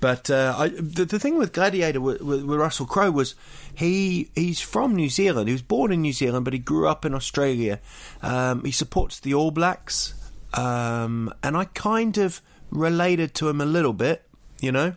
but 0.03 0.29
uh, 0.29 0.53
I, 0.57 0.67
the, 0.67 1.05
the 1.05 1.17
thing 1.17 1.37
with 1.37 1.53
Gladiator 1.53 2.01
with, 2.01 2.21
with, 2.21 2.43
Russell 2.43 2.85
Crowe 2.85 3.11
was 3.11 3.35
he 3.73 4.29
he's 4.35 4.59
from 4.59 4.95
New 4.95 5.09
Zealand. 5.09 5.47
He 5.47 5.53
was 5.53 5.61
born 5.61 5.93
in 5.93 6.01
New 6.01 6.11
Zealand, 6.11 6.43
but 6.43 6.53
he 6.53 6.59
grew 6.59 6.89
up 6.89 7.05
in 7.05 7.13
Australia. 7.13 7.79
Um, 8.21 8.65
he 8.65 8.71
supports 8.71 9.21
the 9.21 9.33
All 9.33 9.51
Blacks, 9.51 10.13
um, 10.53 11.33
and 11.41 11.55
I 11.55 11.65
kind 11.65 12.17
of 12.17 12.41
related 12.69 13.33
to 13.35 13.47
him 13.47 13.61
a 13.61 13.65
little 13.65 13.93
bit, 13.93 14.27
you 14.59 14.73
know. 14.73 14.95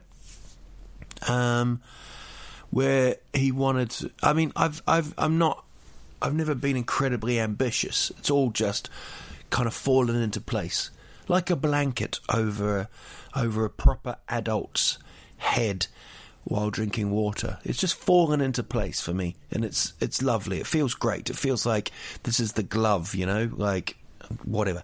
Um, 1.29 1.81
where 2.71 3.17
he 3.33 3.53
wanted. 3.53 3.91
To, 3.91 4.11
I 4.23 4.33
mean, 4.33 4.53
I've 4.57 4.83
I've 4.87 5.15
I'm 5.19 5.39
not. 5.39 5.65
I've 6.21 6.35
never 6.35 6.55
been 6.55 6.77
incredibly 6.77 7.39
ambitious. 7.39 8.11
It's 8.19 8.31
all 8.31 8.51
just 8.51 8.89
kind 9.51 9.67
of 9.67 9.75
fallen 9.75 10.17
into 10.17 10.41
place, 10.41 10.91
like 11.29 11.51
a 11.51 11.57
blanket 11.57 12.21
over 12.29 12.89
over 13.35 13.65
a 13.65 13.71
proper 13.71 14.17
adult's 14.29 14.99
head 15.39 15.87
while 16.45 16.71
drinking 16.71 17.11
water. 17.11 17.59
It's 17.65 17.79
just 17.79 17.95
fallen 17.95 18.41
into 18.41 18.63
place 18.63 19.01
for 19.01 19.13
me, 19.13 19.37
and 19.51 19.65
it's 19.65 19.93
it's 20.01 20.23
lovely. 20.23 20.61
It 20.61 20.67
feels 20.67 20.95
great. 20.95 21.29
It 21.31 21.37
feels 21.37 21.67
like 21.67 21.93
this 22.23 22.41
is 22.41 22.53
the 22.53 22.63
glove, 22.63 23.15
you 23.15 23.27
know, 23.27 23.51
like 23.53 23.97
whatever. 24.45 24.83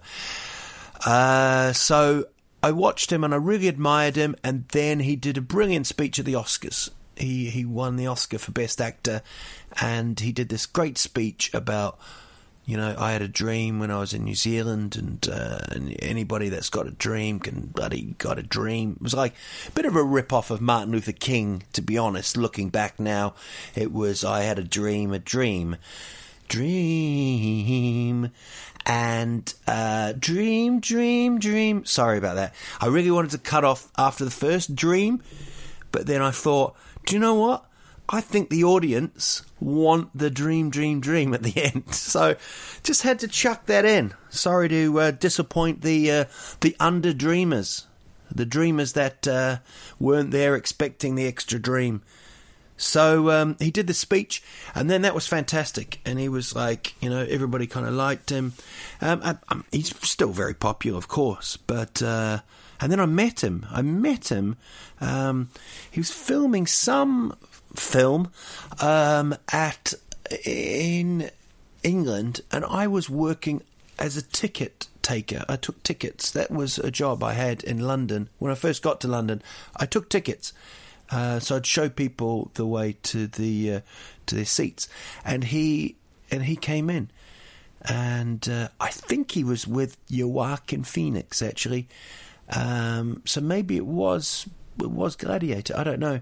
Uh, 1.05 1.73
so 1.73 2.25
I 2.63 2.71
watched 2.71 3.11
him 3.11 3.25
and 3.25 3.33
I 3.33 3.37
really 3.37 3.67
admired 3.67 4.15
him, 4.15 4.37
and 4.41 4.65
then 4.69 5.01
he 5.01 5.17
did 5.17 5.37
a 5.37 5.41
brilliant 5.41 5.85
speech 5.85 6.17
at 6.17 6.23
the 6.23 6.33
Oscars. 6.33 6.89
He 7.17 7.49
he 7.49 7.65
won 7.65 7.97
the 7.97 8.07
Oscar 8.07 8.39
for 8.39 8.53
Best 8.53 8.79
Actor, 8.79 9.21
and 9.81 10.17
he 10.17 10.31
did 10.31 10.47
this 10.47 10.65
great 10.65 10.97
speech 10.97 11.53
about, 11.53 11.99
you 12.65 12.77
know, 12.77 12.95
I 12.97 13.11
had 13.11 13.21
a 13.21 13.27
dream 13.27 13.79
when 13.79 13.91
I 13.91 13.99
was 13.99 14.13
in 14.13 14.23
New 14.23 14.33
Zealand, 14.33 14.95
and, 14.95 15.27
uh, 15.29 15.59
and 15.73 15.93
anybody 16.01 16.47
that's 16.47 16.69
got 16.69 16.87
a 16.87 16.91
dream 16.91 17.39
can 17.39 17.67
bloody 17.67 18.15
got 18.17 18.39
a 18.39 18.43
dream. 18.43 18.93
It 18.95 19.01
was 19.03 19.13
like 19.13 19.35
a 19.67 19.71
bit 19.71 19.85
of 19.85 19.97
a 19.97 20.03
rip 20.03 20.31
off 20.31 20.49
of 20.49 20.61
Martin 20.61 20.93
Luther 20.93 21.11
King, 21.11 21.63
to 21.73 21.81
be 21.81 21.97
honest. 21.97 22.37
Looking 22.37 22.69
back 22.69 22.97
now, 22.97 23.35
it 23.75 23.91
was 23.91 24.23
I 24.23 24.43
had 24.43 24.57
a 24.57 24.63
dream, 24.63 25.11
a 25.11 25.19
dream, 25.19 25.75
dream 26.47 28.31
and 28.85 29.53
uh, 29.67 30.13
dream, 30.17 30.79
dream, 30.79 31.39
dream. 31.39 31.85
Sorry 31.85 32.17
about 32.17 32.35
that. 32.35 32.53
I 32.79 32.87
really 32.87 33.11
wanted 33.11 33.31
to 33.31 33.37
cut 33.37 33.63
off 33.63 33.91
after 33.97 34.25
the 34.25 34.31
first 34.31 34.75
dream, 34.75 35.21
but 35.91 36.05
then 36.05 36.21
I 36.21 36.31
thought, 36.31 36.75
do 37.05 37.15
you 37.15 37.19
know 37.19 37.35
what? 37.35 37.65
I 38.09 38.19
think 38.21 38.49
the 38.49 38.65
audience 38.65 39.43
want 39.59 40.09
the 40.17 40.29
dream, 40.29 40.69
dream, 40.69 40.99
dream 40.99 41.33
at 41.33 41.43
the 41.43 41.63
end. 41.73 41.93
So 41.93 42.35
just 42.83 43.03
had 43.03 43.19
to 43.19 43.27
chuck 43.27 43.65
that 43.67 43.85
in. 43.85 44.13
Sorry 44.29 44.67
to 44.69 44.99
uh, 44.99 45.11
disappoint 45.11 45.81
the 45.81 46.11
uh, 46.11 46.25
the 46.61 46.75
under 46.79 47.13
dreamers, 47.13 47.87
the 48.29 48.45
dreamers 48.45 48.93
that 48.93 49.27
uh, 49.27 49.57
weren't 49.99 50.31
there 50.31 50.55
expecting 50.55 51.15
the 51.15 51.27
extra 51.27 51.59
dream. 51.59 52.01
So 52.77 53.29
um, 53.31 53.55
he 53.59 53.71
did 53.71 53.87
the 53.87 53.93
speech, 53.93 54.43
and 54.75 54.89
then 54.89 55.03
that 55.03 55.15
was 55.15 55.27
fantastic. 55.27 55.99
And 56.05 56.19
he 56.19 56.29
was 56.29 56.55
like, 56.55 56.95
you 57.01 57.09
know, 57.09 57.25
everybody 57.29 57.67
kind 57.67 57.85
of 57.85 57.93
liked 57.93 58.29
him. 58.29 58.53
Um, 59.01 59.21
I, 59.23 59.37
I, 59.49 59.61
he's 59.71 59.95
still 60.07 60.31
very 60.31 60.53
popular, 60.53 60.97
of 60.97 61.07
course, 61.07 61.57
but. 61.57 62.01
Uh, 62.01 62.39
and 62.81 62.91
then 62.91 62.99
I 62.99 63.05
met 63.05 63.41
him. 63.41 63.65
I 63.71 63.81
met 63.81 64.29
him. 64.29 64.57
Um, 64.99 65.49
he 65.89 66.01
was 66.01 66.11
filming 66.11 66.67
some 66.67 67.33
film 67.73 68.29
um, 68.81 69.35
at 69.53 69.93
in 70.43 71.29
England, 71.81 72.41
and 72.51 72.65
I 72.65 72.87
was 72.87 73.09
working 73.09 73.61
as 73.97 74.17
a 74.17 74.21
ticket 74.21 74.87
taker. 75.01 75.45
I 75.47 75.55
took 75.55 75.81
tickets. 75.83 76.31
That 76.31 76.51
was 76.51 76.77
a 76.77 76.91
job 76.91 77.23
I 77.23 77.33
had 77.33 77.63
in 77.63 77.79
London 77.79 78.29
when 78.39 78.51
I 78.51 78.55
first 78.55 78.81
got 78.81 78.99
to 79.01 79.07
London. 79.07 79.41
I 79.75 79.85
took 79.85 80.09
tickets 80.09 80.51
uh, 81.11 81.39
so 81.39 81.57
I'd 81.57 81.65
show 81.65 81.89
people 81.89 82.51
the 82.55 82.65
way 82.65 82.97
to 83.03 83.27
the 83.27 83.73
uh, 83.73 83.79
to 84.27 84.35
their 84.35 84.45
seats, 84.45 84.87
and 85.23 85.43
he 85.43 85.95
and 86.31 86.43
he 86.43 86.55
came 86.55 86.89
in, 86.89 87.09
and 87.81 88.47
uh, 88.49 88.69
I 88.79 88.89
think 88.89 89.31
he 89.31 89.43
was 89.43 89.67
with 89.67 89.97
Joaquin 90.09 90.83
Phoenix 90.83 91.41
actually. 91.41 91.87
Um, 92.49 93.21
so 93.25 93.41
maybe 93.41 93.77
it 93.77 93.85
was 93.85 94.47
it 94.79 94.91
was 94.91 95.15
Gladiator. 95.15 95.75
I 95.77 95.83
don't 95.83 95.99
know. 95.99 96.19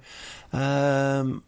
Um, 0.54 1.44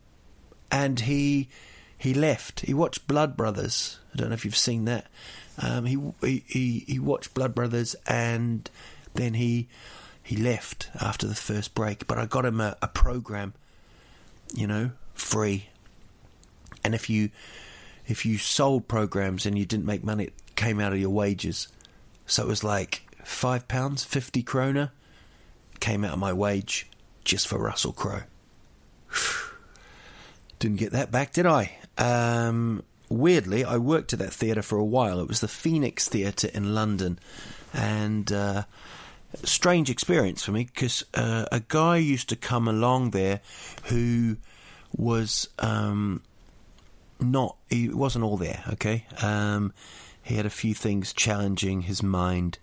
and 0.72 1.00
he 1.00 1.50
he 1.98 2.14
left. 2.14 2.62
He 2.62 2.74
watched 2.74 3.08
Blood 3.08 3.38
Brothers. 3.38 4.00
I 4.14 4.18
don't 4.18 4.30
know 4.30 4.34
if 4.34 4.46
you've 4.46 4.58
seen 4.58 4.86
that. 4.86 5.08
Um, 5.62 5.86
he, 5.86 6.44
he 6.48 6.84
he 6.88 7.00
watched 7.00 7.34
Blood 7.34 7.54
Brothers, 7.54 7.96
and 8.08 8.70
then 9.14 9.36
he 9.36 9.68
he 10.24 10.38
left 10.38 10.90
after 11.00 11.28
the 11.28 11.36
first 11.36 11.76
break, 11.76 12.08
but 12.08 12.18
I 12.18 12.26
got 12.26 12.46
him 12.46 12.62
a, 12.62 12.78
a 12.82 12.88
program, 12.88 13.54
you 14.54 14.66
know, 14.66 14.92
free. 15.14 15.68
And 16.84 16.96
if 16.96 17.10
you 17.10 17.30
if 18.08 18.26
you 18.26 18.38
sold 18.38 18.88
programs 18.88 19.46
and 19.46 19.58
you 19.58 19.66
didn't 19.66 19.86
make 19.86 20.04
money, 20.04 20.26
it 20.26 20.34
came 20.56 20.80
out 20.80 20.94
of 20.94 21.00
your 21.00 21.10
wages. 21.10 21.68
So 22.26 22.44
it 22.44 22.48
was 22.48 22.64
like 22.64 23.04
five 23.24 23.68
pounds, 23.68 24.04
fifty 24.04 24.42
kroner, 24.44 24.92
came 25.80 26.06
out 26.06 26.14
of 26.14 26.20
my 26.20 26.32
wage 26.32 26.90
just 27.26 27.48
for 27.48 27.58
Russell 27.58 27.94
Crowe. 27.94 28.24
Didn't 30.60 30.78
get 30.78 30.94
that 30.94 31.12
back, 31.12 31.34
did 31.34 31.46
I? 31.46 31.78
Um, 31.98 32.84
weirdly, 33.10 33.66
I 33.66 33.78
worked 33.78 34.14
at 34.14 34.20
that 34.20 34.34
theatre 34.34 34.62
for 34.62 34.78
a 34.78 34.86
while. 34.86 35.20
It 35.20 35.28
was 35.28 35.42
the 35.42 35.48
Phoenix 35.50 36.08
Theatre 36.08 36.50
in 36.54 36.74
London, 36.74 37.20
and 37.74 38.32
uh, 38.32 38.64
strange 39.44 39.90
experience 39.90 40.44
for 40.44 40.52
me 40.52 40.66
because 40.66 41.04
uh, 41.14 41.46
a 41.52 41.62
guy 41.68 41.98
used 41.98 42.30
to 42.30 42.36
come 42.36 42.68
along 42.68 43.12
there 43.12 43.42
who 43.86 44.38
was 44.96 45.50
um, 45.60 46.22
not 47.20 47.58
he 47.70 47.90
wasn't 47.90 48.24
all 48.24 48.38
there. 48.38 48.64
Okay, 48.74 49.06
um, 49.22 49.74
he 50.22 50.36
had 50.36 50.46
a 50.46 50.52
few 50.52 50.74
things 50.74 51.14
challenging 51.14 51.82
his 51.82 52.04
mind, 52.04 52.60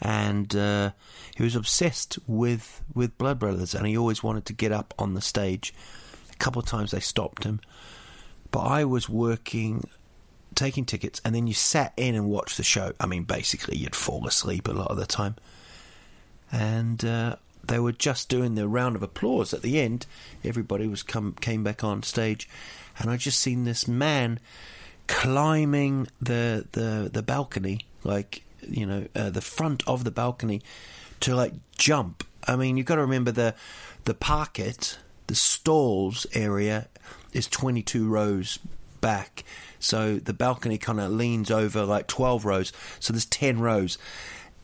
and 0.00 0.54
uh, 0.54 0.90
he 1.36 1.42
was 1.42 1.56
obsessed 1.56 2.18
with 2.26 2.82
with 2.94 3.16
Blood 3.18 3.38
Brothers, 3.38 3.74
and 3.74 3.86
he 3.86 3.96
always 3.96 4.22
wanted 4.22 4.44
to 4.46 4.52
get 4.52 4.72
up 4.72 4.94
on 4.98 5.14
the 5.14 5.20
stage. 5.20 5.74
A 6.32 6.36
couple 6.36 6.60
of 6.60 6.66
times 6.66 6.90
they 6.90 7.00
stopped 7.00 7.44
him, 7.44 7.60
but 8.50 8.60
I 8.60 8.84
was 8.84 9.08
working. 9.08 9.88
Taking 10.54 10.84
tickets, 10.84 11.20
and 11.24 11.34
then 11.34 11.48
you 11.48 11.52
sat 11.52 11.92
in 11.96 12.14
and 12.14 12.26
watched 12.26 12.58
the 12.58 12.62
show. 12.62 12.92
I 13.00 13.06
mean, 13.06 13.24
basically, 13.24 13.76
you'd 13.76 13.96
fall 13.96 14.24
asleep 14.24 14.68
a 14.68 14.72
lot 14.72 14.86
of 14.86 14.96
the 14.96 15.04
time 15.04 15.34
and 16.52 17.04
uh, 17.04 17.36
they 17.66 17.78
were 17.78 17.92
just 17.92 18.28
doing 18.28 18.54
the 18.54 18.68
round 18.68 18.96
of 18.96 19.02
applause 19.02 19.54
at 19.54 19.62
the 19.62 19.80
end. 19.80 20.06
Everybody 20.44 20.86
was 20.86 21.02
come 21.02 21.34
came 21.40 21.64
back 21.64 21.82
on 21.82 22.02
stage, 22.02 22.48
and 22.98 23.10
I 23.10 23.16
just 23.16 23.40
seen 23.40 23.64
this 23.64 23.88
man 23.88 24.40
climbing 25.06 26.08
the 26.20 26.66
the 26.72 27.10
the 27.12 27.22
balcony, 27.22 27.80
like 28.02 28.42
you 28.60 28.86
know, 28.86 29.06
uh, 29.14 29.30
the 29.30 29.40
front 29.40 29.82
of 29.86 30.04
the 30.04 30.10
balcony, 30.10 30.62
to 31.20 31.34
like 31.34 31.52
jump. 31.76 32.24
I 32.46 32.56
mean, 32.56 32.76
you've 32.76 32.86
got 32.86 32.96
to 32.96 33.02
remember 33.02 33.32
the 33.32 33.54
the 34.04 34.14
parquet, 34.14 34.74
the 35.26 35.34
stalls 35.34 36.26
area 36.34 36.88
is 37.32 37.46
twenty 37.46 37.82
two 37.82 38.08
rows 38.08 38.58
back. 39.00 39.44
So 39.80 40.16
the 40.16 40.32
balcony 40.32 40.78
kind 40.78 40.98
of 40.98 41.12
leans 41.12 41.50
over 41.50 41.84
like 41.84 42.06
12 42.06 42.46
rows. 42.46 42.72
So 43.00 43.12
there's 43.12 43.26
10 43.26 43.60
rows 43.60 43.98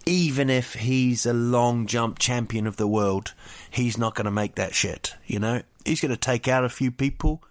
even 0.07 0.51
if 0.51 0.75
he's 0.75 1.27
a 1.27 1.33
long 1.33 1.87
jump 1.87 2.19
champion 2.19 2.67
of 2.67 2.77
the 2.77 2.87
world, 2.87 3.35
he's 3.71 3.99
not 3.99 4.15
going 4.15 4.25
to 4.25 4.31
make 4.31 4.55
that 4.57 4.75
shit. 4.75 5.15
You 5.27 5.39
know, 5.39 5.63
he's 5.85 6.01
going 6.01 6.11
to 6.11 6.17
take 6.17 6.49
out 6.49 6.65
a 6.65 6.69
few 6.69 6.91
people. 6.91 7.43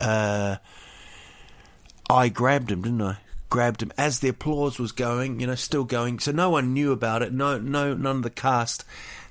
Uh, 0.00 0.56
I 2.08 2.28
grabbed 2.28 2.70
him, 2.70 2.82
didn't 2.82 3.02
I? 3.02 3.18
Grabbed 3.48 3.82
him 3.82 3.92
as 3.98 4.20
the 4.20 4.28
applause 4.28 4.78
was 4.78 4.92
going. 4.92 5.40
You 5.40 5.46
know, 5.46 5.54
still 5.54 5.84
going. 5.84 6.18
So 6.18 6.32
no 6.32 6.50
one 6.50 6.72
knew 6.72 6.92
about 6.92 7.22
it. 7.22 7.32
No, 7.32 7.58
no, 7.58 7.94
none 7.94 8.16
of 8.16 8.22
the 8.22 8.30
cast. 8.30 8.84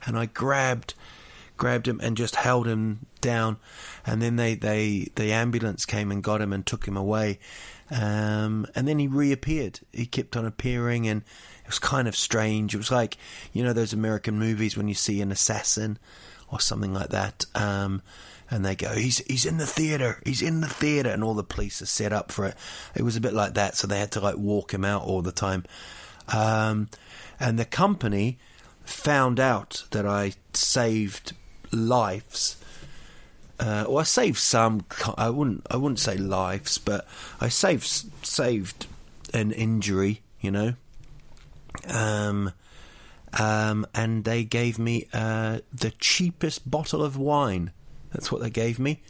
And 0.05 0.17
I 0.17 0.25
grabbed, 0.25 0.93
grabbed 1.57 1.87
him 1.87 1.99
and 2.01 2.17
just 2.17 2.35
held 2.35 2.67
him 2.67 3.05
down. 3.21 3.57
And 4.05 4.21
then 4.21 4.35
they, 4.35 4.55
they, 4.55 5.09
the 5.15 5.31
ambulance 5.31 5.85
came 5.85 6.11
and 6.11 6.23
got 6.23 6.41
him 6.41 6.53
and 6.53 6.65
took 6.65 6.85
him 6.85 6.97
away. 6.97 7.39
Um, 7.91 8.67
and 8.75 8.87
then 8.87 8.99
he 8.99 9.07
reappeared. 9.07 9.79
He 9.91 10.05
kept 10.05 10.37
on 10.37 10.45
appearing 10.45 11.07
and 11.07 11.21
it 11.21 11.67
was 11.67 11.79
kind 11.79 12.07
of 12.07 12.15
strange. 12.15 12.73
It 12.73 12.77
was 12.77 12.91
like, 12.91 13.17
you 13.53 13.63
know, 13.63 13.73
those 13.73 13.93
American 13.93 14.37
movies 14.37 14.77
when 14.77 14.87
you 14.87 14.93
see 14.93 15.21
an 15.21 15.31
assassin 15.31 15.97
or 16.51 16.59
something 16.59 16.93
like 16.93 17.09
that. 17.09 17.45
Um, 17.55 18.01
and 18.51 18.65
they 18.65 18.75
go, 18.75 18.93
he's 18.93 19.19
he's 19.19 19.45
in 19.45 19.57
the 19.57 19.67
theater, 19.67 20.21
he's 20.25 20.41
in 20.41 20.61
the 20.61 20.67
theater, 20.67 21.09
and 21.09 21.23
all 21.23 21.35
the 21.35 21.43
police 21.43 21.81
are 21.81 21.87
set 21.87 22.11
up 22.11 22.31
for 22.31 22.45
it. 22.45 22.55
It 22.95 23.03
was 23.03 23.15
a 23.15 23.21
bit 23.21 23.33
like 23.33 23.53
that, 23.53 23.75
so 23.75 23.85
they 23.85 23.99
had 23.99 24.11
to 24.13 24.19
like 24.19 24.37
walk 24.37 24.73
him 24.73 24.83
out 24.83 25.03
all 25.03 25.21
the 25.21 25.31
time. 25.31 25.65
Um, 26.33 26.89
and 27.39 27.59
the 27.59 27.65
company 27.65 28.39
found 28.83 29.39
out 29.39 29.83
that 29.91 30.05
I 30.05 30.33
saved 30.53 31.33
lives. 31.71 32.57
Uh, 33.59 33.85
well, 33.87 33.99
I 33.99 34.03
saved 34.03 34.37
some. 34.37 34.85
I 35.17 35.29
wouldn't. 35.29 35.67
I 35.69 35.75
wouldn't 35.75 35.99
say 35.99 36.17
lives, 36.17 36.77
but 36.77 37.07
I 37.41 37.49
saved 37.49 37.85
saved 38.25 38.87
an 39.33 39.51
injury. 39.51 40.21
You 40.39 40.51
know, 40.51 40.73
um, 41.87 42.53
um, 43.37 43.85
and 43.93 44.23
they 44.23 44.43
gave 44.43 44.79
me 44.79 45.07
uh, 45.13 45.59
the 45.73 45.91
cheapest 45.91 46.69
bottle 46.69 47.03
of 47.03 47.17
wine. 47.17 47.71
That's 48.11 48.31
what 48.31 48.41
they 48.41 48.49
gave 48.49 48.79
me. 48.79 49.01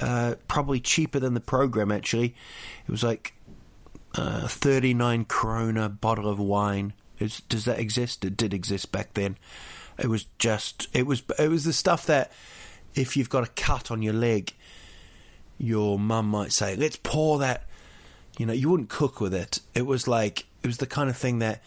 Uh, 0.00 0.36
probably 0.46 0.80
cheaper 0.80 1.18
than 1.18 1.34
the 1.34 1.40
program, 1.40 1.90
actually. 1.90 2.36
It 2.86 2.90
was 2.90 3.02
like 3.02 3.34
uh, 4.14 4.46
39 4.46 5.24
krona 5.24 6.00
bottle 6.00 6.28
of 6.28 6.38
wine. 6.38 6.92
Is, 7.18 7.40
does 7.48 7.64
that 7.64 7.80
exist? 7.80 8.24
It 8.24 8.36
did 8.36 8.54
exist 8.54 8.92
back 8.92 9.14
then. 9.14 9.36
It 9.98 10.06
was 10.06 10.26
just, 10.38 10.86
it 10.92 11.06
was, 11.06 11.22
it 11.38 11.48
was 11.48 11.64
the 11.64 11.72
stuff 11.72 12.06
that 12.06 12.30
if 12.94 13.16
you've 13.16 13.30
got 13.30 13.44
a 13.44 13.50
cut 13.52 13.90
on 13.90 14.02
your 14.02 14.14
leg, 14.14 14.52
your 15.58 15.98
mum 15.98 16.28
might 16.28 16.52
say, 16.52 16.76
let's 16.76 16.96
pour 16.96 17.38
that. 17.38 17.64
You 18.38 18.46
know, 18.46 18.52
you 18.52 18.70
wouldn't 18.70 18.88
cook 18.88 19.20
with 19.20 19.34
it. 19.34 19.60
It 19.74 19.86
was 19.86 20.06
like, 20.06 20.46
it 20.62 20.66
was 20.66 20.78
the 20.78 20.86
kind 20.86 21.10
of 21.10 21.16
thing 21.16 21.40
that 21.40 21.62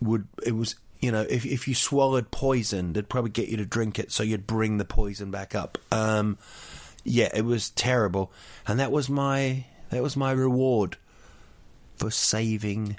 would 0.00 0.26
it 0.44 0.52
was 0.52 0.76
you 1.00 1.10
know 1.10 1.22
if 1.22 1.44
if 1.44 1.66
you 1.66 1.74
swallowed 1.74 2.30
poison, 2.30 2.92
they'd 2.92 3.08
probably 3.08 3.30
get 3.30 3.48
you 3.48 3.56
to 3.58 3.66
drink 3.66 3.98
it, 3.98 4.12
so 4.12 4.22
you'd 4.22 4.46
bring 4.46 4.78
the 4.78 4.84
poison 4.84 5.30
back 5.30 5.54
up. 5.54 5.78
Um, 5.90 6.38
yeah, 7.02 7.28
it 7.34 7.44
was 7.44 7.70
terrible, 7.70 8.32
and 8.66 8.78
that 8.80 8.92
was 8.92 9.08
my 9.08 9.64
that 9.90 10.02
was 10.02 10.16
my 10.16 10.32
reward 10.32 10.96
for 11.96 12.10
saving 12.10 12.98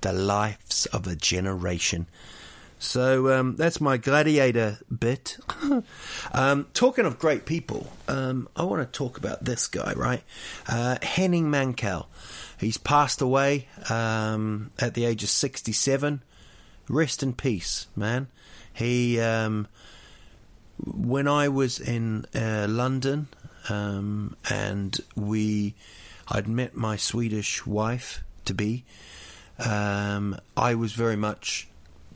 the 0.00 0.12
lives 0.12 0.86
of 0.86 1.06
a 1.06 1.16
generation. 1.16 2.06
So 2.78 3.32
um, 3.38 3.56
that's 3.56 3.80
my 3.80 3.96
gladiator 3.96 4.78
bit. 4.96 5.38
um, 6.32 6.66
talking 6.74 7.06
of 7.06 7.18
great 7.18 7.44
people, 7.44 7.92
um, 8.06 8.48
I 8.54 8.62
want 8.62 8.80
to 8.80 8.98
talk 8.98 9.18
about 9.18 9.44
this 9.44 9.66
guy, 9.66 9.92
right? 9.94 10.22
Uh, 10.68 10.98
Henning 11.02 11.46
Mankell. 11.46 12.06
He's 12.58 12.78
passed 12.78 13.20
away 13.20 13.68
um, 13.90 14.70
at 14.78 14.94
the 14.94 15.04
age 15.04 15.22
of 15.22 15.28
67 15.28 16.22
rest 16.88 17.22
in 17.22 17.34
peace, 17.34 17.86
man. 17.94 18.28
He, 18.72 19.20
um, 19.20 19.68
when 20.78 21.28
I 21.28 21.48
was 21.48 21.80
in 21.80 22.26
uh, 22.34 22.66
London, 22.68 23.28
um, 23.68 24.36
and 24.48 24.98
we, 25.14 25.74
I'd 26.28 26.48
met 26.48 26.74
my 26.74 26.96
Swedish 26.96 27.66
wife 27.66 28.22
to 28.44 28.54
be. 28.54 28.84
Um, 29.58 30.38
I 30.56 30.74
was 30.74 30.92
very 30.92 31.16
much 31.16 31.67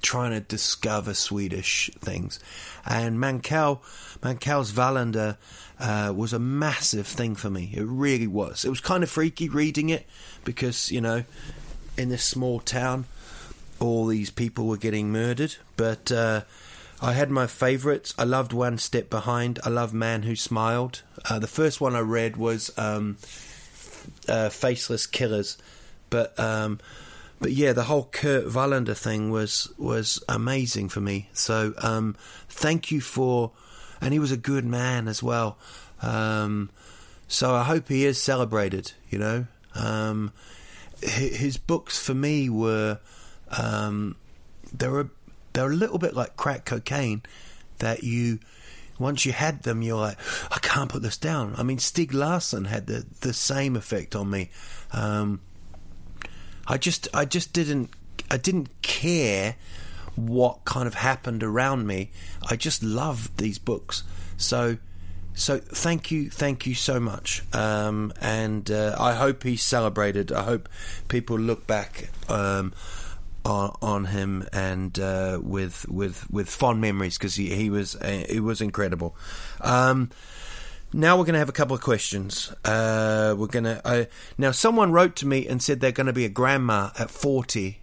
trying 0.02 0.32
to 0.32 0.40
discover 0.40 1.14
Swedish 1.14 1.90
things, 2.00 2.38
and 2.84 3.18
Mankell, 3.18 3.80
Mankell's 4.20 4.72
Wallander 4.72 5.36
uh, 5.78 6.12
was 6.14 6.32
a 6.32 6.38
massive 6.38 7.06
thing 7.06 7.34
for 7.34 7.50
me. 7.50 7.72
It 7.74 7.84
really 7.84 8.26
was. 8.26 8.64
It 8.64 8.70
was 8.70 8.80
kind 8.80 9.02
of 9.02 9.10
freaky 9.10 9.48
reading 9.48 9.88
it 9.88 10.06
because 10.44 10.90
you 10.90 11.00
know, 11.00 11.24
in 11.96 12.08
this 12.08 12.24
small 12.24 12.60
town, 12.60 13.06
all 13.80 14.06
these 14.06 14.30
people 14.30 14.66
were 14.66 14.76
getting 14.76 15.10
murdered, 15.10 15.56
but 15.76 16.12
uh, 16.12 16.42
I 17.00 17.14
had 17.14 17.30
my 17.32 17.48
favourites. 17.48 18.14
I 18.16 18.22
loved 18.22 18.52
One 18.52 18.78
Step 18.78 19.10
Behind. 19.10 19.58
I 19.64 19.70
love 19.70 19.92
Man 19.92 20.22
Who 20.22 20.36
Smiled. 20.36 21.02
Uh, 21.28 21.40
the 21.40 21.48
first 21.48 21.80
one 21.80 21.96
I 21.96 22.00
read 22.00 22.36
was 22.36 22.70
um, 22.78 23.16
uh, 24.28 24.50
Faceless 24.50 25.06
Killers, 25.08 25.58
but 26.10 26.38
um, 26.38 26.78
but 27.42 27.50
yeah, 27.50 27.72
the 27.72 27.82
whole 27.82 28.08
Kurt 28.12 28.46
Wallander 28.46 28.96
thing 28.96 29.30
was 29.30 29.68
was 29.76 30.22
amazing 30.28 30.88
for 30.88 31.00
me. 31.00 31.28
So 31.32 31.74
um, 31.78 32.14
thank 32.48 32.92
you 32.92 33.00
for, 33.00 33.50
and 34.00 34.12
he 34.12 34.20
was 34.20 34.30
a 34.30 34.36
good 34.36 34.64
man 34.64 35.08
as 35.08 35.22
well. 35.22 35.58
Um, 36.00 36.70
so 37.26 37.52
I 37.52 37.64
hope 37.64 37.88
he 37.88 38.06
is 38.06 38.22
celebrated. 38.22 38.92
You 39.10 39.18
know, 39.18 39.46
um, 39.74 40.32
his 41.02 41.56
books 41.56 41.98
for 41.98 42.14
me 42.14 42.48
were 42.48 43.00
um, 43.58 44.14
they're 44.72 45.00
a, 45.00 45.10
they're 45.52 45.70
a 45.70 45.74
little 45.74 45.98
bit 45.98 46.14
like 46.14 46.36
crack 46.36 46.64
cocaine 46.64 47.22
that 47.78 48.04
you 48.04 48.38
once 49.00 49.26
you 49.26 49.32
had 49.32 49.64
them 49.64 49.82
you're 49.82 49.98
like 49.98 50.16
I 50.52 50.60
can't 50.60 50.88
put 50.88 51.02
this 51.02 51.16
down. 51.16 51.54
I 51.58 51.64
mean 51.64 51.78
Stieg 51.78 52.14
Larsson 52.14 52.66
had 52.66 52.86
the 52.86 53.04
the 53.20 53.32
same 53.32 53.74
effect 53.74 54.14
on 54.14 54.30
me. 54.30 54.50
Um, 54.92 55.40
I 56.66 56.78
just 56.78 57.08
I 57.14 57.24
just 57.24 57.52
didn't 57.52 57.90
I 58.30 58.36
didn't 58.36 58.68
care 58.82 59.56
what 60.16 60.64
kind 60.64 60.86
of 60.86 60.94
happened 60.94 61.42
around 61.42 61.86
me. 61.86 62.10
I 62.48 62.56
just 62.56 62.82
loved 62.82 63.38
these 63.38 63.58
books. 63.58 64.02
So 64.36 64.78
so 65.34 65.58
thank 65.58 66.10
you, 66.10 66.28
thank 66.28 66.66
you 66.66 66.74
so 66.74 67.00
much, 67.00 67.42
um, 67.54 68.12
and 68.20 68.70
uh, 68.70 68.96
I 68.98 69.14
hope 69.14 69.44
he's 69.44 69.62
celebrated. 69.62 70.30
I 70.30 70.42
hope 70.42 70.68
people 71.08 71.38
look 71.38 71.66
back 71.66 72.10
um, 72.28 72.74
on, 73.44 73.74
on 73.80 74.04
him 74.06 74.46
and 74.52 74.98
uh, 74.98 75.40
with 75.42 75.88
with 75.88 76.30
with 76.30 76.50
fond 76.50 76.82
memories 76.82 77.16
because 77.16 77.34
he, 77.34 77.54
he 77.54 77.70
was 77.70 77.96
uh, 77.96 78.26
he 78.28 78.40
was 78.40 78.60
incredible. 78.60 79.16
Um, 79.62 80.10
now 80.92 81.16
we're 81.16 81.24
going 81.24 81.34
to 81.34 81.38
have 81.38 81.48
a 81.48 81.52
couple 81.52 81.74
of 81.74 81.82
questions. 81.82 82.52
Uh, 82.64 83.34
we're 83.36 83.46
going 83.46 83.64
to 83.64 83.86
uh, 83.86 84.04
now. 84.36 84.50
Someone 84.50 84.92
wrote 84.92 85.16
to 85.16 85.26
me 85.26 85.46
and 85.46 85.62
said 85.62 85.80
they're 85.80 85.92
going 85.92 86.06
to 86.06 86.12
be 86.12 86.24
a 86.24 86.30
grandma 86.30 86.90
at 86.98 87.10
forty. 87.10 87.80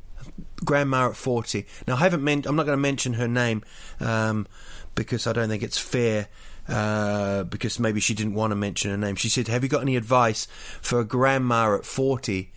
Grandma 0.64 1.10
at 1.10 1.16
forty. 1.16 1.66
Now 1.88 1.96
I 1.96 2.00
haven't. 2.00 2.24
meant. 2.24 2.46
I'm 2.46 2.56
not 2.56 2.66
going 2.66 2.78
to 2.78 2.82
mention 2.82 3.14
her 3.14 3.28
name 3.28 3.64
um, 4.00 4.48
because 4.96 5.26
I 5.28 5.34
don't 5.34 5.50
think 5.50 5.64
it's 5.64 5.80
fair. 5.80 6.28
Uh, 6.68 7.44
because 7.46 7.80
maybe 7.80 8.00
she 8.00 8.14
didn't 8.14 8.36
want 8.36 8.52
to 8.52 8.56
mention 8.56 8.92
her 8.92 8.98
name. 8.98 9.16
She 9.16 9.30
said, 9.30 9.48
"Have 9.48 9.64
you 9.64 9.70
got 9.70 9.82
any 9.82 9.96
advice 9.96 10.46
for 10.82 11.00
a 11.00 11.06
grandma 11.06 11.76
at 11.76 11.86
40?" 11.86 12.52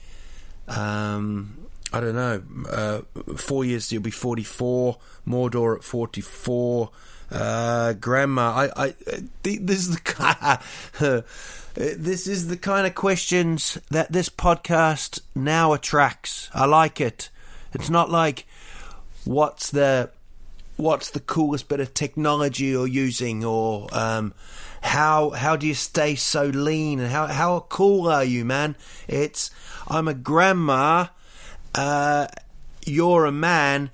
Um, 0.69 1.62
I 1.93 2.01
don't 2.01 2.15
know. 2.15 2.43
Uh, 2.71 3.01
four 3.37 3.65
years, 3.65 3.93
you'll 3.93 4.03
be 4.03 4.11
44. 4.11 4.97
Mordor 5.27 5.77
at 5.77 5.85
44. 5.85 6.91
Uh, 7.31 7.93
grandma, 7.95 8.69
I, 8.77 8.85
I, 8.87 8.95
this 9.43 9.89
is 9.89 9.97
the 9.97 11.25
this 11.75 12.27
is 12.27 12.49
the 12.49 12.59
kind 12.59 12.87
of 12.87 12.95
questions 12.95 13.79
that 13.91 14.13
this 14.13 14.29
podcast 14.29 15.21
now 15.35 15.73
attracts. 15.73 16.51
I 16.53 16.67
like 16.67 17.01
it. 17.01 17.31
It's 17.73 17.89
not 17.89 18.11
like 18.11 18.47
what's 19.25 19.71
the 19.71 20.11
what's 20.77 21.11
the 21.11 21.21
coolest 21.21 21.69
bit 21.69 21.81
of 21.81 21.95
technology 21.95 22.67
you're 22.67 22.87
using, 22.87 23.45
or 23.45 23.89
um, 23.93 24.35
how 24.83 25.31
how 25.31 25.57
do 25.57 25.67
you 25.67 25.75
stay 25.75 26.15
so 26.15 26.45
lean, 26.47 27.01
and 27.01 27.11
how 27.11 27.27
how 27.29 27.61
cool 27.71 28.09
are 28.09 28.25
you, 28.25 28.45
man? 28.45 28.77
It's 29.09 29.51
I'm 29.89 30.09
a 30.09 30.15
grandma. 30.15 31.07
Uh, 31.75 32.27
you're 32.85 33.25
a 33.25 33.33
man. 33.33 33.91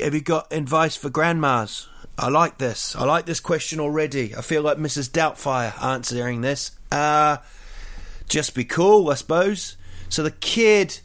Have 0.00 0.14
you 0.14 0.20
got 0.20 0.52
advice 0.52 0.96
for 0.96 1.10
grandmas? 1.10 1.88
I 2.18 2.28
like 2.28 2.58
this. 2.58 2.96
I 2.96 3.04
like 3.04 3.26
this 3.26 3.40
question 3.40 3.80
already. 3.80 4.34
I 4.34 4.40
feel 4.40 4.62
like 4.62 4.78
Mrs. 4.78 5.10
Doubtfire 5.10 5.82
answering 5.82 6.40
this. 6.40 6.72
Uh, 6.90 7.38
just 8.28 8.54
be 8.54 8.64
cool, 8.64 9.10
I 9.10 9.14
suppose. 9.14 9.76
So 10.08 10.22
the 10.22 10.30
kid, 10.30 10.98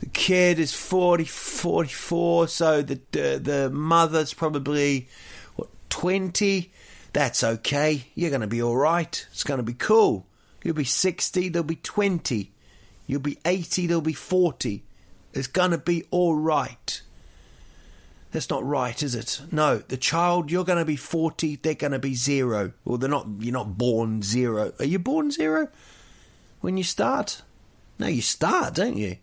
the 0.00 0.06
kid 0.06 0.58
is 0.58 0.72
40, 0.72 1.24
44, 1.24 2.48
so 2.48 2.82
the 2.82 2.94
uh, 2.94 3.38
the 3.38 3.70
mother's 3.70 4.32
probably 4.32 5.08
what 5.56 5.68
20. 5.90 6.70
That's 7.12 7.42
okay. 7.42 8.04
You're 8.14 8.30
going 8.30 8.40
to 8.40 8.46
be 8.46 8.62
all 8.62 8.76
right. 8.76 9.26
It's 9.32 9.44
going 9.44 9.58
to 9.58 9.64
be 9.64 9.74
cool. 9.74 10.26
You'll 10.62 10.74
be 10.74 10.84
60, 10.84 11.48
they'll 11.48 11.62
be 11.62 11.76
20. 11.76 12.52
You'll 13.06 13.20
be 13.20 13.38
80, 13.44 13.86
they'll 13.86 14.00
be 14.00 14.12
40. 14.12 14.84
It's 15.32 15.46
going 15.46 15.70
to 15.70 15.78
be 15.78 16.04
all 16.10 16.34
right. 16.34 17.02
That's 18.32 18.50
not 18.50 18.64
right, 18.64 19.02
is 19.02 19.14
it? 19.14 19.40
No, 19.50 19.78
the 19.78 19.96
child 19.96 20.50
you're 20.50 20.64
going 20.64 20.78
to 20.78 20.84
be 20.84 20.96
40, 20.96 21.56
they're 21.56 21.74
going 21.74 21.92
to 21.92 21.98
be 21.98 22.14
0. 22.14 22.72
Well, 22.84 22.98
they're 22.98 23.10
not 23.10 23.26
you're 23.40 23.52
not 23.52 23.76
born 23.76 24.22
0. 24.22 24.72
Are 24.78 24.84
you 24.84 24.98
born 24.98 25.30
0 25.30 25.68
when 26.60 26.76
you 26.76 26.84
start? 26.84 27.42
No, 27.98 28.06
you 28.06 28.22
start, 28.22 28.74
don't 28.74 28.96
you? 28.96 29.16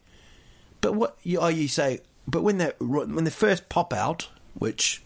But 0.82 0.94
what 0.94 1.18
are 1.40 1.52
you 1.52 1.68
say 1.68 2.02
but 2.28 2.44
when 2.44 2.58
they 2.58 2.74
when 2.80 3.24
they 3.24 3.32
first 3.32 3.70
pop 3.70 3.94
out, 3.94 4.28
which 4.54 5.02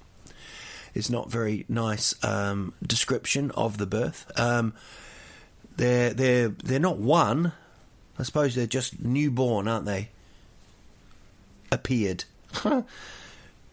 is 0.94 1.10
not 1.10 1.30
very 1.30 1.66
nice 1.70 2.16
um, 2.26 2.74
description 2.86 3.52
of 3.52 3.78
the 3.78 3.86
birth. 3.86 4.30
Um, 4.38 4.74
they're 5.78 6.14
they're 6.14 6.50
they're 6.50 6.80
not 6.80 6.98
one. 6.98 7.54
I 8.18 8.24
suppose 8.24 8.56
they're 8.56 8.66
just 8.66 9.00
newborn, 9.02 9.68
aren't 9.68 9.86
they? 9.86 10.10
Appeared. 11.72 12.26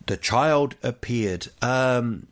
the 0.06 0.16
child 0.16 0.76
appeared. 0.82 1.48
Um, 1.62 2.26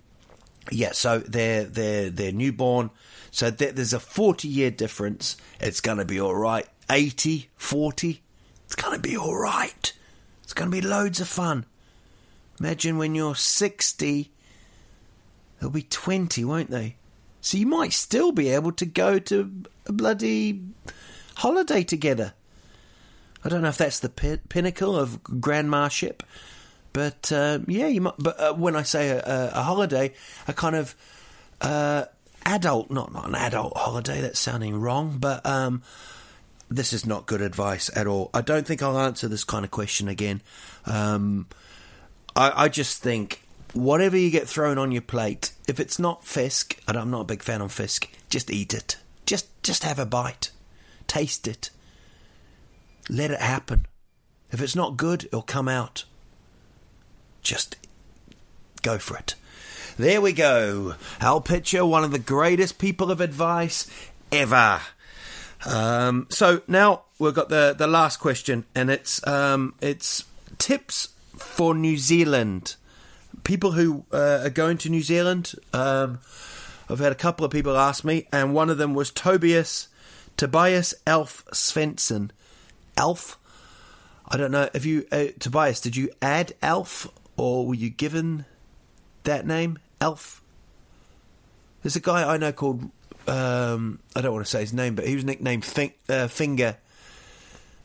yeah, 0.70 0.92
so 0.92 1.18
they're 1.18 1.64
they're 1.64 2.10
they're 2.10 2.32
newborn. 2.32 2.90
So 3.30 3.50
there's 3.50 3.92
a 3.92 4.00
40 4.00 4.48
year 4.48 4.70
difference. 4.70 5.36
It's 5.60 5.80
going 5.80 5.98
to 5.98 6.06
be 6.06 6.18
all 6.18 6.34
right. 6.34 6.66
80, 6.90 7.50
40, 7.56 8.22
it's 8.64 8.74
going 8.74 8.94
to 8.94 9.00
be 9.00 9.16
all 9.16 9.36
right. 9.36 9.92
It's 10.42 10.54
going 10.54 10.70
to 10.70 10.74
be 10.74 10.86
loads 10.86 11.20
of 11.20 11.28
fun. 11.28 11.66
Imagine 12.60 12.96
when 12.96 13.14
you're 13.14 13.34
60, 13.34 14.30
they'll 15.60 15.70
be 15.70 15.82
20, 15.82 16.44
won't 16.44 16.70
they? 16.70 16.96
So 17.40 17.58
you 17.58 17.66
might 17.66 17.92
still 17.92 18.32
be 18.32 18.48
able 18.48 18.72
to 18.72 18.86
go 18.86 19.18
to 19.18 19.64
a 19.86 19.92
bloody 19.92 20.62
holiday 21.36 21.84
together. 21.84 22.32
I 23.46 23.48
don't 23.48 23.62
know 23.62 23.68
if 23.68 23.78
that's 23.78 24.00
the 24.00 24.08
pinnacle 24.08 24.98
of 24.98 25.22
grandmaship, 25.22 26.22
but 26.92 27.30
uh, 27.30 27.60
yeah, 27.68 27.86
you 27.86 28.00
might. 28.00 28.14
But 28.18 28.40
uh, 28.40 28.54
when 28.54 28.74
I 28.74 28.82
say 28.82 29.10
a, 29.10 29.52
a, 29.54 29.62
holiday, 29.62 30.14
a 30.48 30.52
kind 30.52 30.74
of 30.74 30.96
uh, 31.60 32.06
adult, 32.44 32.90
not 32.90 33.12
not 33.12 33.28
an 33.28 33.36
adult 33.36 33.76
holiday. 33.76 34.20
That's 34.20 34.40
sounding 34.40 34.80
wrong, 34.80 35.18
but 35.20 35.46
um, 35.46 35.84
this 36.68 36.92
is 36.92 37.06
not 37.06 37.26
good 37.26 37.40
advice 37.40 37.88
at 37.96 38.08
all. 38.08 38.30
I 38.34 38.40
don't 38.40 38.66
think 38.66 38.82
I'll 38.82 38.98
answer 38.98 39.28
this 39.28 39.44
kind 39.44 39.64
of 39.64 39.70
question 39.70 40.08
again. 40.08 40.42
Um, 40.84 41.46
I, 42.34 42.64
I 42.64 42.68
just 42.68 43.00
think 43.00 43.42
whatever 43.74 44.16
you 44.16 44.30
get 44.30 44.48
thrown 44.48 44.76
on 44.76 44.90
your 44.90 45.02
plate, 45.02 45.52
if 45.68 45.78
it's 45.78 46.00
not 46.00 46.24
fisk, 46.24 46.80
and 46.88 46.96
I'm 46.96 47.12
not 47.12 47.20
a 47.20 47.24
big 47.24 47.44
fan 47.44 47.60
of 47.60 47.70
fisk, 47.70 48.08
just 48.28 48.50
eat 48.50 48.74
it. 48.74 48.96
Just 49.24 49.46
just 49.62 49.84
have 49.84 50.00
a 50.00 50.06
bite, 50.06 50.50
taste 51.06 51.46
it, 51.46 51.70
let 53.08 53.30
it 53.30 53.40
happen. 53.40 53.86
If 54.50 54.60
it's 54.60 54.76
not 54.76 54.96
good, 54.96 55.24
it'll 55.24 55.42
come 55.42 55.68
out. 55.68 56.04
Just 57.42 57.76
go 58.82 58.98
for 58.98 59.16
it. 59.16 59.34
There 59.96 60.20
we 60.20 60.32
go. 60.32 60.94
Al 61.20 61.40
Pitcher, 61.40 61.86
one 61.86 62.04
of 62.04 62.10
the 62.10 62.18
greatest 62.18 62.78
people 62.78 63.10
of 63.10 63.20
advice 63.20 63.90
ever. 64.30 64.80
Um, 65.64 66.26
so 66.30 66.62
now 66.68 67.04
we've 67.18 67.34
got 67.34 67.48
the, 67.48 67.74
the 67.76 67.86
last 67.86 68.18
question, 68.18 68.64
and 68.74 68.90
it's 68.90 69.26
um, 69.26 69.74
it's 69.80 70.24
tips 70.58 71.08
for 71.36 71.74
New 71.74 71.96
Zealand. 71.96 72.76
People 73.42 73.72
who 73.72 74.04
uh, 74.12 74.40
are 74.44 74.50
going 74.50 74.78
to 74.78 74.90
New 74.90 75.02
Zealand. 75.02 75.54
Um, 75.72 76.20
I've 76.88 76.98
had 76.98 77.12
a 77.12 77.16
couple 77.16 77.44
of 77.44 77.50
people 77.50 77.76
ask 77.76 78.04
me, 78.04 78.28
and 78.32 78.54
one 78.54 78.70
of 78.70 78.78
them 78.78 78.94
was 78.94 79.10
Tobias 79.10 79.88
Tobias 80.36 80.94
Elf 81.06 81.44
Svensson. 81.52 82.30
Elf. 82.96 83.38
I 84.28 84.36
don't 84.36 84.50
know. 84.50 84.68
Have 84.72 84.84
you 84.84 85.06
uh, 85.12 85.26
Tobias? 85.38 85.80
Did 85.80 85.96
you 85.96 86.10
add 86.20 86.54
Elf 86.62 87.08
or 87.36 87.66
were 87.66 87.74
you 87.74 87.90
given 87.90 88.44
that 89.24 89.46
name, 89.46 89.78
Elf? 90.00 90.42
There's 91.82 91.96
a 91.96 92.00
guy 92.00 92.28
I 92.28 92.36
know 92.36 92.52
called 92.52 92.90
um, 93.26 93.98
I 94.14 94.20
don't 94.20 94.32
want 94.32 94.44
to 94.44 94.50
say 94.50 94.60
his 94.60 94.72
name, 94.72 94.94
but 94.94 95.06
he 95.06 95.14
was 95.14 95.24
nicknamed 95.24 95.64
fin- 95.64 95.92
uh, 96.08 96.28
Finger. 96.28 96.76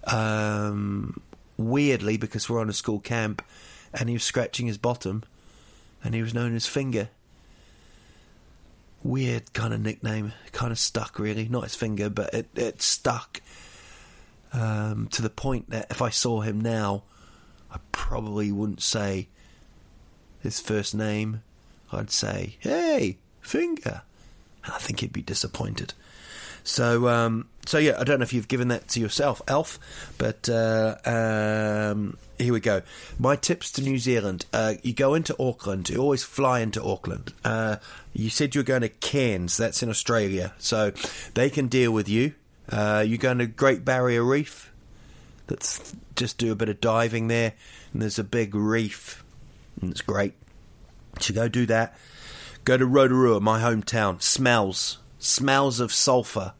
Um, 0.03 1.21
weirdly, 1.57 2.17
because 2.17 2.49
we're 2.49 2.59
on 2.59 2.69
a 2.69 2.73
school 2.73 2.99
camp, 2.99 3.43
and 3.93 4.09
he 4.09 4.13
was 4.13 4.23
scratching 4.23 4.67
his 4.67 4.77
bottom, 4.77 5.23
and 6.03 6.13
he 6.13 6.21
was 6.21 6.33
known 6.33 6.55
as 6.55 6.67
Finger. 6.67 7.09
Weird 9.03 9.53
kind 9.53 9.73
of 9.73 9.81
nickname, 9.81 10.33
kind 10.51 10.71
of 10.71 10.77
stuck 10.77 11.17
really. 11.17 11.47
Not 11.49 11.63
his 11.63 11.73
finger, 11.73 12.07
but 12.07 12.33
it, 12.35 12.47
it 12.55 12.83
stuck 12.83 13.41
um, 14.53 15.07
to 15.11 15.21
the 15.21 15.29
point 15.29 15.69
that 15.69 15.87
if 15.89 16.01
I 16.01 16.09
saw 16.09 16.41
him 16.41 16.59
now, 16.59 17.03
I 17.71 17.77
probably 17.91 18.51
wouldn't 18.51 18.81
say 18.81 19.27
his 20.41 20.59
first 20.59 20.93
name, 20.93 21.41
I'd 21.91 22.11
say, 22.11 22.57
"Hey, 22.59 23.17
finger," 23.41 24.01
and 24.63 24.73
I 24.73 24.77
think 24.77 24.99
he'd 24.99 25.13
be 25.13 25.21
disappointed. 25.21 25.93
So, 26.63 27.07
um, 27.07 27.47
so 27.65 27.77
yeah, 27.77 27.97
I 27.99 28.03
don't 28.03 28.19
know 28.19 28.23
if 28.23 28.33
you've 28.33 28.47
given 28.47 28.67
that 28.67 28.87
to 28.89 28.99
yourself, 28.99 29.41
Alf, 29.47 29.79
but 30.17 30.47
uh, 30.49 30.95
um, 31.05 32.17
here 32.37 32.53
we 32.53 32.59
go. 32.59 32.81
My 33.17 33.35
tips 33.35 33.71
to 33.73 33.81
New 33.81 33.97
Zealand: 33.97 34.45
uh, 34.53 34.75
you 34.83 34.93
go 34.93 35.13
into 35.13 35.35
Auckland. 35.41 35.89
You 35.89 35.97
always 35.97 36.23
fly 36.23 36.59
into 36.59 36.83
Auckland. 36.83 37.33
Uh, 37.43 37.77
you 38.13 38.29
said 38.29 38.53
you're 38.53 38.63
going 38.63 38.81
to 38.81 38.89
Cairns. 38.89 39.57
That's 39.57 39.81
in 39.81 39.89
Australia, 39.89 40.53
so 40.59 40.91
they 41.33 41.49
can 41.49 41.67
deal 41.67 41.91
with 41.91 42.09
you. 42.09 42.33
Uh, 42.71 43.03
you're 43.05 43.17
going 43.17 43.39
to 43.39 43.47
Great 43.47 43.83
Barrier 43.83 44.23
Reef. 44.23 44.71
Let's 45.49 45.93
just 46.15 46.37
do 46.37 46.51
a 46.51 46.55
bit 46.55 46.69
of 46.69 46.79
diving 46.79 47.27
there, 47.27 47.53
and 47.91 48.01
there's 48.01 48.19
a 48.19 48.23
big 48.23 48.55
reef 48.55 49.21
and 49.79 49.91
it's 49.91 50.01
great. 50.01 50.33
So 51.19 51.33
go 51.33 51.47
do 51.47 51.65
that. 51.67 51.97
Go 52.63 52.77
to 52.77 52.85
Rotorua, 52.85 53.39
my 53.39 53.59
hometown. 53.61 54.21
Smells, 54.21 54.99
smells 55.19 55.79
of 55.79 55.91
sulfur. 55.91 56.53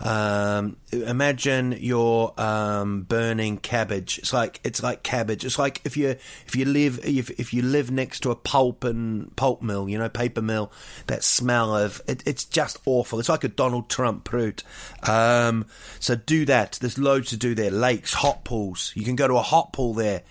Um, 0.00 0.76
imagine 0.92 1.76
you're 1.78 2.32
um, 2.38 3.02
burning 3.02 3.58
cabbage. 3.58 4.18
It's 4.18 4.32
like 4.32 4.60
it's 4.64 4.82
like 4.82 5.02
cabbage. 5.02 5.44
It's 5.44 5.58
like 5.58 5.80
if 5.84 5.96
you 5.96 6.10
if 6.46 6.56
you 6.56 6.64
live 6.64 7.00
if, 7.04 7.30
if 7.30 7.52
you 7.54 7.62
live 7.62 7.90
next 7.90 8.20
to 8.20 8.30
a 8.30 8.36
pulp 8.36 8.84
and 8.84 9.34
pulp 9.36 9.62
mill, 9.62 9.88
you 9.88 9.98
know, 9.98 10.08
paper 10.08 10.42
mill. 10.42 10.72
That 11.06 11.24
smell 11.24 11.76
of 11.76 12.00
it, 12.06 12.22
it's 12.26 12.44
just 12.44 12.78
awful. 12.86 13.18
It's 13.18 13.28
like 13.28 13.44
a 13.44 13.48
Donald 13.48 13.88
Trump 13.88 14.32
route. 14.32 14.62
Um, 15.02 15.66
so 16.00 16.16
do 16.16 16.44
that. 16.46 16.78
There's 16.80 16.98
loads 16.98 17.30
to 17.30 17.36
do 17.36 17.54
there. 17.54 17.70
Lakes, 17.70 18.14
hot 18.14 18.44
pools. 18.44 18.92
You 18.94 19.04
can 19.04 19.16
go 19.16 19.28
to 19.28 19.34
a 19.34 19.42
hot 19.42 19.72
pool 19.72 19.94
there 19.94 20.22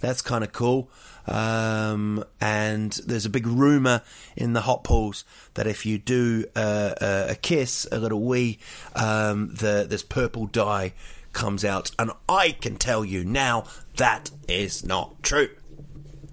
That's 0.00 0.22
kind 0.22 0.44
of 0.44 0.52
cool. 0.52 0.90
Um, 1.28 2.24
and 2.40 2.92
there's 3.06 3.26
a 3.26 3.30
big 3.30 3.46
rumor 3.46 4.02
in 4.36 4.54
the 4.54 4.62
hot 4.62 4.82
pools 4.82 5.24
that 5.54 5.66
if 5.66 5.84
you 5.84 5.98
do 5.98 6.46
uh, 6.56 6.94
a, 7.00 7.26
a 7.30 7.34
kiss, 7.34 7.86
a 7.92 7.98
little 7.98 8.22
wee, 8.22 8.58
um, 8.96 9.54
the 9.54 9.86
this 9.88 10.02
purple 10.02 10.46
dye 10.46 10.94
comes 11.32 11.64
out, 11.64 11.90
and 11.98 12.10
I 12.28 12.52
can 12.52 12.76
tell 12.76 13.04
you 13.04 13.24
now 13.24 13.64
that 13.96 14.30
is 14.48 14.84
not 14.84 15.22
true. 15.22 15.50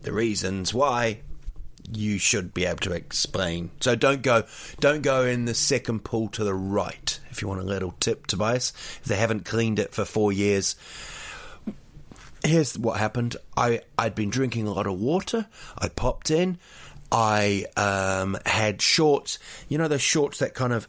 The 0.02 0.14
reasons 0.14 0.74
why 0.74 1.20
you 1.91 2.18
should 2.18 2.54
be 2.54 2.66
able 2.66 2.80
to 2.80 2.93
explain. 2.93 3.72
So 3.80 3.96
don't 3.96 4.22
go 4.22 4.43
don't 4.80 5.02
go 5.02 5.26
in 5.26 5.46
the 5.46 5.54
second 5.54 6.04
pool 6.04 6.30
to 6.30 6.43
the 6.43 6.54
right 6.54 7.20
if 7.30 7.41
you 7.41 7.48
want 7.48 7.62
a 7.62 7.66
little 7.66 7.91
tip, 8.00 8.28
Tobias. 8.28 8.72
If 9.02 9.04
they 9.06 9.18
haven't 9.18 9.46
cleaned 9.46 9.80
it 9.80 9.93
for 9.93 10.06
four 10.06 10.32
years. 10.32 10.76
Here's 12.43 12.77
what 12.77 12.97
happened. 12.99 13.38
I, 13.57 13.81
I'd 13.97 14.15
been 14.15 14.29
drinking 14.29 14.67
a 14.67 14.73
lot 14.73 14.88
of 14.88 14.99
water. 14.99 15.47
I 15.77 15.89
popped 15.89 16.29
in. 16.29 16.57
I 17.11 17.65
um, 17.77 18.38
had 18.45 18.81
shorts. 18.81 19.39
You 19.69 19.77
know 19.77 19.88
those 19.88 20.01
shorts 20.01 20.39
that 20.39 20.53
kind 20.53 20.73
of 20.73 20.88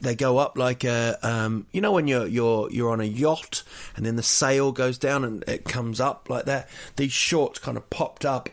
they 0.00 0.14
go 0.14 0.38
up 0.38 0.56
like 0.56 0.84
a 0.84 1.18
um, 1.22 1.66
you 1.72 1.80
know 1.80 1.92
when 1.92 2.06
you're 2.06 2.26
you're 2.26 2.70
you're 2.70 2.90
on 2.90 3.00
a 3.00 3.04
yacht 3.04 3.62
and 3.96 4.04
then 4.04 4.16
the 4.16 4.22
sail 4.22 4.72
goes 4.72 4.98
down 4.98 5.24
and 5.24 5.44
it 5.46 5.64
comes 5.64 6.00
up 6.00 6.28
like 6.28 6.46
that. 6.46 6.68
These 6.96 7.12
shorts 7.12 7.58
kind 7.58 7.76
of 7.76 7.88
popped 7.90 8.24
up 8.24 8.48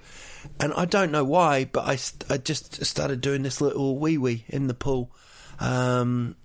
and 0.59 0.73
I 0.73 0.85
don't 0.85 1.11
know 1.11 1.23
why, 1.23 1.65
but 1.65 1.85
I, 1.85 1.97
I 2.33 2.37
just 2.37 2.85
started 2.85 3.21
doing 3.21 3.43
this 3.43 3.61
little 3.61 3.97
wee 3.97 4.17
wee 4.17 4.45
in 4.47 4.67
the 4.67 4.73
pool. 4.73 5.11
Um, 5.59 6.35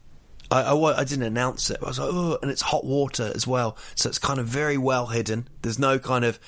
I, 0.51 0.63
I, 0.63 1.01
I, 1.01 1.05
didn't 1.05 1.25
announce 1.25 1.71
it. 1.71 1.79
I 1.83 1.87
was 1.87 1.99
like, 1.99 2.09
oh, 2.11 2.39
and 2.41 2.51
it's 2.51 2.63
hot 2.63 2.85
water 2.85 3.31
as 3.35 3.47
well, 3.47 3.77
so 3.95 4.09
it's 4.09 4.19
kind 4.19 4.39
of 4.41 4.47
very 4.47 4.79
well 4.79 5.07
hidden. 5.07 5.49
There's 5.63 5.79
no 5.79 5.99
kind 5.99 6.25
of 6.25 6.39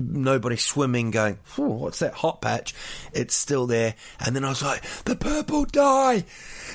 nobody 0.00 0.56
swimming 0.56 1.10
going, 1.10 1.38
what's 1.56 2.00
that 2.00 2.14
hot 2.14 2.40
patch? 2.40 2.74
It's 3.12 3.34
still 3.34 3.66
there. 3.66 3.94
And 4.18 4.34
then 4.34 4.44
I 4.44 4.48
was 4.48 4.62
like, 4.62 4.82
the 5.04 5.14
purple 5.14 5.66
dye, 5.66 6.24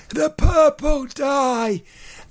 the 0.09 0.29
purple 0.29 1.05
dye, 1.07 1.81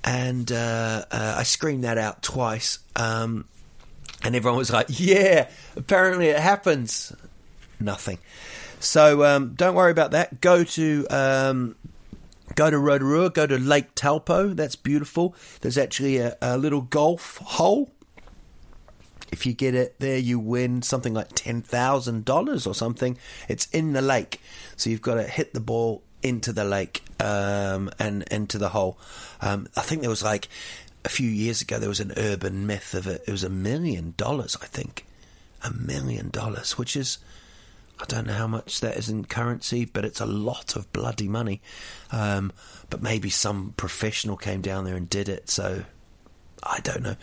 and 0.04 0.50
uh, 0.50 1.04
uh, 1.10 1.34
I 1.38 1.42
screamed 1.42 1.84
that 1.84 1.98
out 1.98 2.22
twice. 2.22 2.78
Um, 2.96 3.46
and 4.22 4.34
everyone 4.34 4.56
was 4.56 4.72
like, 4.72 4.86
yeah, 4.88 5.48
apparently 5.76 6.28
it 6.28 6.38
happens 6.38 7.12
nothing. 7.78 8.18
So 8.80 9.24
um, 9.24 9.54
don't 9.54 9.74
worry 9.74 9.90
about 9.90 10.12
that. 10.12 10.40
Go 10.40 10.64
to 10.64 11.06
um, 11.10 11.76
go 12.54 12.70
to 12.70 12.78
Rotorua, 12.78 13.30
go 13.30 13.46
to 13.46 13.58
Lake 13.58 13.94
Taupo. 13.94 14.48
That's 14.54 14.76
beautiful. 14.76 15.34
There's 15.60 15.78
actually 15.78 16.18
a, 16.18 16.36
a, 16.40 16.58
little 16.58 16.82
golf 16.82 17.38
hole. 17.38 17.90
If 19.32 19.46
you 19.46 19.52
get 19.52 19.74
it 19.74 19.98
there, 19.98 20.18
you 20.18 20.38
win 20.38 20.82
something 20.82 21.14
like 21.14 21.30
ten 21.34 21.62
thousand 21.62 22.24
dollars 22.24 22.66
or 22.66 22.74
something. 22.74 23.18
It's 23.48 23.66
in 23.66 23.92
the 23.92 24.02
lake, 24.02 24.40
so 24.76 24.90
you've 24.90 25.02
got 25.02 25.14
to 25.14 25.24
hit 25.24 25.54
the 25.54 25.60
ball 25.60 26.02
into 26.22 26.52
the 26.52 26.64
lake 26.64 27.02
um, 27.20 27.90
and 27.98 28.22
into 28.30 28.58
the 28.58 28.68
hole. 28.70 28.98
Um, 29.40 29.66
I 29.76 29.80
think 29.80 30.02
there 30.02 30.10
was 30.10 30.22
like 30.22 30.48
a 31.04 31.08
few 31.08 31.28
years 31.28 31.60
ago 31.60 31.78
there 31.78 31.88
was 31.88 32.00
an 32.00 32.12
urban 32.16 32.66
myth 32.66 32.94
of 32.94 33.06
it. 33.06 33.24
It 33.26 33.32
was 33.32 33.44
a 33.44 33.50
million 33.50 34.14
dollars, 34.16 34.56
I 34.62 34.66
think, 34.66 35.04
a 35.62 35.72
million 35.72 36.30
dollars, 36.30 36.78
which 36.78 36.96
is 36.96 37.18
I 38.00 38.04
don't 38.06 38.26
know 38.26 38.34
how 38.34 38.48
much 38.48 38.80
that 38.80 38.96
is 38.96 39.08
in 39.08 39.24
currency, 39.24 39.84
but 39.84 40.04
it's 40.04 40.20
a 40.20 40.26
lot 40.26 40.74
of 40.76 40.92
bloody 40.92 41.28
money. 41.28 41.62
Um, 42.10 42.52
but 42.90 43.02
maybe 43.02 43.30
some 43.30 43.72
professional 43.76 44.36
came 44.36 44.60
down 44.60 44.84
there 44.84 44.96
and 44.96 45.08
did 45.08 45.28
it, 45.28 45.48
so 45.48 45.84
I 46.64 46.80
don't 46.80 47.02
know. 47.02 47.16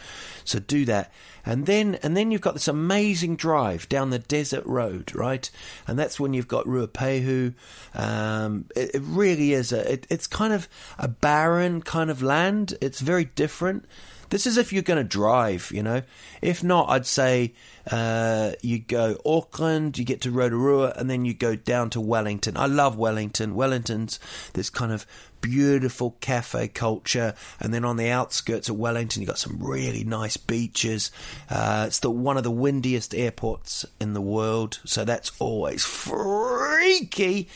So 0.45 0.59
do 0.59 0.85
that, 0.85 1.11
and 1.45 1.65
then 1.65 1.95
and 2.03 2.15
then 2.15 2.31
you've 2.31 2.41
got 2.41 2.53
this 2.53 2.67
amazing 2.67 3.35
drive 3.35 3.89
down 3.89 4.09
the 4.09 4.19
desert 4.19 4.65
road, 4.65 5.13
right? 5.15 5.49
And 5.87 5.97
that's 5.97 6.19
when 6.19 6.33
you've 6.33 6.47
got 6.47 6.65
Ruapehu. 6.65 7.53
Um, 7.93 8.65
it, 8.75 8.95
it, 8.95 9.01
really 9.03 9.53
is 9.53 9.71
a. 9.71 9.93
It, 9.93 10.07
it's 10.09 10.27
kind 10.27 10.53
of 10.53 10.69
a 10.97 11.07
barren 11.07 11.81
kind 11.81 12.09
of 12.09 12.21
land. 12.21 12.75
It's 12.81 12.99
very 12.99 13.25
different. 13.25 13.85
This 14.31 14.47
is 14.47 14.57
if 14.57 14.71
you're 14.71 14.81
going 14.81 14.97
to 14.97 15.03
drive, 15.03 15.71
you 15.73 15.83
know. 15.83 16.03
If 16.41 16.63
not, 16.63 16.89
I'd 16.89 17.05
say 17.05 17.53
uh, 17.91 18.53
you 18.61 18.79
go 18.79 19.17
Auckland, 19.25 19.97
you 19.97 20.05
get 20.05 20.21
to 20.21 20.31
Rotorua, 20.31 20.93
and 20.95 21.09
then 21.09 21.25
you 21.25 21.33
go 21.33 21.57
down 21.57 21.89
to 21.91 22.01
Wellington. 22.01 22.55
I 22.55 22.65
love 22.67 22.97
Wellington. 22.97 23.55
Wellington's 23.55 24.19
this 24.53 24.69
kind 24.69 24.93
of 24.93 25.05
beautiful 25.41 26.15
cafe 26.21 26.69
culture, 26.69 27.35
and 27.59 27.73
then 27.73 27.83
on 27.83 27.97
the 27.97 28.09
outskirts 28.09 28.69
of 28.69 28.77
Wellington, 28.77 29.21
you've 29.21 29.27
got 29.27 29.37
some 29.37 29.61
really 29.61 30.05
nice 30.05 30.37
beaches. 30.37 31.11
Uh, 31.49 31.83
it's 31.87 31.99
the 31.99 32.09
one 32.09 32.37
of 32.37 32.43
the 32.43 32.51
windiest 32.51 33.13
airports 33.13 33.85
in 33.99 34.13
the 34.13 34.21
world, 34.21 34.79
so 34.85 35.03
that's 35.03 35.33
always 35.39 35.83
freaky. 35.83 37.49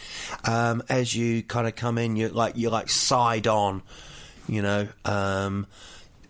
Um, 0.43 0.83
as 0.89 1.15
you 1.15 1.41
kind 1.41 1.67
of 1.67 1.77
come 1.77 1.97
in, 1.97 2.17
you're 2.17 2.31
like 2.31 2.57
you're 2.57 2.69
like 2.69 2.89
side 2.89 3.47
on, 3.47 3.81
you 4.49 4.61
know. 4.61 4.89
Um, 5.05 5.67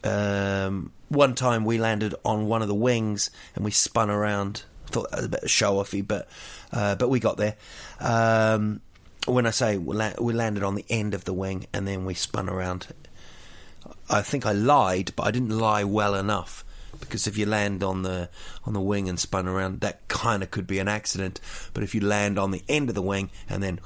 um, 0.05 0.91
one 1.09 1.35
time 1.35 1.65
we 1.65 1.77
landed 1.77 2.15
on 2.23 2.47
one 2.47 2.61
of 2.61 2.67
the 2.67 2.75
wings 2.75 3.31
and 3.55 3.63
we 3.63 3.71
spun 3.71 4.09
around. 4.09 4.63
Thought 4.87 5.11
that 5.11 5.17
was 5.17 5.25
a 5.25 5.29
bit 5.29 5.49
show 5.49 5.75
offy, 5.75 6.07
but 6.07 6.27
uh, 6.71 6.95
but 6.95 7.09
we 7.09 7.19
got 7.19 7.37
there. 7.37 7.55
Um, 7.99 8.81
when 9.25 9.47
I 9.47 9.51
say 9.51 9.77
we, 9.77 9.95
la- 9.95 10.13
we 10.19 10.33
landed 10.33 10.63
on 10.63 10.75
the 10.75 10.85
end 10.89 11.13
of 11.13 11.25
the 11.25 11.33
wing 11.33 11.67
and 11.73 11.87
then 11.87 12.05
we 12.05 12.13
spun 12.13 12.49
around, 12.49 12.87
I 14.09 14.21
think 14.21 14.45
I 14.45 14.51
lied, 14.51 15.13
but 15.15 15.23
I 15.23 15.31
didn't 15.31 15.57
lie 15.57 15.83
well 15.83 16.13
enough 16.15 16.64
because 17.05 17.27
if 17.27 17.37
you 17.37 17.45
land 17.45 17.83
on 17.83 18.03
the 18.03 18.29
on 18.65 18.73
the 18.73 18.81
wing 18.81 19.09
and 19.09 19.19
spun 19.19 19.47
around, 19.47 19.81
that 19.81 20.07
kind 20.07 20.43
of 20.43 20.51
could 20.51 20.67
be 20.67 20.79
an 20.79 20.87
accident. 20.87 21.39
But 21.73 21.83
if 21.83 21.95
you 21.95 22.01
land 22.01 22.37
on 22.37 22.51
the 22.51 22.63
end 22.67 22.89
of 22.89 22.95
the 22.95 23.01
wing 23.01 23.29
and 23.49 23.63
then 23.63 23.79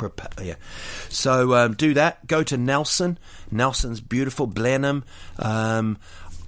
yeah, 0.42 0.54
so 1.08 1.54
um, 1.54 1.74
do 1.74 1.94
that. 1.94 2.26
Go 2.26 2.42
to 2.42 2.56
Nelson. 2.56 3.18
Nelson's 3.50 4.00
beautiful. 4.00 4.46
Blenheim. 4.46 5.04
Um, 5.38 5.98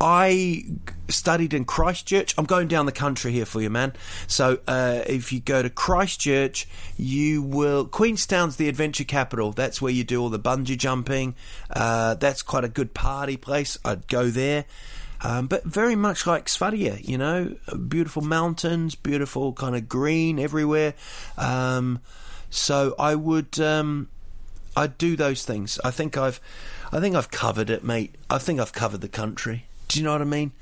I 0.01 0.65
studied 1.09 1.55
in 1.55 1.65
Christchurch. 1.65 2.35
I'm 2.39 2.45
going 2.45 2.69
down 2.69 2.87
the 2.87 2.93
country 2.93 3.33
here 3.33 3.45
for 3.45 3.61
you, 3.61 3.69
man. 3.69 3.95
So 4.29 4.61
uh, 4.69 5.03
if 5.07 5.33
you 5.33 5.41
go 5.41 5.61
to 5.61 5.71
Christchurch, 5.71 6.69
you 6.97 7.43
will. 7.43 7.85
Queenstown's 7.85 8.57
the 8.57 8.69
adventure 8.69 9.05
capital. 9.05 9.53
That's 9.53 9.83
where 9.83 9.93
you 9.93 10.05
do 10.05 10.23
all 10.23 10.29
the 10.29 10.39
bungee 10.39 10.79
jumping. 10.79 11.35
Uh, 11.69 12.15
that's 12.15 12.43
quite 12.43 12.65
a 12.65 12.69
good 12.69 12.95
party 12.95 13.37
place. 13.37 13.77
I'd 13.85 14.07
go 14.07 14.29
there. 14.29 14.67
Um, 15.21 15.47
but 15.49 15.65
very 15.65 15.97
much 15.97 16.27
like 16.27 16.49
Sverige, 16.49 17.01
you 17.09 17.19
know, 17.19 17.57
beautiful 17.89 18.23
mountains, 18.23 18.95
beautiful 18.95 19.53
kind 19.53 19.75
of 19.75 19.89
green 19.89 20.39
everywhere. 20.39 20.95
Um, 21.37 22.01
so 22.51 22.95
I 22.99 23.15
would, 23.15 23.59
um, 23.59 24.09
I'd 24.77 24.97
do 24.97 25.17
those 25.17 25.45
things. 25.45 25.81
I 25.83 25.91
think 25.91 26.17
I've, 26.17 26.41
I 26.93 27.01
think 27.01 27.17
I've 27.17 27.31
covered 27.31 27.69
it, 27.69 27.83
mate. 27.83 28.15
I 28.31 28.39
think 28.39 28.61
I've 28.61 28.73
covered 28.73 29.01
the 29.01 29.09
country. 29.09 29.67
Do 29.89 29.99
you 29.99 30.05
know 30.05 30.13
what 30.13 30.23
I 30.23 30.25
mean? 30.25 30.53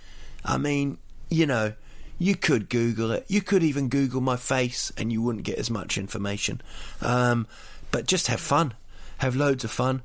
I 0.45 0.57
mean, 0.57 0.99
you 1.29 1.47
know, 1.47 1.75
you 2.19 2.35
could 2.35 2.69
Google 2.69 3.11
it. 3.11 3.27
You 3.29 3.43
could 3.43 3.63
even 3.63 3.89
Google 3.89 4.21
my 4.21 4.37
face, 4.37 4.91
and 4.97 5.13
you 5.13 5.21
wouldn't 5.21 5.45
get 5.45 5.59
as 5.59 5.71
much 5.71 5.99
information. 5.99 6.63
Um, 7.03 7.47
but 7.91 8.07
just 8.07 8.29
have 8.29 8.41
fun, 8.41 8.75
have 9.19 9.37
loads 9.37 9.65
of 9.65 9.71
fun. 9.71 10.03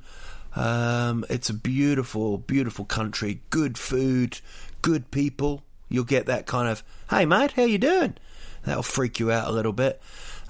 Um, 0.54 1.24
it's 1.30 1.50
a 1.50 1.54
beautiful, 1.54 2.38
beautiful 2.38 2.84
country. 2.84 3.40
Good 3.50 3.78
food, 3.78 4.40
good 4.82 5.10
people. 5.10 5.62
You'll 5.88 6.04
get 6.04 6.26
that 6.26 6.46
kind 6.46 6.68
of, 6.68 6.82
"Hey 7.10 7.24
mate, 7.26 7.52
how 7.52 7.64
you 7.64 7.78
doing?" 7.78 8.16
That'll 8.64 8.82
freak 8.82 9.18
you 9.18 9.32
out 9.32 9.48
a 9.48 9.52
little 9.52 9.72
bit 9.72 10.00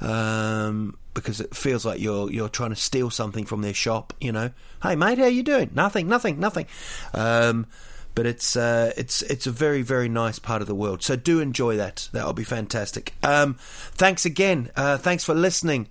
um, 0.00 0.96
because 1.14 1.40
it 1.40 1.54
feels 1.56 1.84
like 1.84 2.00
you're 2.00 2.30
you're 2.30 2.48
trying 2.48 2.70
to 2.70 2.76
steal 2.76 3.10
something 3.10 3.44
from 3.44 3.62
their 3.62 3.74
shop. 3.74 4.12
You 4.20 4.32
know, 4.32 4.50
"Hey 4.82 4.96
mate, 4.96 5.18
how 5.18 5.26
you 5.26 5.42
doing?" 5.42 5.70
Nothing, 5.74 6.08
nothing, 6.08 6.38
nothing. 6.38 6.66
Um, 7.14 7.66
but 8.14 8.26
it's 8.26 8.56
uh, 8.56 8.92
it's 8.96 9.22
it's 9.22 9.46
a 9.46 9.50
very 9.50 9.82
very 9.82 10.08
nice 10.08 10.38
part 10.38 10.62
of 10.62 10.68
the 10.68 10.74
world. 10.74 11.02
So 11.02 11.16
do 11.16 11.40
enjoy 11.40 11.76
that. 11.76 12.08
That'll 12.12 12.32
be 12.32 12.44
fantastic. 12.44 13.14
Um, 13.22 13.54
thanks 13.94 14.24
again. 14.24 14.70
Uh, 14.76 14.98
thanks 14.98 15.24
for 15.24 15.34
listening. 15.34 15.88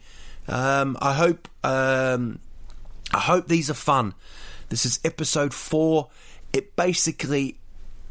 Um, 0.48 0.98
I 1.02 1.14
hope 1.14 1.48
um, 1.64 2.40
I 3.14 3.20
hope 3.20 3.48
these 3.48 3.70
are 3.70 3.76
fun. 3.76 4.14
This 4.70 4.86
is 4.86 5.00
episode 5.04 5.54
four. 5.54 6.10
It 6.54 6.76
basically, 6.76 7.58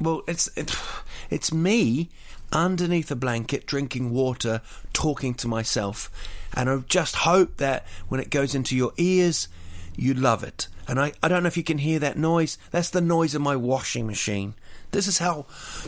well, 0.00 0.22
it's 0.26 0.48
it, 0.56 0.74
it's 1.30 1.52
me 1.52 2.10
underneath 2.52 3.10
a 3.10 3.16
blanket 3.16 3.66
drinking 3.66 4.10
water, 4.10 4.60
talking 4.92 5.34
to 5.34 5.48
myself, 5.48 6.10
and 6.54 6.68
I 6.68 6.76
just 6.88 7.16
hope 7.16 7.58
that 7.58 7.86
when 8.08 8.20
it 8.20 8.30
goes 8.30 8.54
into 8.54 8.76
your 8.76 8.92
ears, 8.96 9.48
you 9.96 10.14
love 10.14 10.42
it. 10.42 10.68
And 10.88 10.98
I, 10.98 11.12
I 11.22 11.28
don't 11.28 11.44
know 11.44 11.46
if 11.46 11.56
you 11.56 11.62
can 11.62 11.78
hear 11.78 12.00
that 12.00 12.18
noise. 12.18 12.58
That's 12.72 12.90
the 12.90 13.00
noise 13.00 13.34
of 13.34 13.42
my 13.42 13.54
washing 13.54 14.06
machine. 14.06 14.54
This 14.90 15.06
is 15.06 15.18
how 15.18 15.46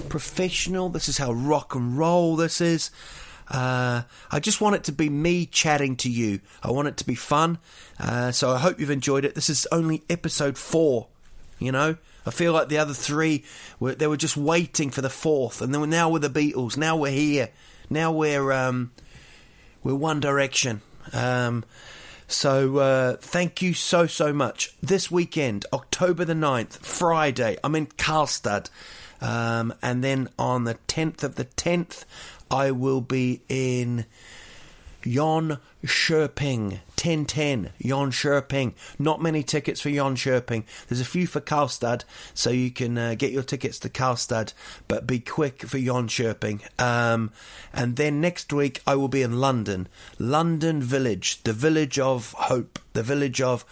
professional, 0.09 0.89
this 0.89 1.09
is 1.09 1.19
how 1.19 1.33
rock 1.33 1.75
and 1.75 1.99
roll 1.99 2.37
this 2.37 2.61
is. 2.61 2.91
Uh, 3.49 4.03
I 4.31 4.41
just 4.41 4.61
want 4.61 4.77
it 4.77 4.85
to 4.85 4.93
be 4.93 5.09
me 5.09 5.47
chatting 5.47 5.97
to 5.97 6.11
you. 6.11 6.41
I 6.63 6.71
want 6.71 6.89
it 6.89 6.97
to 6.99 7.07
be 7.07 7.15
fun. 7.15 7.59
Uh, 7.99 8.31
so 8.33 8.51
I 8.51 8.59
hope 8.59 8.81
you've 8.81 8.91
enjoyed 8.91 9.25
it. 9.25 9.35
This 9.35 9.51
is 9.51 9.67
only 9.73 10.03
episode 10.09 10.57
four. 10.57 11.09
You 11.59 11.71
know, 11.71 11.97
I 12.27 12.31
feel 12.31 12.53
like 12.53 12.69
the 12.69 12.79
other 12.79 12.95
three 12.95 13.45
were 13.79 13.95
they 13.95 14.07
were 14.07 14.17
just 14.17 14.37
waiting 14.37 14.91
for 14.91 15.01
the 15.01 15.11
fourth, 15.11 15.63
and 15.63 15.75
then 15.75 15.89
now 15.91 16.11
we're 16.11 16.19
the 16.19 16.29
Beatles. 16.29 16.77
Now 16.77 16.97
we're 16.97 17.13
here. 17.13 17.51
Now 17.89 18.11
we're 18.11 18.51
um, 18.53 18.91
we're 19.83 19.95
One 19.95 20.19
Direction. 20.19 20.81
Um, 21.13 21.65
so 22.27 22.79
uh, 22.79 23.17
thank 23.17 23.63
you 23.63 23.75
so 23.75 24.07
so 24.07 24.33
much. 24.33 24.75
This 24.83 25.11
weekend, 25.11 25.67
October 25.73 26.25
the 26.25 26.35
9th, 26.35 26.79
Friday, 26.79 27.59
I'm 27.63 27.75
in 27.75 27.87
Karlstad. 27.87 28.71
Um, 29.21 29.73
and 29.81 30.03
then 30.03 30.29
on 30.37 30.65
the 30.65 30.75
10th 30.89 31.23
of 31.23 31.37
the 31.37 31.45
10th, 31.45 32.05
I 32.53 32.71
will 32.71 33.01
be 33.01 33.41
in 33.49 34.05
Jon 35.07 35.59
Sherping, 35.85 36.81
1010, 37.01 37.71
Jönköping. 37.83 38.75
Not 38.99 39.23
many 39.23 39.43
tickets 39.43 39.81
for 39.81 39.89
Jönköping. 39.89 40.65
There's 40.87 41.01
a 41.01 41.07
few 41.07 41.27
for 41.27 41.41
Karlstad, 41.41 42.05
so 42.35 42.51
you 42.51 42.71
can 42.71 42.99
uh, 42.99 43.15
get 43.17 43.33
your 43.33 43.43
tickets 43.43 43.79
to 43.81 43.89
Karlstad, 43.89 44.53
but 44.87 45.07
be 45.07 45.19
quick 45.19 45.63
for 45.63 45.79
Jönköping. 45.79 46.61
Um, 46.81 47.31
and 47.73 47.97
then 47.97 48.21
next 48.21 48.53
week, 48.53 48.83
I 48.87 48.97
will 48.97 49.09
be 49.09 49.23
in 49.23 49.41
London. 49.41 49.89
London 50.19 50.83
Village, 50.83 51.43
the 51.45 51.55
village 51.55 51.99
of 51.99 52.33
hope, 52.33 52.79
the 52.93 53.03
village 53.03 53.41
of 53.41 53.65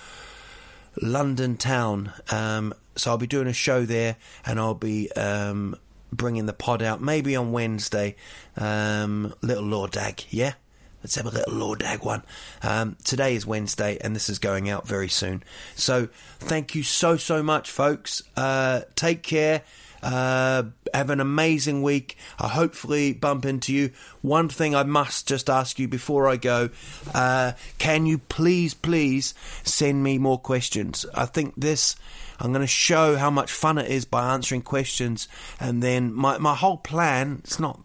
London 1.01 1.59
town. 1.59 2.13
Um, 2.31 2.73
so 2.97 3.11
I'll 3.11 3.19
be 3.19 3.27
doing 3.27 3.47
a 3.47 3.53
show 3.53 3.85
there, 3.85 4.17
and 4.45 4.59
I'll 4.59 4.75
be 4.75 5.13
um, 5.13 5.77
bringing 6.13 6.47
the 6.47 6.53
pod 6.53 6.83
out 6.83 7.01
maybe 7.01 7.37
on 7.37 7.53
Wednesday. 7.53 8.17
Um, 8.57 9.35
little 9.43 9.65
lördag, 9.65 10.27
yeah. 10.31 10.55
Let's 11.03 11.15
have 11.15 11.27
a 11.27 11.31
little 11.31 11.55
lördag 11.55 12.05
one. 12.05 12.23
Um, 12.63 12.97
today 13.05 13.35
is 13.35 13.47
Wednesday, 13.47 13.97
and 14.03 14.15
this 14.15 14.29
is 14.29 14.39
going 14.39 14.69
out 14.69 14.87
very 14.87 15.09
soon. 15.09 15.43
So 15.75 16.09
thank 16.39 16.75
you 16.75 16.83
so 16.83 17.17
so 17.17 17.43
much, 17.43 17.71
folks. 17.71 18.23
Uh, 18.37 18.83
take 18.97 19.23
care. 19.23 19.63
Uh, 20.03 20.65
have 20.95 21.11
an 21.11 21.21
amazing 21.21 21.83
week. 21.83 22.17
I 22.39 22.49
hopefully 22.49 23.13
bump 23.13 23.45
into 23.45 23.73
you. 23.73 23.91
One 24.23 24.49
thing 24.49 24.75
I 24.75 24.83
must 24.83 25.29
just 25.29 25.49
ask 25.51 25.79
you 25.79 25.89
before 25.89 26.29
I 26.29 26.37
go 26.37 26.71
uh, 27.15 27.53
can 27.79 28.07
you 28.07 28.19
please, 28.19 28.75
please 28.75 29.35
send 29.63 30.03
me 30.03 30.19
more 30.19 30.39
questions? 30.39 31.07
I 31.15 31.27
think 31.27 31.55
this. 31.57 31.97
I'm 32.43 32.53
going 32.53 32.63
to 32.63 32.67
show 32.67 33.17
how 33.17 33.31
much 33.31 33.53
fun 33.53 33.77
it 33.77 33.91
is 33.91 34.07
by 34.07 34.33
answering 34.33 34.63
questions, 34.63 35.29
and 35.59 35.83
then 35.83 36.13
my 36.15 36.39
my 36.39 36.55
whole 36.55 36.79
plan. 36.79 37.41
It's 37.45 37.61
not. 37.61 37.81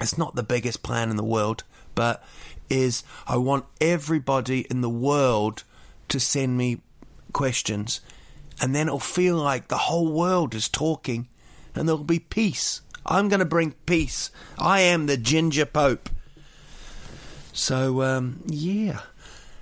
It's 0.00 0.18
not 0.18 0.34
the 0.34 0.42
biggest 0.42 0.82
plan 0.82 1.08
in 1.08 1.16
the 1.16 1.24
world, 1.24 1.64
but 1.94 2.22
is 2.68 3.02
I 3.26 3.36
want 3.36 3.64
everybody 3.80 4.66
in 4.68 4.82
the 4.82 4.90
world 4.90 5.64
to 6.08 6.20
send 6.20 6.58
me 6.58 6.80
questions 7.32 8.00
and 8.60 8.74
then 8.74 8.86
it'll 8.86 8.98
feel 8.98 9.36
like 9.36 9.68
the 9.68 9.76
whole 9.76 10.10
world 10.10 10.54
is 10.54 10.68
talking 10.68 11.28
and 11.76 11.88
there'll 11.88 12.02
be 12.02 12.18
peace. 12.18 12.80
I'm 13.04 13.28
going 13.28 13.40
to 13.40 13.46
bring 13.46 13.72
peace. 13.86 14.30
I 14.58 14.80
am 14.80 15.06
the 15.06 15.16
Ginger 15.16 15.66
Pope. 15.66 16.08
So, 17.52 18.02
um, 18.02 18.42
yeah. 18.46 19.00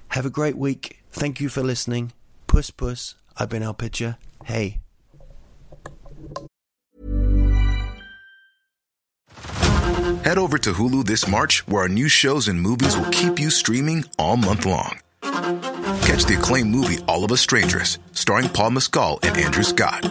Have 0.09 0.27
a 0.27 0.31
great 0.31 0.57
week. 0.57 1.01
Thank 1.13 1.41
you 1.41 1.49
for 1.49 1.63
listening. 1.63 2.13
Puss, 2.47 2.71
puss. 2.71 3.15
I've 3.37 3.49
been 3.49 3.63
Al 3.63 3.75
Pitcher. 3.75 4.17
Hey. 4.45 4.79
Head 10.25 10.39
over 10.39 10.57
to 10.59 10.73
Hulu 10.73 11.05
this 11.05 11.29
March, 11.29 11.67
where 11.67 11.83
our 11.83 11.89
new 11.89 12.09
shows 12.09 12.49
and 12.49 12.61
movies 12.61 12.97
will 12.97 13.11
keep 13.11 13.39
you 13.39 13.51
streaming 13.51 14.05
all 14.19 14.37
month 14.37 14.65
long. 14.65 15.01
Catch 15.21 16.25
the 16.25 16.37
acclaimed 16.39 16.71
movie 16.71 16.99
All 17.07 17.25
of 17.25 17.33
Us 17.33 17.43
Strangers, 17.43 17.99
starring 18.13 18.49
Paul 18.49 18.71
Mescal 18.71 19.19
and 19.23 19.37
Andrew 19.37 19.65
Scott. 19.65 20.11